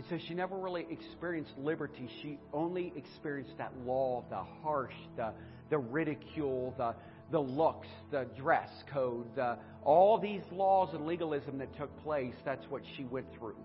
And 0.00 0.08
so 0.08 0.26
she 0.26 0.32
never 0.32 0.56
really 0.56 0.86
experienced 0.88 1.52
liberty. 1.58 2.08
She 2.22 2.38
only 2.54 2.90
experienced 2.96 3.58
that 3.58 3.70
law, 3.84 4.24
the 4.30 4.42
harsh, 4.62 4.94
the, 5.14 5.34
the 5.68 5.76
ridicule, 5.76 6.74
the, 6.78 6.94
the 7.30 7.38
looks, 7.38 7.86
the 8.10 8.26
dress 8.34 8.70
code, 8.90 9.26
the, 9.36 9.58
all 9.84 10.16
these 10.16 10.40
laws 10.52 10.94
and 10.94 11.04
legalism 11.04 11.58
that 11.58 11.76
took 11.76 11.94
place. 12.02 12.32
That's 12.46 12.64
what 12.70 12.80
she 12.96 13.04
went 13.04 13.26
through. 13.38 13.58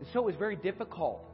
And 0.00 0.08
so 0.12 0.18
it 0.18 0.26
was 0.26 0.36
very 0.36 0.56
difficult 0.56 1.24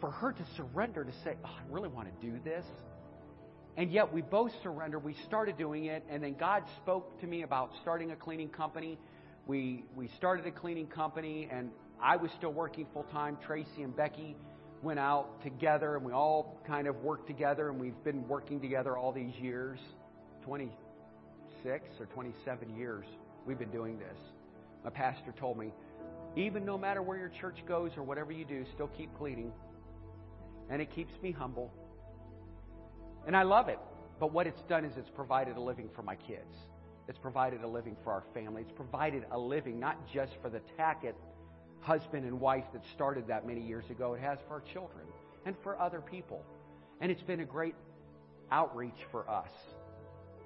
for 0.00 0.10
her 0.10 0.32
to 0.32 0.46
surrender 0.56 1.04
to 1.04 1.12
say, 1.22 1.34
oh, 1.44 1.50
I 1.50 1.70
really 1.70 1.90
want 1.90 2.08
to 2.08 2.26
do 2.26 2.38
this. 2.42 2.64
And 3.76 3.92
yet 3.92 4.10
we 4.10 4.22
both 4.22 4.52
surrendered. 4.62 5.04
We 5.04 5.16
started 5.26 5.58
doing 5.58 5.84
it, 5.84 6.02
and 6.08 6.24
then 6.24 6.34
God 6.40 6.62
spoke 6.82 7.20
to 7.20 7.26
me 7.26 7.42
about 7.42 7.72
starting 7.82 8.12
a 8.12 8.16
cleaning 8.16 8.48
company. 8.48 8.98
We 9.46 9.84
we 9.94 10.08
started 10.16 10.46
a 10.46 10.50
cleaning 10.50 10.88
company, 10.88 11.48
and 11.50 11.70
I 12.02 12.16
was 12.16 12.30
still 12.36 12.52
working 12.52 12.86
full 12.92 13.04
time. 13.04 13.38
Tracy 13.46 13.82
and 13.82 13.96
Becky 13.96 14.36
went 14.82 14.98
out 14.98 15.42
together, 15.42 15.96
and 15.96 16.04
we 16.04 16.12
all 16.12 16.60
kind 16.66 16.86
of 16.86 16.96
worked 16.96 17.26
together, 17.26 17.70
and 17.70 17.80
we've 17.80 18.02
been 18.04 18.26
working 18.28 18.60
together 18.60 18.96
all 18.96 19.12
these 19.12 19.34
years 19.36 19.78
26 20.44 20.80
or 22.00 22.06
27 22.06 22.76
years 22.76 23.04
we've 23.46 23.58
been 23.58 23.70
doing 23.70 23.98
this. 23.98 24.18
My 24.84 24.90
pastor 24.90 25.32
told 25.38 25.58
me, 25.58 25.72
even 26.36 26.64
no 26.64 26.76
matter 26.76 27.02
where 27.02 27.18
your 27.18 27.30
church 27.40 27.58
goes 27.66 27.92
or 27.96 28.02
whatever 28.02 28.32
you 28.32 28.44
do, 28.44 28.64
still 28.74 28.88
keep 28.88 29.16
cleaning. 29.16 29.52
And 30.68 30.82
it 30.82 30.94
keeps 30.94 31.12
me 31.22 31.32
humble. 31.32 31.72
And 33.26 33.36
I 33.36 33.42
love 33.42 33.68
it. 33.68 33.78
But 34.20 34.32
what 34.32 34.46
it's 34.46 34.60
done 34.62 34.84
is 34.84 34.92
it's 34.96 35.10
provided 35.10 35.56
a 35.56 35.60
living 35.60 35.88
for 35.94 36.02
my 36.02 36.16
kids. 36.16 36.54
It's 37.08 37.18
provided 37.18 37.62
a 37.62 37.68
living 37.68 37.96
for 38.02 38.12
our 38.12 38.24
family. 38.34 38.62
It's 38.62 38.72
provided 38.72 39.24
a 39.30 39.38
living 39.38 39.78
not 39.78 39.96
just 40.12 40.32
for 40.42 40.50
the 40.50 40.60
Tackett 40.78 41.14
husband 41.80 42.24
and 42.24 42.40
wife 42.40 42.64
that 42.72 42.82
started 42.94 43.28
that 43.28 43.46
many 43.46 43.60
years 43.60 43.88
ago. 43.90 44.14
It 44.14 44.20
has 44.20 44.38
for 44.48 44.54
our 44.54 44.62
children 44.72 45.06
and 45.44 45.54
for 45.62 45.80
other 45.80 46.00
people. 46.00 46.44
And 47.00 47.12
it's 47.12 47.22
been 47.22 47.40
a 47.40 47.44
great 47.44 47.74
outreach 48.50 49.06
for 49.10 49.28
us. 49.30 49.50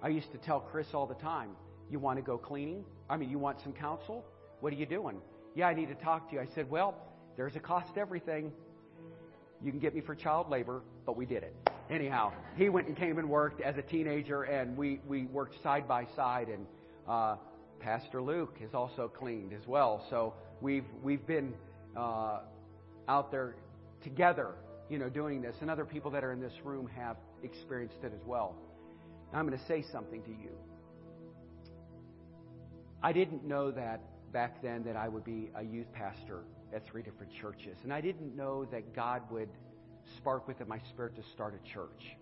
I 0.03 0.09
used 0.09 0.33
to 0.33 0.39
tell 0.39 0.61
Chris 0.61 0.89
all 0.93 1.07
the 1.07 1.15
time, 1.15 1.51
You 1.91 1.99
want 1.99 2.19
to 2.19 2.23
go 2.23 2.37
cleaning? 2.37 2.85
I 3.09 3.17
mean, 3.17 3.31
you 3.31 3.39
want 3.39 3.61
some 3.61 3.73
counsel? 3.73 4.25
What 4.61 4.73
are 4.73 4.77
you 4.77 4.87
doing? 4.87 5.21
Yeah, 5.55 5.69
I 5.69 5.75
need 5.75 5.89
to 5.89 5.95
talk 5.95 6.29
to 6.29 6.37
you. 6.37 6.41
I 6.41 6.47
said, 6.55 6.71
Well, 6.71 6.95
there's 7.37 7.57
a 7.57 7.61
cost 7.61 7.95
to 7.95 8.01
everything. 8.01 8.53
You 9.63 9.71
can 9.71 9.81
get 9.81 9.95
me 9.95 10.01
for 10.01 10.15
child 10.15 10.51
labor, 10.51 10.83
but 11.07 11.17
we 11.17 11.27
did 11.27 11.43
it. 11.43 11.70
Anyhow, 11.91 12.33
he 12.57 12.69
went 12.69 12.87
and 12.87 12.97
came 12.97 13.19
and 13.19 13.29
worked 13.29 13.61
as 13.61 13.77
a 13.77 13.83
teenager, 13.83 14.45
and 14.45 14.77
we, 14.77 15.01
we 15.09 15.25
worked 15.25 15.61
side 15.61 15.89
by 15.89 16.07
side. 16.15 16.49
And 16.49 16.65
uh, 17.09 17.35
Pastor 17.81 18.23
Luke 18.23 18.57
has 18.61 18.75
also 18.75 19.09
cleaned 19.09 19.53
as 19.53 19.67
well. 19.67 20.07
So 20.09 20.35
we've, 20.61 20.85
we've 21.03 21.27
been 21.27 21.53
uh, 21.97 22.43
out 23.09 23.33
there 23.33 23.57
together, 24.05 24.55
you 24.89 24.99
know, 24.99 25.09
doing 25.09 25.43
this. 25.43 25.57
And 25.61 25.69
other 25.69 25.85
people 25.85 26.13
that 26.13 26.23
are 26.23 26.31
in 26.33 26.41
this 26.41 26.53
room 26.63 26.89
have 26.97 27.17
experienced 27.43 27.99
it 28.05 28.13
as 28.15 28.25
well. 28.25 28.55
I'm 29.33 29.47
going 29.47 29.59
to 29.59 29.67
say 29.67 29.85
something 29.91 30.23
to 30.23 30.31
you. 30.31 30.51
I 33.03 33.13
didn't 33.13 33.45
know 33.45 33.73
that 33.73 34.01
back 34.33 34.63
then 34.63 34.85
that 34.85 34.95
I 34.95 35.09
would 35.09 35.25
be 35.25 35.51
a 35.57 35.65
youth 35.65 35.93
pastor 35.93 36.43
at 36.73 36.87
three 36.87 37.03
different 37.03 37.33
churches. 37.41 37.79
And 37.83 37.93
I 37.93 38.01
didn't 38.01 38.37
know 38.37 38.65
that 38.67 38.95
God 38.95 39.23
would 39.33 39.49
spark 40.17 40.47
within 40.49 40.69
my 40.69 40.79
spirit 40.91 41.17
to 41.17 41.23
start 41.23 41.55
a 41.55 41.69
church. 41.73 42.17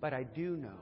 But 0.00 0.12
I 0.12 0.24
do 0.24 0.56
know 0.56 0.80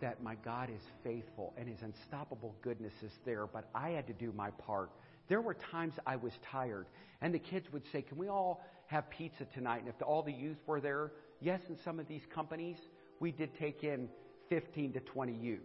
that 0.00 0.22
my 0.22 0.34
God 0.36 0.70
is 0.70 0.82
faithful 1.02 1.54
and 1.56 1.68
his 1.68 1.82
unstoppable 1.82 2.54
goodness 2.62 2.92
is 3.02 3.12
there, 3.24 3.46
but 3.46 3.68
I 3.74 3.90
had 3.90 4.06
to 4.06 4.12
do 4.12 4.32
my 4.36 4.50
part. 4.50 4.90
There 5.28 5.40
were 5.40 5.54
times 5.54 5.94
I 6.06 6.16
was 6.16 6.32
tired, 6.50 6.86
and 7.20 7.34
the 7.34 7.38
kids 7.38 7.72
would 7.72 7.82
say, 7.90 8.02
Can 8.02 8.18
we 8.18 8.28
all 8.28 8.64
have 8.86 9.08
pizza 9.10 9.46
tonight? 9.54 9.80
And 9.80 9.88
if 9.88 9.94
all 10.02 10.22
the 10.22 10.32
youth 10.32 10.58
were 10.66 10.80
there, 10.80 11.12
yes, 11.40 11.60
in 11.68 11.76
some 11.84 11.98
of 11.98 12.06
these 12.06 12.22
companies, 12.34 12.76
we 13.20 13.32
did 13.32 13.56
take 13.58 13.82
in 13.82 14.08
15 14.50 14.92
to 14.92 15.00
20 15.00 15.32
youth. 15.32 15.60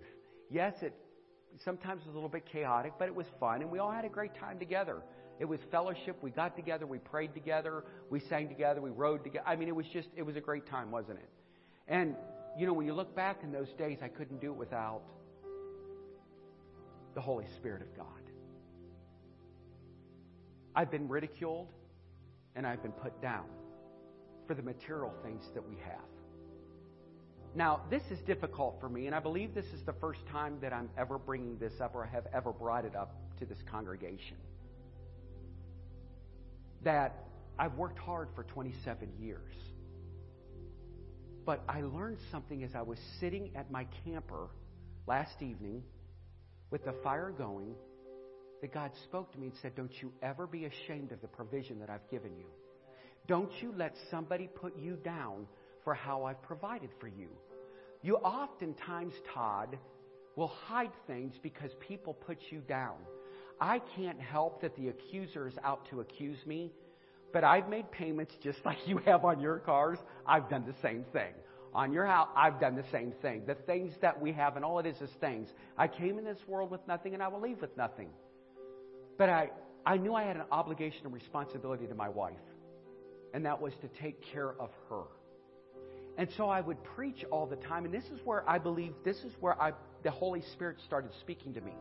Yes, 0.50 0.74
it 0.82 0.94
sometimes 1.64 2.06
was 2.06 2.14
a 2.14 2.16
little 2.16 2.30
bit 2.30 2.46
chaotic, 2.46 2.94
but 2.98 3.08
it 3.08 3.16
was 3.16 3.28
fun, 3.40 3.62
and 3.62 3.70
we 3.70 3.80
all 3.80 3.92
had 3.92 4.06
a 4.06 4.10
great 4.10 4.36
time 4.36 4.58
together. 4.60 5.02
It 5.40 5.46
was 5.46 5.60
fellowship. 5.72 6.18
We 6.22 6.32
got 6.32 6.56
together, 6.56 6.86
we 6.86 7.00
prayed 7.00 7.34
together, 7.34 7.86
we 8.10 8.20
sang 8.20 8.50
together, 8.50 8.82
we 8.82 8.90
rode 8.90 9.24
together. 9.24 9.46
I 9.48 9.56
mean, 9.56 9.70
it 9.70 9.76
was 9.76 9.86
just, 9.94 10.10
it 10.16 10.24
was 10.24 10.36
a 10.36 10.42
great 10.42 10.68
time, 10.68 10.92
wasn't 10.92 11.20
it? 11.20 11.30
And, 11.88 12.16
you 12.58 12.68
know, 12.68 12.74
when 12.74 12.86
you 12.86 12.94
look 12.94 13.16
back 13.16 13.40
in 13.42 13.52
those 13.52 13.70
days, 13.78 14.00
I 14.04 14.10
couldn't 14.10 14.42
do 14.42 14.52
it 14.52 14.58
without 14.58 15.02
the 17.16 17.22
Holy 17.22 17.46
Spirit 17.58 17.82
of 17.82 17.96
God. 17.96 18.06
I've 20.76 20.92
been 20.92 21.08
ridiculed 21.08 21.70
and 22.56 22.68
I've 22.68 22.84
been 22.84 22.92
put 22.92 23.22
down 23.22 23.46
for 24.46 24.56
the 24.56 24.62
material 24.62 25.14
things 25.24 25.44
that 25.54 25.68
we 25.68 25.76
have. 25.78 26.02
Now, 27.56 27.82
this 27.90 28.04
is 28.12 28.20
difficult 28.28 28.78
for 28.80 28.90
me, 28.90 29.08
and 29.08 29.16
I 29.16 29.20
believe 29.20 29.56
this 29.56 29.66
is 29.74 29.84
the 29.86 29.94
first 29.94 30.20
time 30.32 30.58
that 30.62 30.72
I'm 30.72 30.90
ever 30.98 31.18
bringing 31.18 31.58
this 31.58 31.74
up 31.82 31.96
or 31.96 32.06
have 32.06 32.28
ever 32.34 32.52
brought 32.52 32.86
it 32.86 32.96
up 32.96 33.16
to 33.40 33.46
this 33.46 33.58
congregation. 33.72 34.38
That 36.84 37.26
I've 37.58 37.76
worked 37.76 38.00
hard 38.00 38.30
for 38.36 38.44
27 38.44 39.10
years. 39.20 39.54
But 41.46 41.64
I 41.68 41.82
learned 41.82 42.18
something 42.32 42.64
as 42.64 42.72
I 42.76 42.82
was 42.84 42.98
sitting 43.20 43.52
at 43.56 43.72
my 43.72 43.88
camper 44.06 44.48
last 45.08 45.42
evening 45.42 45.84
with 46.70 46.86
the 46.86 46.94
fire 47.04 47.34
going 47.36 47.74
that 48.62 48.74
God 48.74 48.92
spoke 49.06 49.32
to 49.34 49.40
me 49.40 49.48
and 49.48 49.56
said, 49.62 49.76
Don't 49.76 49.94
you 50.02 50.12
ever 50.22 50.46
be 50.46 50.66
ashamed 50.66 51.12
of 51.12 51.22
the 51.22 51.28
provision 51.28 51.80
that 51.80 51.90
I've 51.90 52.08
given 52.10 52.36
you. 52.38 52.46
Don't 53.28 53.52
you 53.62 53.74
let 53.76 53.94
somebody 54.12 54.48
put 54.48 54.78
you 54.78 54.96
down 54.96 55.48
for 55.84 55.94
how 55.94 56.24
I've 56.24 56.42
provided 56.44 56.90
for 57.00 57.08
you. 57.08 57.30
You 58.02 58.16
oftentimes, 58.18 59.14
Todd, 59.34 59.78
will 60.36 60.48
hide 60.48 60.92
things 61.08 61.36
because 61.42 61.72
people 61.88 62.14
put 62.14 62.38
you 62.50 62.60
down. 62.60 62.98
I 63.62 63.80
can't 63.96 64.20
help 64.20 64.62
that 64.62 64.76
the 64.76 64.90
accuser 64.90 65.48
is 65.48 65.56
out 65.64 65.88
to 65.90 66.00
accuse 66.00 66.38
me, 66.46 66.72
but 67.34 67.44
I've 67.44 67.70
made 67.70 67.92
payments 67.92 68.34
just 68.42 68.60
like 68.66 68.78
you 68.86 68.98
have 69.00 69.26
on 69.26 69.40
your 69.40 69.60
cars. 69.60 70.00
I've 70.26 70.50
done 70.50 70.66
the 70.66 70.76
same 70.82 71.06
thing. 71.12 71.34
On 71.74 71.94
your 71.94 72.06
house, 72.06 72.30
I've 72.36 72.60
done 72.60 72.76
the 72.76 72.86
same 72.92 73.14
thing. 73.22 73.44
The 73.46 73.54
things 73.54 73.94
that 74.02 74.20
we 74.20 74.32
have, 74.34 74.56
and 74.56 74.66
all 74.66 74.80
it 74.80 74.88
is 74.88 75.00
is 75.02 75.12
things. 75.22 75.50
I 75.78 75.88
came 75.88 76.18
in 76.18 76.26
this 76.26 76.40
world 76.48 76.72
with 76.72 76.82
nothing, 76.88 77.14
and 77.14 77.22
I 77.22 77.28
will 77.28 77.42
leave 77.42 77.62
with 77.62 77.76
nothing. 77.78 78.10
But 79.20 79.30
I, 79.30 79.52
I 79.86 79.98
knew 79.98 80.16
I 80.16 80.24
had 80.24 80.36
an 80.36 80.46
obligation 80.52 81.02
and 81.06 81.14
responsibility 81.14 81.86
to 81.86 81.94
my 81.94 82.10
wife, 82.10 82.34
and 83.36 83.46
that 83.46 83.62
was 83.62 83.74
to 83.82 83.88
take 84.02 84.20
care 84.34 84.60
of 84.60 84.72
her. 84.90 85.04
And 86.18 86.28
so 86.36 86.50
I 86.50 86.60
would 86.60 86.84
preach 86.84 87.24
all 87.32 87.46
the 87.46 87.56
time. 87.56 87.86
And 87.86 87.94
this 87.94 88.04
is 88.06 88.20
where 88.26 88.50
I 88.50 88.58
believe, 88.58 88.94
this 89.06 89.18
is 89.18 89.32
where 89.40 89.60
I, 89.62 89.74
the 90.04 90.12
Holy 90.12 90.42
Spirit 90.54 90.78
started 90.86 91.12
speaking 91.22 91.54
to 91.54 91.62
me. 91.62 91.74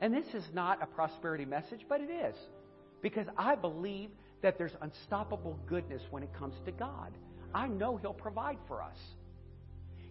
And 0.00 0.14
this 0.14 0.26
is 0.34 0.44
not 0.52 0.82
a 0.82 0.86
prosperity 0.86 1.44
message, 1.44 1.84
but 1.88 2.00
it 2.00 2.10
is. 2.10 2.36
Because 3.02 3.26
I 3.36 3.54
believe 3.54 4.10
that 4.42 4.58
there's 4.58 4.76
unstoppable 4.80 5.58
goodness 5.66 6.02
when 6.10 6.22
it 6.22 6.32
comes 6.34 6.54
to 6.64 6.72
God. 6.72 7.12
I 7.54 7.66
know 7.66 7.96
He'll 7.96 8.12
provide 8.12 8.58
for 8.66 8.82
us. 8.82 8.98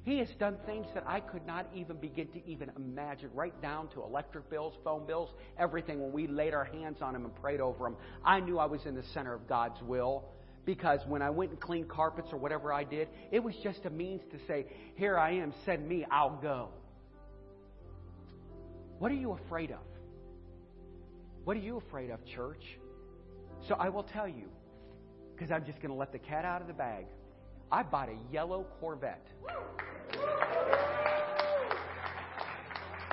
He 0.03 0.19
has 0.19 0.29
done 0.39 0.55
things 0.65 0.87
that 0.93 1.03
I 1.05 1.19
could 1.19 1.45
not 1.45 1.67
even 1.75 1.97
begin 1.97 2.27
to 2.29 2.47
even 2.47 2.71
imagine, 2.77 3.29
right 3.33 3.59
down 3.61 3.89
to 3.89 4.03
electric 4.03 4.49
bills, 4.49 4.73
phone 4.83 5.05
bills, 5.05 5.29
everything. 5.57 6.01
When 6.01 6.13
we 6.13 6.27
laid 6.27 6.53
our 6.53 6.63
hands 6.63 7.01
on 7.01 7.13
Him 7.13 7.25
and 7.25 7.35
prayed 7.35 7.59
over 7.59 7.87
Him, 7.87 7.97
I 8.23 8.39
knew 8.39 8.57
I 8.57 8.65
was 8.65 8.85
in 8.85 8.95
the 8.95 9.03
center 9.13 9.33
of 9.33 9.47
God's 9.47 9.81
will 9.81 10.23
because 10.65 10.99
when 11.07 11.21
I 11.21 11.29
went 11.29 11.51
and 11.51 11.59
cleaned 11.59 11.89
carpets 11.89 12.29
or 12.31 12.37
whatever 12.37 12.71
I 12.71 12.83
did, 12.83 13.09
it 13.31 13.43
was 13.43 13.55
just 13.63 13.85
a 13.85 13.89
means 13.89 14.21
to 14.31 14.37
say, 14.47 14.65
Here 14.95 15.17
I 15.17 15.31
am, 15.31 15.53
send 15.65 15.87
me, 15.87 16.05
I'll 16.09 16.39
go. 16.41 16.69
What 18.99 19.11
are 19.11 19.15
you 19.15 19.31
afraid 19.31 19.71
of? 19.71 19.77
What 21.43 21.55
are 21.55 21.61
you 21.61 21.77
afraid 21.77 22.09
of, 22.09 22.25
church? 22.25 22.63
So 23.67 23.75
I 23.75 23.89
will 23.89 24.03
tell 24.03 24.27
you, 24.27 24.49
because 25.35 25.51
I'm 25.51 25.65
just 25.65 25.79
going 25.81 25.91
to 25.91 25.97
let 25.97 26.11
the 26.11 26.19
cat 26.19 26.45
out 26.45 26.61
of 26.61 26.67
the 26.67 26.73
bag. 26.73 27.05
I 27.71 27.83
bought 27.83 28.09
a 28.09 28.17
yellow 28.33 28.65
Corvette. 28.79 29.27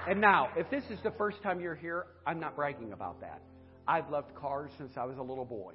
And 0.07 0.20
now, 0.20 0.51
if 0.57 0.70
this 0.70 0.85
is 0.91 0.99
the 1.03 1.11
first 1.12 1.43
time 1.43 1.61
you're 1.61 1.74
here, 1.74 2.07
I'm 2.26 2.41
not 2.41 2.57
bragging 2.57 2.93
about 2.93 3.20
that. 3.20 3.43
I've 3.87 4.09
loved 4.11 4.35
cars 4.35 4.70
since 4.78 4.97
I 4.97 5.05
was 5.05 5.18
a 5.18 5.22
little 5.22 5.45
boy. 5.45 5.74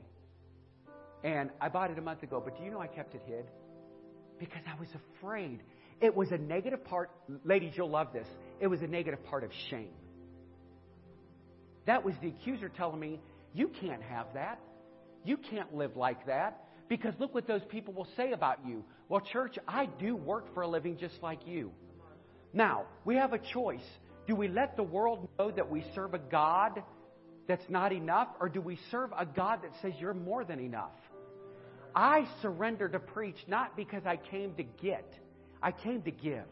And 1.24 1.50
I 1.60 1.70
bought 1.70 1.92
it 1.92 1.98
a 1.98 2.02
month 2.02 2.24
ago, 2.24 2.42
but 2.44 2.58
do 2.58 2.64
you 2.64 2.72
know 2.72 2.80
I 2.80 2.88
kept 2.88 3.14
it 3.14 3.22
hid? 3.28 3.46
Because 4.40 4.62
I 4.68 4.80
was 4.80 4.90
afraid. 5.18 5.62
It 6.02 6.16
was 6.16 6.32
a 6.32 6.38
negative 6.38 6.84
part. 6.86 7.12
Ladies, 7.44 7.74
you'll 7.76 7.90
love 7.90 8.14
this. 8.14 8.28
It 8.60 8.68
was 8.68 8.82
a 8.82 8.88
negative 8.88 9.24
part 9.26 9.44
of 9.44 9.52
shame. 9.70 9.94
That 11.86 12.06
was 12.06 12.14
the 12.22 12.30
accuser 12.30 12.70
telling 12.70 13.00
me, 13.00 13.20
you 13.54 13.68
can't 13.68 14.02
have 14.04 14.28
that. 14.36 14.60
You 15.24 15.38
can't 15.38 15.74
live 15.76 15.98
like 15.98 16.28
that. 16.28 16.64
Because 16.88 17.14
look 17.20 17.34
what 17.34 17.48
those 17.48 17.64
people 17.70 17.94
will 17.94 18.08
say 18.16 18.32
about 18.32 18.60
you. 18.66 18.84
Well, 19.10 19.22
church, 19.22 19.58
I 19.68 19.86
do 19.86 20.16
work 20.16 20.54
for 20.54 20.64
a 20.64 20.68
living 20.68 20.98
just 20.98 21.16
like 21.22 21.46
you. 21.46 21.72
Now, 22.54 22.86
we 23.06 23.16
have 23.16 23.34
a 23.34 23.40
choice. 23.40 23.86
Do 24.28 24.36
we 24.36 24.48
let 24.48 24.76
the 24.76 24.84
world 24.84 25.28
know 25.38 25.52
that 25.52 25.70
we 25.70 25.84
serve 25.94 26.14
a 26.14 26.20
God 26.20 26.82
that's 27.48 27.68
not 27.70 27.92
enough, 27.92 28.28
or 28.40 28.48
do 28.50 28.62
we 28.62 28.80
serve 28.92 29.12
a 29.18 29.26
God 29.26 29.62
that 29.64 29.72
says 29.82 29.94
you're 30.00 30.14
more 30.14 30.44
than 30.44 30.60
enough? 30.60 30.92
I 31.96 32.28
surrender 32.42 32.88
to 32.88 33.00
preach 33.00 33.38
not 33.48 33.76
because 33.76 34.04
I 34.06 34.18
came 34.18 34.54
to 34.56 34.64
get, 34.64 35.12
I 35.62 35.72
came 35.72 36.02
to 36.04 36.12
give. 36.12 36.46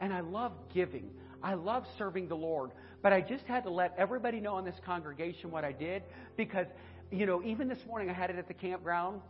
And 0.00 0.12
I 0.12 0.20
love 0.20 0.52
giving. 0.74 1.10
I 1.42 1.54
love 1.54 1.84
serving 1.98 2.28
the 2.28 2.36
Lord. 2.36 2.70
But 3.02 3.12
I 3.12 3.20
just 3.20 3.44
had 3.44 3.64
to 3.64 3.70
let 3.70 3.94
everybody 3.98 4.40
know 4.40 4.58
in 4.58 4.64
this 4.64 4.78
congregation 4.84 5.50
what 5.50 5.64
I 5.64 5.72
did 5.72 6.02
because, 6.36 6.66
you 7.10 7.26
know, 7.26 7.42
even 7.42 7.68
this 7.68 7.78
morning 7.86 8.10
I 8.10 8.12
had 8.12 8.30
it 8.30 8.36
at 8.36 8.48
the 8.48 8.54
campground 8.54 9.20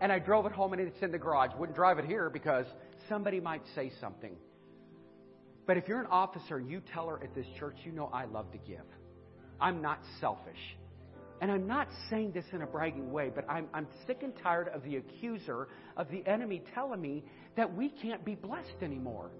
and 0.00 0.12
I 0.12 0.18
drove 0.18 0.46
it 0.46 0.52
home 0.52 0.72
and 0.72 0.82
it's 0.82 1.02
in 1.02 1.12
the 1.12 1.18
garage. 1.18 1.50
Wouldn't 1.58 1.76
drive 1.76 1.98
it 1.98 2.04
here 2.04 2.30
because 2.30 2.66
somebody 3.08 3.40
might 3.40 3.62
say 3.74 3.92
something. 4.00 4.36
But 5.66 5.76
if 5.76 5.88
you're 5.88 6.00
an 6.00 6.06
officer 6.06 6.58
and 6.58 6.70
you 6.70 6.80
tell 6.92 7.08
her 7.08 7.22
at 7.22 7.34
this 7.34 7.46
church, 7.58 7.76
you 7.84 7.92
know 7.92 8.10
I 8.12 8.26
love 8.26 8.52
to 8.52 8.58
give. 8.58 8.84
I'm 9.60 9.82
not 9.82 10.00
selfish. 10.20 10.76
And 11.40 11.50
I'm 11.50 11.66
not 11.66 11.88
saying 12.08 12.32
this 12.32 12.44
in 12.52 12.62
a 12.62 12.66
bragging 12.66 13.12
way, 13.12 13.30
but 13.34 13.48
I'm, 13.48 13.68
I'm 13.74 13.86
sick 14.06 14.18
and 14.22 14.32
tired 14.42 14.68
of 14.68 14.82
the 14.84 14.96
accuser, 14.96 15.68
of 15.96 16.10
the 16.10 16.26
enemy 16.26 16.62
telling 16.74 17.00
me 17.00 17.24
that 17.56 17.74
we 17.74 17.88
can't 17.88 18.24
be 18.24 18.34
blessed 18.34 18.82
anymore. 18.82 19.30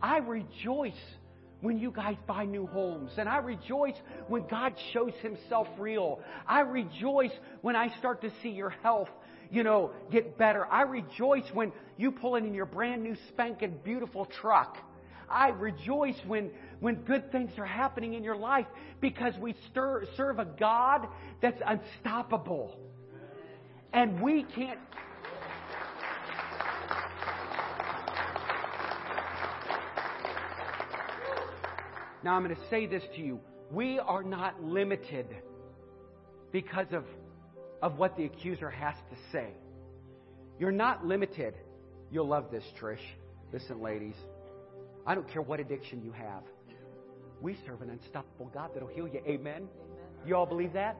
I 0.00 0.18
rejoice 0.18 0.92
when 1.60 1.78
you 1.78 1.90
guys 1.90 2.16
buy 2.26 2.44
new 2.44 2.66
homes. 2.66 3.12
And 3.18 3.28
I 3.28 3.38
rejoice 3.38 3.96
when 4.28 4.46
God 4.46 4.74
shows 4.92 5.12
himself 5.22 5.66
real. 5.78 6.20
I 6.46 6.60
rejoice 6.60 7.32
when 7.62 7.76
I 7.76 7.96
start 7.98 8.22
to 8.22 8.30
see 8.42 8.50
your 8.50 8.70
health, 8.70 9.08
you 9.50 9.64
know, 9.64 9.90
get 10.10 10.38
better. 10.38 10.66
I 10.66 10.82
rejoice 10.82 11.44
when 11.52 11.72
you 11.96 12.12
pull 12.12 12.36
in 12.36 12.54
your 12.54 12.66
brand 12.66 13.02
new 13.02 13.16
spanking 13.28 13.78
beautiful 13.84 14.26
truck. 14.26 14.78
I 15.30 15.48
rejoice 15.48 16.16
when, 16.26 16.50
when 16.80 16.96
good 16.96 17.30
things 17.30 17.50
are 17.58 17.66
happening 17.66 18.14
in 18.14 18.24
your 18.24 18.36
life 18.36 18.66
because 19.00 19.34
we 19.38 19.54
stir, 19.70 20.04
serve 20.16 20.38
a 20.38 20.46
God 20.46 21.06
that's 21.42 21.60
unstoppable. 21.66 22.78
And 23.92 24.22
we 24.22 24.44
can't, 24.54 24.78
Now, 32.24 32.34
I'm 32.34 32.44
going 32.44 32.54
to 32.54 32.68
say 32.70 32.86
this 32.86 33.02
to 33.16 33.20
you. 33.20 33.40
We 33.70 33.98
are 33.98 34.22
not 34.22 34.62
limited 34.62 35.26
because 36.52 36.86
of, 36.92 37.04
of 37.82 37.98
what 37.98 38.16
the 38.16 38.24
accuser 38.24 38.70
has 38.70 38.94
to 39.10 39.16
say. 39.32 39.48
You're 40.58 40.72
not 40.72 41.06
limited. 41.06 41.54
You'll 42.10 42.28
love 42.28 42.50
this, 42.50 42.64
Trish. 42.80 42.98
Listen, 43.52 43.80
ladies. 43.80 44.16
I 45.06 45.14
don't 45.14 45.28
care 45.30 45.42
what 45.42 45.60
addiction 45.60 46.02
you 46.02 46.12
have. 46.12 46.42
We 47.40 47.56
serve 47.66 47.82
an 47.82 47.90
unstoppable 47.90 48.50
God 48.52 48.70
that'll 48.74 48.88
heal 48.88 49.06
you. 49.06 49.20
Amen? 49.26 49.36
Amen. 49.36 49.68
You 50.26 50.34
all 50.34 50.46
believe 50.46 50.72
that? 50.72 50.96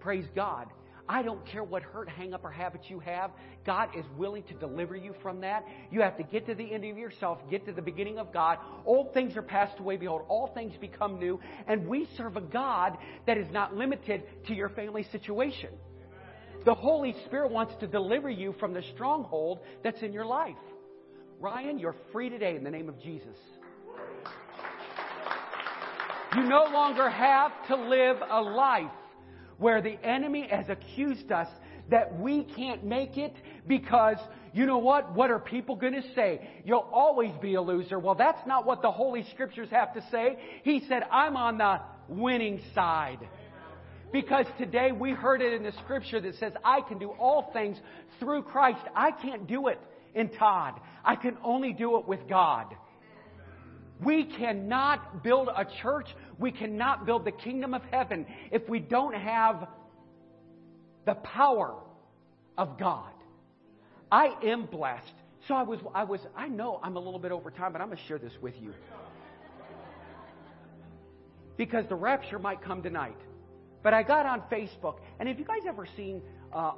Praise 0.00 0.26
God. 0.34 0.66
I 1.08 1.22
don't 1.22 1.44
care 1.46 1.64
what 1.64 1.82
hurt, 1.82 2.08
hang 2.08 2.34
up, 2.34 2.44
or 2.44 2.50
habit 2.50 2.82
you 2.88 3.00
have. 3.00 3.30
God 3.64 3.88
is 3.96 4.04
willing 4.16 4.42
to 4.44 4.54
deliver 4.54 4.94
you 4.94 5.14
from 5.22 5.40
that. 5.40 5.64
You 5.90 6.02
have 6.02 6.18
to 6.18 6.22
get 6.22 6.46
to 6.46 6.54
the 6.54 6.72
end 6.72 6.84
of 6.84 6.98
yourself, 6.98 7.38
get 7.50 7.64
to 7.66 7.72
the 7.72 7.80
beginning 7.80 8.18
of 8.18 8.32
God. 8.32 8.58
Old 8.84 9.14
things 9.14 9.36
are 9.36 9.42
passed 9.42 9.78
away. 9.78 9.96
Behold, 9.96 10.22
all 10.28 10.48
things 10.54 10.74
become 10.78 11.18
new. 11.18 11.40
And 11.66 11.86
we 11.86 12.06
serve 12.16 12.36
a 12.36 12.42
God 12.42 12.98
that 13.26 13.38
is 13.38 13.50
not 13.50 13.74
limited 13.74 14.22
to 14.48 14.54
your 14.54 14.68
family 14.68 15.06
situation. 15.10 15.70
The 16.66 16.74
Holy 16.74 17.14
Spirit 17.24 17.52
wants 17.52 17.74
to 17.80 17.86
deliver 17.86 18.28
you 18.28 18.54
from 18.60 18.74
the 18.74 18.82
stronghold 18.94 19.60
that's 19.82 20.02
in 20.02 20.12
your 20.12 20.26
life. 20.26 20.56
Ryan, 21.40 21.78
you're 21.78 21.96
free 22.12 22.28
today 22.28 22.56
in 22.56 22.64
the 22.64 22.70
name 22.70 22.88
of 22.88 23.00
Jesus. 23.00 23.36
You 26.36 26.42
no 26.42 26.64
longer 26.64 27.08
have 27.08 27.52
to 27.68 27.76
live 27.76 28.18
a 28.30 28.42
life 28.42 28.90
where 29.58 29.82
the 29.82 29.98
enemy 30.04 30.48
has 30.50 30.66
accused 30.68 31.30
us 31.30 31.48
that 31.90 32.18
we 32.18 32.44
can't 32.44 32.84
make 32.84 33.16
it 33.16 33.34
because, 33.66 34.18
you 34.52 34.66
know 34.66 34.78
what? 34.78 35.14
What 35.14 35.30
are 35.30 35.38
people 35.38 35.76
going 35.76 35.94
to 35.94 36.14
say? 36.14 36.48
You'll 36.64 36.88
always 36.92 37.32
be 37.40 37.54
a 37.54 37.62
loser. 37.62 37.98
Well, 37.98 38.14
that's 38.14 38.46
not 38.46 38.66
what 38.66 38.82
the 38.82 38.90
Holy 38.90 39.24
Scriptures 39.32 39.68
have 39.70 39.94
to 39.94 40.04
say. 40.10 40.38
He 40.64 40.82
said, 40.88 41.02
I'm 41.10 41.36
on 41.36 41.58
the 41.58 41.80
winning 42.08 42.60
side. 42.74 43.18
Because 44.12 44.46
today 44.56 44.90
we 44.92 45.10
heard 45.10 45.42
it 45.42 45.52
in 45.52 45.62
the 45.62 45.72
Scripture 45.84 46.20
that 46.20 46.36
says, 46.36 46.52
I 46.64 46.80
can 46.80 46.98
do 46.98 47.10
all 47.10 47.50
things 47.52 47.76
through 48.18 48.42
Christ. 48.42 48.80
I 48.96 49.10
can't 49.10 49.46
do 49.46 49.68
it 49.68 49.78
in 50.14 50.30
Todd. 50.30 50.80
I 51.04 51.16
can 51.16 51.36
only 51.44 51.72
do 51.72 51.98
it 51.98 52.08
with 52.08 52.20
God. 52.28 52.74
We 54.02 54.24
cannot 54.24 55.22
build 55.22 55.48
a 55.48 55.66
church, 55.82 56.06
we 56.38 56.52
cannot 56.52 57.04
build 57.04 57.24
the 57.24 57.32
kingdom 57.32 57.74
of 57.74 57.82
heaven 57.90 58.26
if 58.50 58.68
we 58.68 58.78
don't 58.78 59.14
have 59.14 59.68
the 61.04 61.14
power 61.14 61.74
of 62.56 62.78
God. 62.78 63.12
I 64.10 64.34
am 64.44 64.66
blessed. 64.66 65.14
So 65.46 65.54
I 65.54 65.62
was, 65.62 65.80
I 65.94 66.04
was, 66.04 66.20
I 66.36 66.48
know 66.48 66.80
I'm 66.82 66.96
a 66.96 67.00
little 67.00 67.18
bit 67.18 67.32
over 67.32 67.50
time, 67.50 67.72
but 67.72 67.80
I'm 67.80 67.88
going 67.88 67.98
to 67.98 68.04
share 68.04 68.18
this 68.18 68.32
with 68.40 68.54
you. 68.60 68.72
Because 71.56 71.86
the 71.88 71.96
rapture 71.96 72.38
might 72.38 72.62
come 72.62 72.82
tonight. 72.82 73.16
But 73.82 73.94
I 73.94 74.02
got 74.02 74.26
on 74.26 74.42
Facebook, 74.50 74.98
and 75.18 75.28
have 75.28 75.38
you 75.38 75.44
guys 75.44 75.62
ever 75.66 75.86
seen, 75.96 76.22
uh, 76.52 76.72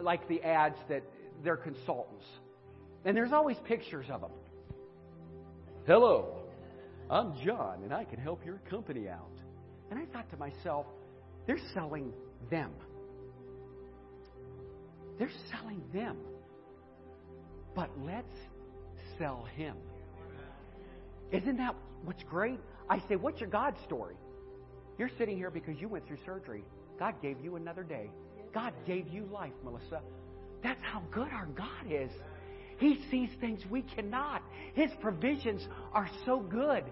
like 0.00 0.26
the 0.28 0.42
ads 0.42 0.76
that 0.88 1.02
they're 1.42 1.56
consultants? 1.56 2.26
And 3.04 3.16
there's 3.16 3.32
always 3.32 3.56
pictures 3.64 4.06
of 4.10 4.20
them. 4.20 4.30
Hello, 5.86 6.39
I'm 7.10 7.34
John, 7.44 7.80
and 7.82 7.92
I 7.92 8.04
can 8.04 8.20
help 8.20 8.44
your 8.46 8.60
company 8.70 9.08
out. 9.08 9.32
And 9.90 9.98
I 9.98 10.04
thought 10.06 10.30
to 10.30 10.36
myself, 10.36 10.86
they're 11.46 11.58
selling 11.74 12.12
them. 12.50 12.70
They're 15.18 15.32
selling 15.50 15.82
them. 15.92 16.16
But 17.74 17.90
let's 18.04 18.32
sell 19.18 19.46
him. 19.56 19.74
Isn't 21.32 21.56
that 21.56 21.74
what's 22.04 22.22
great? 22.22 22.60
I 22.88 23.00
say, 23.08 23.16
what's 23.16 23.40
your 23.40 23.50
God 23.50 23.74
story? 23.84 24.16
You're 24.96 25.10
sitting 25.18 25.36
here 25.36 25.50
because 25.50 25.80
you 25.80 25.88
went 25.88 26.06
through 26.06 26.18
surgery. 26.24 26.62
God 26.98 27.14
gave 27.20 27.40
you 27.42 27.56
another 27.56 27.82
day. 27.82 28.10
God 28.54 28.72
gave 28.86 29.08
you 29.08 29.28
life, 29.32 29.52
Melissa. 29.64 30.00
That's 30.62 30.80
how 30.82 31.02
good 31.10 31.28
our 31.32 31.46
God 31.56 31.90
is. 31.90 32.10
He 32.78 32.98
sees 33.10 33.28
things 33.40 33.60
we 33.70 33.82
cannot. 33.82 34.42
His 34.74 34.90
provisions 35.00 35.66
are 35.92 36.08
so 36.24 36.40
good. 36.40 36.84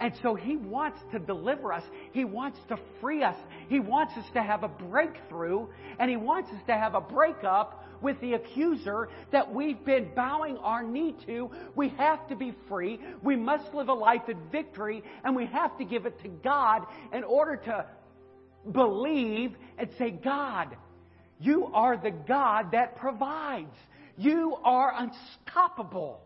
And 0.00 0.12
so 0.22 0.34
He 0.34 0.56
wants 0.56 0.98
to 1.12 1.18
deliver 1.18 1.72
us. 1.72 1.82
He 2.12 2.24
wants 2.24 2.58
to 2.68 2.78
free 3.00 3.22
us. 3.22 3.36
He 3.68 3.80
wants 3.80 4.14
us 4.16 4.24
to 4.34 4.42
have 4.42 4.62
a 4.62 4.68
breakthrough. 4.68 5.66
And 5.98 6.10
He 6.10 6.16
wants 6.16 6.50
us 6.50 6.60
to 6.66 6.72
have 6.72 6.94
a 6.94 7.00
breakup 7.00 7.84
with 8.00 8.20
the 8.20 8.34
accuser 8.34 9.08
that 9.32 9.52
we've 9.52 9.84
been 9.84 10.10
bowing 10.14 10.56
our 10.58 10.84
knee 10.84 11.16
to. 11.26 11.50
We 11.74 11.88
have 11.90 12.28
to 12.28 12.36
be 12.36 12.54
free. 12.68 13.00
We 13.22 13.34
must 13.34 13.74
live 13.74 13.88
a 13.88 13.94
life 13.94 14.28
in 14.28 14.38
victory. 14.52 15.02
And 15.24 15.34
we 15.34 15.46
have 15.46 15.76
to 15.78 15.84
give 15.84 16.06
it 16.06 16.20
to 16.22 16.28
God 16.28 16.86
in 17.12 17.24
order 17.24 17.56
to 17.56 17.86
believe 18.70 19.56
and 19.78 19.88
say, 19.98 20.10
God, 20.10 20.76
you 21.40 21.66
are 21.72 21.96
the 21.96 22.10
God 22.10 22.72
that 22.72 22.96
provides. 22.96 23.74
You 24.16 24.56
are 24.64 24.92
unstoppable. 24.96 26.20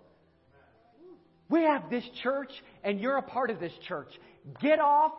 We 1.53 1.65
have 1.65 1.91
this 1.91 2.05
church, 2.23 2.49
and 2.83 2.99
you're 2.99 3.19
a 3.19 3.23
part 3.23 3.51
of 3.51 3.61
this 3.61 3.75
church. 3.87 4.09
Get 4.63 4.81
off 4.81 5.13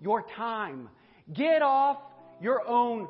your 0.00 0.24
time. 0.34 0.88
Get 1.30 1.60
off 1.60 1.98
your 2.40 2.66
own 2.66 3.06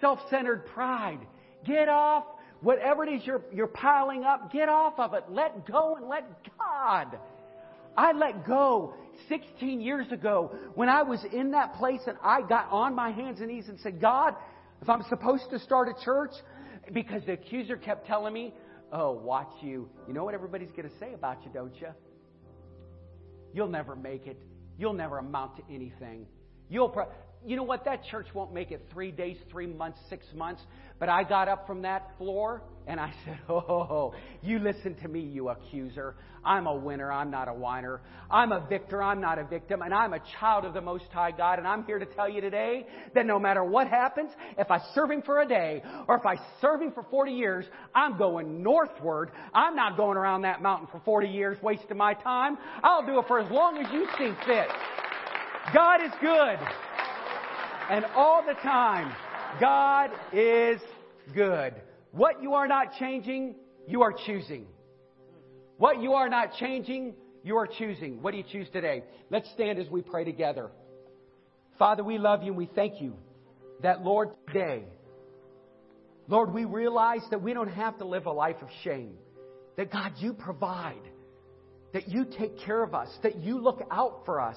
self 0.00 0.20
centered 0.30 0.66
pride. 0.66 1.18
Get 1.66 1.88
off 1.88 2.22
whatever 2.60 3.02
it 3.02 3.12
is 3.12 3.26
you're, 3.26 3.42
you're 3.52 3.66
piling 3.66 4.22
up. 4.22 4.52
Get 4.52 4.68
off 4.68 5.00
of 5.00 5.14
it. 5.14 5.24
Let 5.30 5.66
go 5.66 5.96
and 5.96 6.08
let 6.08 6.24
God. 6.56 7.18
I 7.96 8.12
let 8.12 8.46
go 8.46 8.94
16 9.28 9.80
years 9.80 10.06
ago 10.12 10.54
when 10.76 10.88
I 10.88 11.02
was 11.02 11.18
in 11.32 11.50
that 11.50 11.74
place 11.74 12.02
and 12.06 12.16
I 12.22 12.42
got 12.42 12.70
on 12.70 12.94
my 12.94 13.10
hands 13.10 13.40
and 13.40 13.48
knees 13.48 13.68
and 13.68 13.80
said, 13.80 14.00
God, 14.00 14.36
if 14.80 14.88
I'm 14.88 15.02
supposed 15.08 15.50
to 15.50 15.58
start 15.58 15.88
a 15.88 16.04
church, 16.04 16.30
because 16.92 17.22
the 17.26 17.32
accuser 17.32 17.76
kept 17.76 18.06
telling 18.06 18.32
me, 18.32 18.54
oh, 18.92 19.10
watch 19.10 19.52
you. 19.60 19.88
You 20.06 20.14
know 20.14 20.22
what 20.22 20.34
everybody's 20.34 20.70
going 20.70 20.88
to 20.88 20.98
say 21.00 21.14
about 21.14 21.44
you, 21.44 21.50
don't 21.52 21.74
you? 21.80 21.88
You'll 23.52 23.68
never 23.68 23.94
make 23.94 24.26
it. 24.26 24.40
You'll 24.78 24.94
never 24.94 25.18
amount 25.18 25.56
to 25.56 25.62
anything. 25.70 26.26
You'll 26.68 26.88
pro- 26.88 27.08
you 27.46 27.56
know 27.56 27.62
what? 27.62 27.84
That 27.84 28.04
church 28.04 28.26
won't 28.34 28.52
make 28.52 28.70
it 28.70 28.86
three 28.92 29.10
days, 29.10 29.36
three 29.50 29.66
months, 29.66 29.98
six 30.08 30.26
months. 30.34 30.62
But 30.98 31.08
I 31.08 31.24
got 31.24 31.48
up 31.48 31.66
from 31.66 31.82
that 31.82 32.10
floor 32.18 32.62
and 32.86 33.00
I 33.00 33.12
said, 33.24 33.38
Oh, 33.48 34.14
you 34.42 34.58
listen 34.58 34.94
to 35.02 35.08
me, 35.08 35.20
you 35.20 35.48
accuser. 35.48 36.14
I'm 36.44 36.66
a 36.66 36.74
winner. 36.74 37.10
I'm 37.10 37.30
not 37.30 37.48
a 37.48 37.54
whiner. 37.54 38.00
I'm 38.30 38.50
a 38.50 38.66
victor. 38.68 39.02
I'm 39.02 39.20
not 39.20 39.38
a 39.38 39.44
victim. 39.44 39.82
And 39.82 39.94
I'm 39.94 40.12
a 40.12 40.18
child 40.40 40.64
of 40.64 40.74
the 40.74 40.80
Most 40.80 41.04
High 41.12 41.30
God. 41.30 41.58
And 41.58 41.68
I'm 41.68 41.84
here 41.84 41.98
to 41.98 42.06
tell 42.06 42.28
you 42.28 42.40
today 42.40 42.86
that 43.14 43.26
no 43.26 43.38
matter 43.38 43.62
what 43.64 43.86
happens, 43.86 44.30
if 44.58 44.70
I 44.70 44.78
serve 44.94 45.10
Him 45.10 45.22
for 45.22 45.40
a 45.40 45.46
day 45.46 45.82
or 46.08 46.16
if 46.16 46.26
I 46.26 46.36
serve 46.60 46.82
Him 46.82 46.92
for 46.92 47.04
40 47.04 47.32
years, 47.32 47.64
I'm 47.94 48.18
going 48.18 48.62
northward. 48.62 49.30
I'm 49.54 49.76
not 49.76 49.96
going 49.96 50.16
around 50.16 50.42
that 50.42 50.62
mountain 50.62 50.88
for 50.90 51.00
40 51.04 51.28
years 51.28 51.58
wasting 51.62 51.96
my 51.96 52.14
time. 52.14 52.58
I'll 52.82 53.06
do 53.06 53.18
it 53.20 53.26
for 53.28 53.38
as 53.38 53.50
long 53.50 53.78
as 53.78 53.92
you 53.92 54.06
see 54.18 54.32
fit. 54.46 54.66
God 55.72 56.02
is 56.04 56.12
good. 56.20 56.58
And 57.90 58.04
all 58.14 58.44
the 58.46 58.54
time, 58.54 59.12
God 59.60 60.10
is 60.32 60.80
good. 61.34 61.74
What 62.12 62.42
you 62.42 62.54
are 62.54 62.68
not 62.68 62.94
changing, 62.98 63.56
you 63.86 64.02
are 64.02 64.14
choosing. 64.26 64.66
What 65.78 66.00
you 66.00 66.12
are 66.12 66.28
not 66.28 66.54
changing, 66.58 67.14
you 67.42 67.56
are 67.56 67.66
choosing. 67.66 68.22
What 68.22 68.32
do 68.32 68.38
you 68.38 68.44
choose 68.50 68.68
today? 68.72 69.02
Let's 69.30 69.50
stand 69.52 69.78
as 69.78 69.88
we 69.88 70.02
pray 70.02 70.24
together. 70.24 70.70
Father, 71.78 72.04
we 72.04 72.18
love 72.18 72.42
you 72.42 72.48
and 72.48 72.56
we 72.56 72.66
thank 72.74 73.00
you 73.00 73.14
that, 73.82 74.02
Lord, 74.02 74.30
today, 74.46 74.84
Lord, 76.28 76.54
we 76.54 76.64
realize 76.64 77.22
that 77.30 77.42
we 77.42 77.52
don't 77.52 77.72
have 77.72 77.98
to 77.98 78.04
live 78.04 78.26
a 78.26 78.32
life 78.32 78.56
of 78.62 78.68
shame. 78.84 79.14
That, 79.76 79.90
God, 79.90 80.12
you 80.18 80.34
provide. 80.34 81.02
That 81.92 82.08
you 82.08 82.26
take 82.38 82.58
care 82.60 82.82
of 82.82 82.94
us. 82.94 83.08
That 83.22 83.36
you 83.40 83.58
look 83.58 83.82
out 83.90 84.22
for 84.24 84.40
us. 84.40 84.56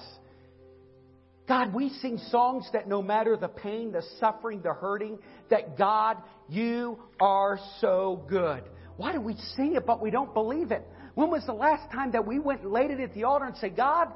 God, 1.48 1.72
we 1.72 1.90
sing 2.00 2.18
songs 2.30 2.68
that 2.72 2.88
no 2.88 3.02
matter 3.02 3.36
the 3.36 3.48
pain, 3.48 3.92
the 3.92 4.02
suffering, 4.18 4.62
the 4.62 4.72
hurting, 4.72 5.18
that 5.48 5.78
God, 5.78 6.16
you 6.48 6.98
are 7.20 7.58
so 7.80 8.24
good. 8.28 8.64
Why 8.96 9.12
do 9.12 9.20
we 9.20 9.36
sing 9.56 9.74
it 9.76 9.86
but 9.86 10.02
we 10.02 10.10
don't 10.10 10.34
believe 10.34 10.72
it? 10.72 10.86
When 11.14 11.30
was 11.30 11.46
the 11.46 11.52
last 11.52 11.90
time 11.92 12.12
that 12.12 12.26
we 12.26 12.38
went 12.38 12.62
and 12.62 12.72
laid 12.72 12.90
it 12.90 13.00
at 13.00 13.14
the 13.14 13.24
altar 13.24 13.46
and 13.46 13.56
said, 13.56 13.76
God, 13.76 14.08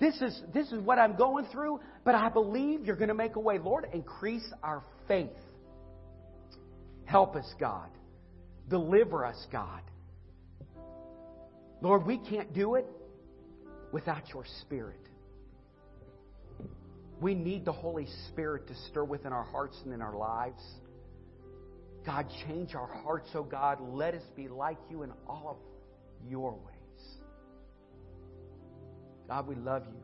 this 0.00 0.20
is, 0.22 0.42
this 0.54 0.72
is 0.72 0.80
what 0.80 0.98
I'm 0.98 1.16
going 1.16 1.46
through, 1.46 1.80
but 2.04 2.14
I 2.14 2.28
believe 2.30 2.84
you're 2.84 2.96
going 2.96 3.08
to 3.08 3.14
make 3.14 3.36
a 3.36 3.40
way. 3.40 3.58
Lord, 3.58 3.86
increase 3.92 4.48
our 4.62 4.82
faith. 5.06 5.30
Help 7.04 7.36
us, 7.36 7.46
God. 7.60 7.88
Deliver 8.68 9.24
us, 9.24 9.46
God. 9.52 9.82
Lord, 11.80 12.06
we 12.06 12.18
can't 12.18 12.52
do 12.52 12.74
it 12.74 12.86
without 13.92 14.28
your 14.32 14.44
Spirit. 14.62 15.07
We 17.20 17.34
need 17.34 17.64
the 17.64 17.72
Holy 17.72 18.06
Spirit 18.28 18.68
to 18.68 18.74
stir 18.90 19.04
within 19.04 19.32
our 19.32 19.44
hearts 19.44 19.76
and 19.84 19.92
in 19.92 20.00
our 20.00 20.16
lives. 20.16 20.62
God, 22.06 22.26
change 22.46 22.74
our 22.74 22.86
hearts, 22.86 23.28
oh 23.34 23.42
God. 23.42 23.78
Let 23.80 24.14
us 24.14 24.22
be 24.36 24.48
like 24.48 24.78
you 24.88 25.02
in 25.02 25.12
all 25.26 25.48
of 25.50 26.28
your 26.30 26.52
ways. 26.52 27.18
God, 29.26 29.46
we 29.46 29.56
love 29.56 29.82
you. 29.88 30.00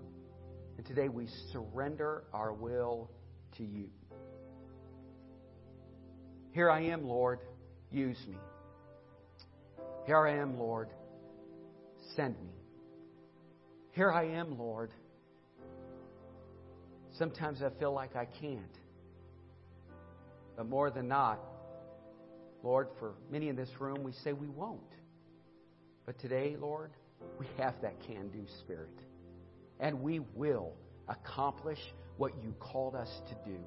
And 0.77 0.87
today 0.87 1.09
we 1.09 1.29
surrender 1.53 2.25
our 2.33 2.53
will 2.53 3.11
to 3.57 3.62
you. 3.62 3.89
Here 6.51 6.71
I 6.71 6.83
am, 6.87 7.07
Lord. 7.07 7.41
Use 7.91 8.19
me. 8.29 8.37
Here 10.07 10.19
I 10.19 10.39
am, 10.39 10.59
Lord. 10.59 10.89
Send 12.17 12.35
me. 12.43 12.53
Here 13.93 14.11
I 14.11 14.25
am, 14.25 14.59
Lord. 14.59 14.91
Sometimes 17.19 17.62
I 17.62 17.71
feel 17.79 17.93
like 17.93 18.17
I 18.17 18.25
can't. 18.25 18.79
But 20.57 20.69
more 20.69 20.91
than 20.91 21.09
not, 21.09 21.41
Lord, 22.62 22.89
for 22.99 23.15
many 23.31 23.49
in 23.49 23.57
this 23.57 23.71
room, 23.79 24.03
we 24.03 24.12
say 24.25 24.33
we 24.33 24.49
won't. 24.49 24.81
But 26.07 26.19
today, 26.19 26.57
Lord, 26.59 26.91
we 27.39 27.47
have 27.59 27.75
that 27.83 27.95
can 28.07 28.29
do 28.29 28.45
spirit. 28.61 28.99
And 29.81 30.03
we 30.03 30.21
will 30.35 30.73
accomplish 31.09 31.79
what 32.17 32.33
you 32.43 32.55
called 32.59 32.95
us 32.95 33.11
to 33.29 33.51
do. 33.51 33.59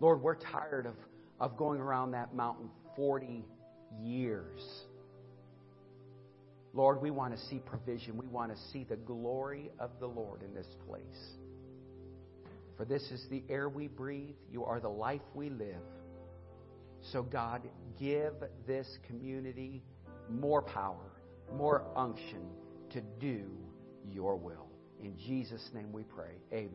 Lord, 0.00 0.20
we're 0.20 0.36
tired 0.36 0.86
of, 0.86 0.94
of 1.40 1.56
going 1.56 1.80
around 1.80 2.12
that 2.12 2.34
mountain 2.34 2.70
40 2.96 3.44
years. 4.00 4.60
Lord, 6.74 7.02
we 7.02 7.10
want 7.10 7.36
to 7.36 7.46
see 7.46 7.58
provision. 7.58 8.16
We 8.16 8.26
want 8.26 8.52
to 8.52 8.58
see 8.72 8.84
the 8.84 8.96
glory 8.96 9.70
of 9.78 9.90
the 10.00 10.06
Lord 10.06 10.42
in 10.42 10.54
this 10.54 10.66
place. 10.88 11.36
For 12.76 12.84
this 12.84 13.02
is 13.10 13.26
the 13.30 13.42
air 13.48 13.68
we 13.68 13.88
breathe. 13.88 14.34
You 14.50 14.64
are 14.64 14.80
the 14.80 14.88
life 14.88 15.20
we 15.34 15.50
live. 15.50 15.82
So, 17.12 17.22
God, 17.22 17.62
give 17.98 18.34
this 18.66 18.86
community 19.06 19.82
more 20.30 20.62
power, 20.62 21.10
more 21.54 21.84
unction 21.96 22.46
to 22.90 23.00
do 23.20 23.44
your 24.08 24.36
will. 24.36 24.68
In 25.02 25.16
Jesus' 25.18 25.68
name 25.74 25.92
we 25.92 26.04
pray. 26.04 26.36
Amen. 26.52 26.70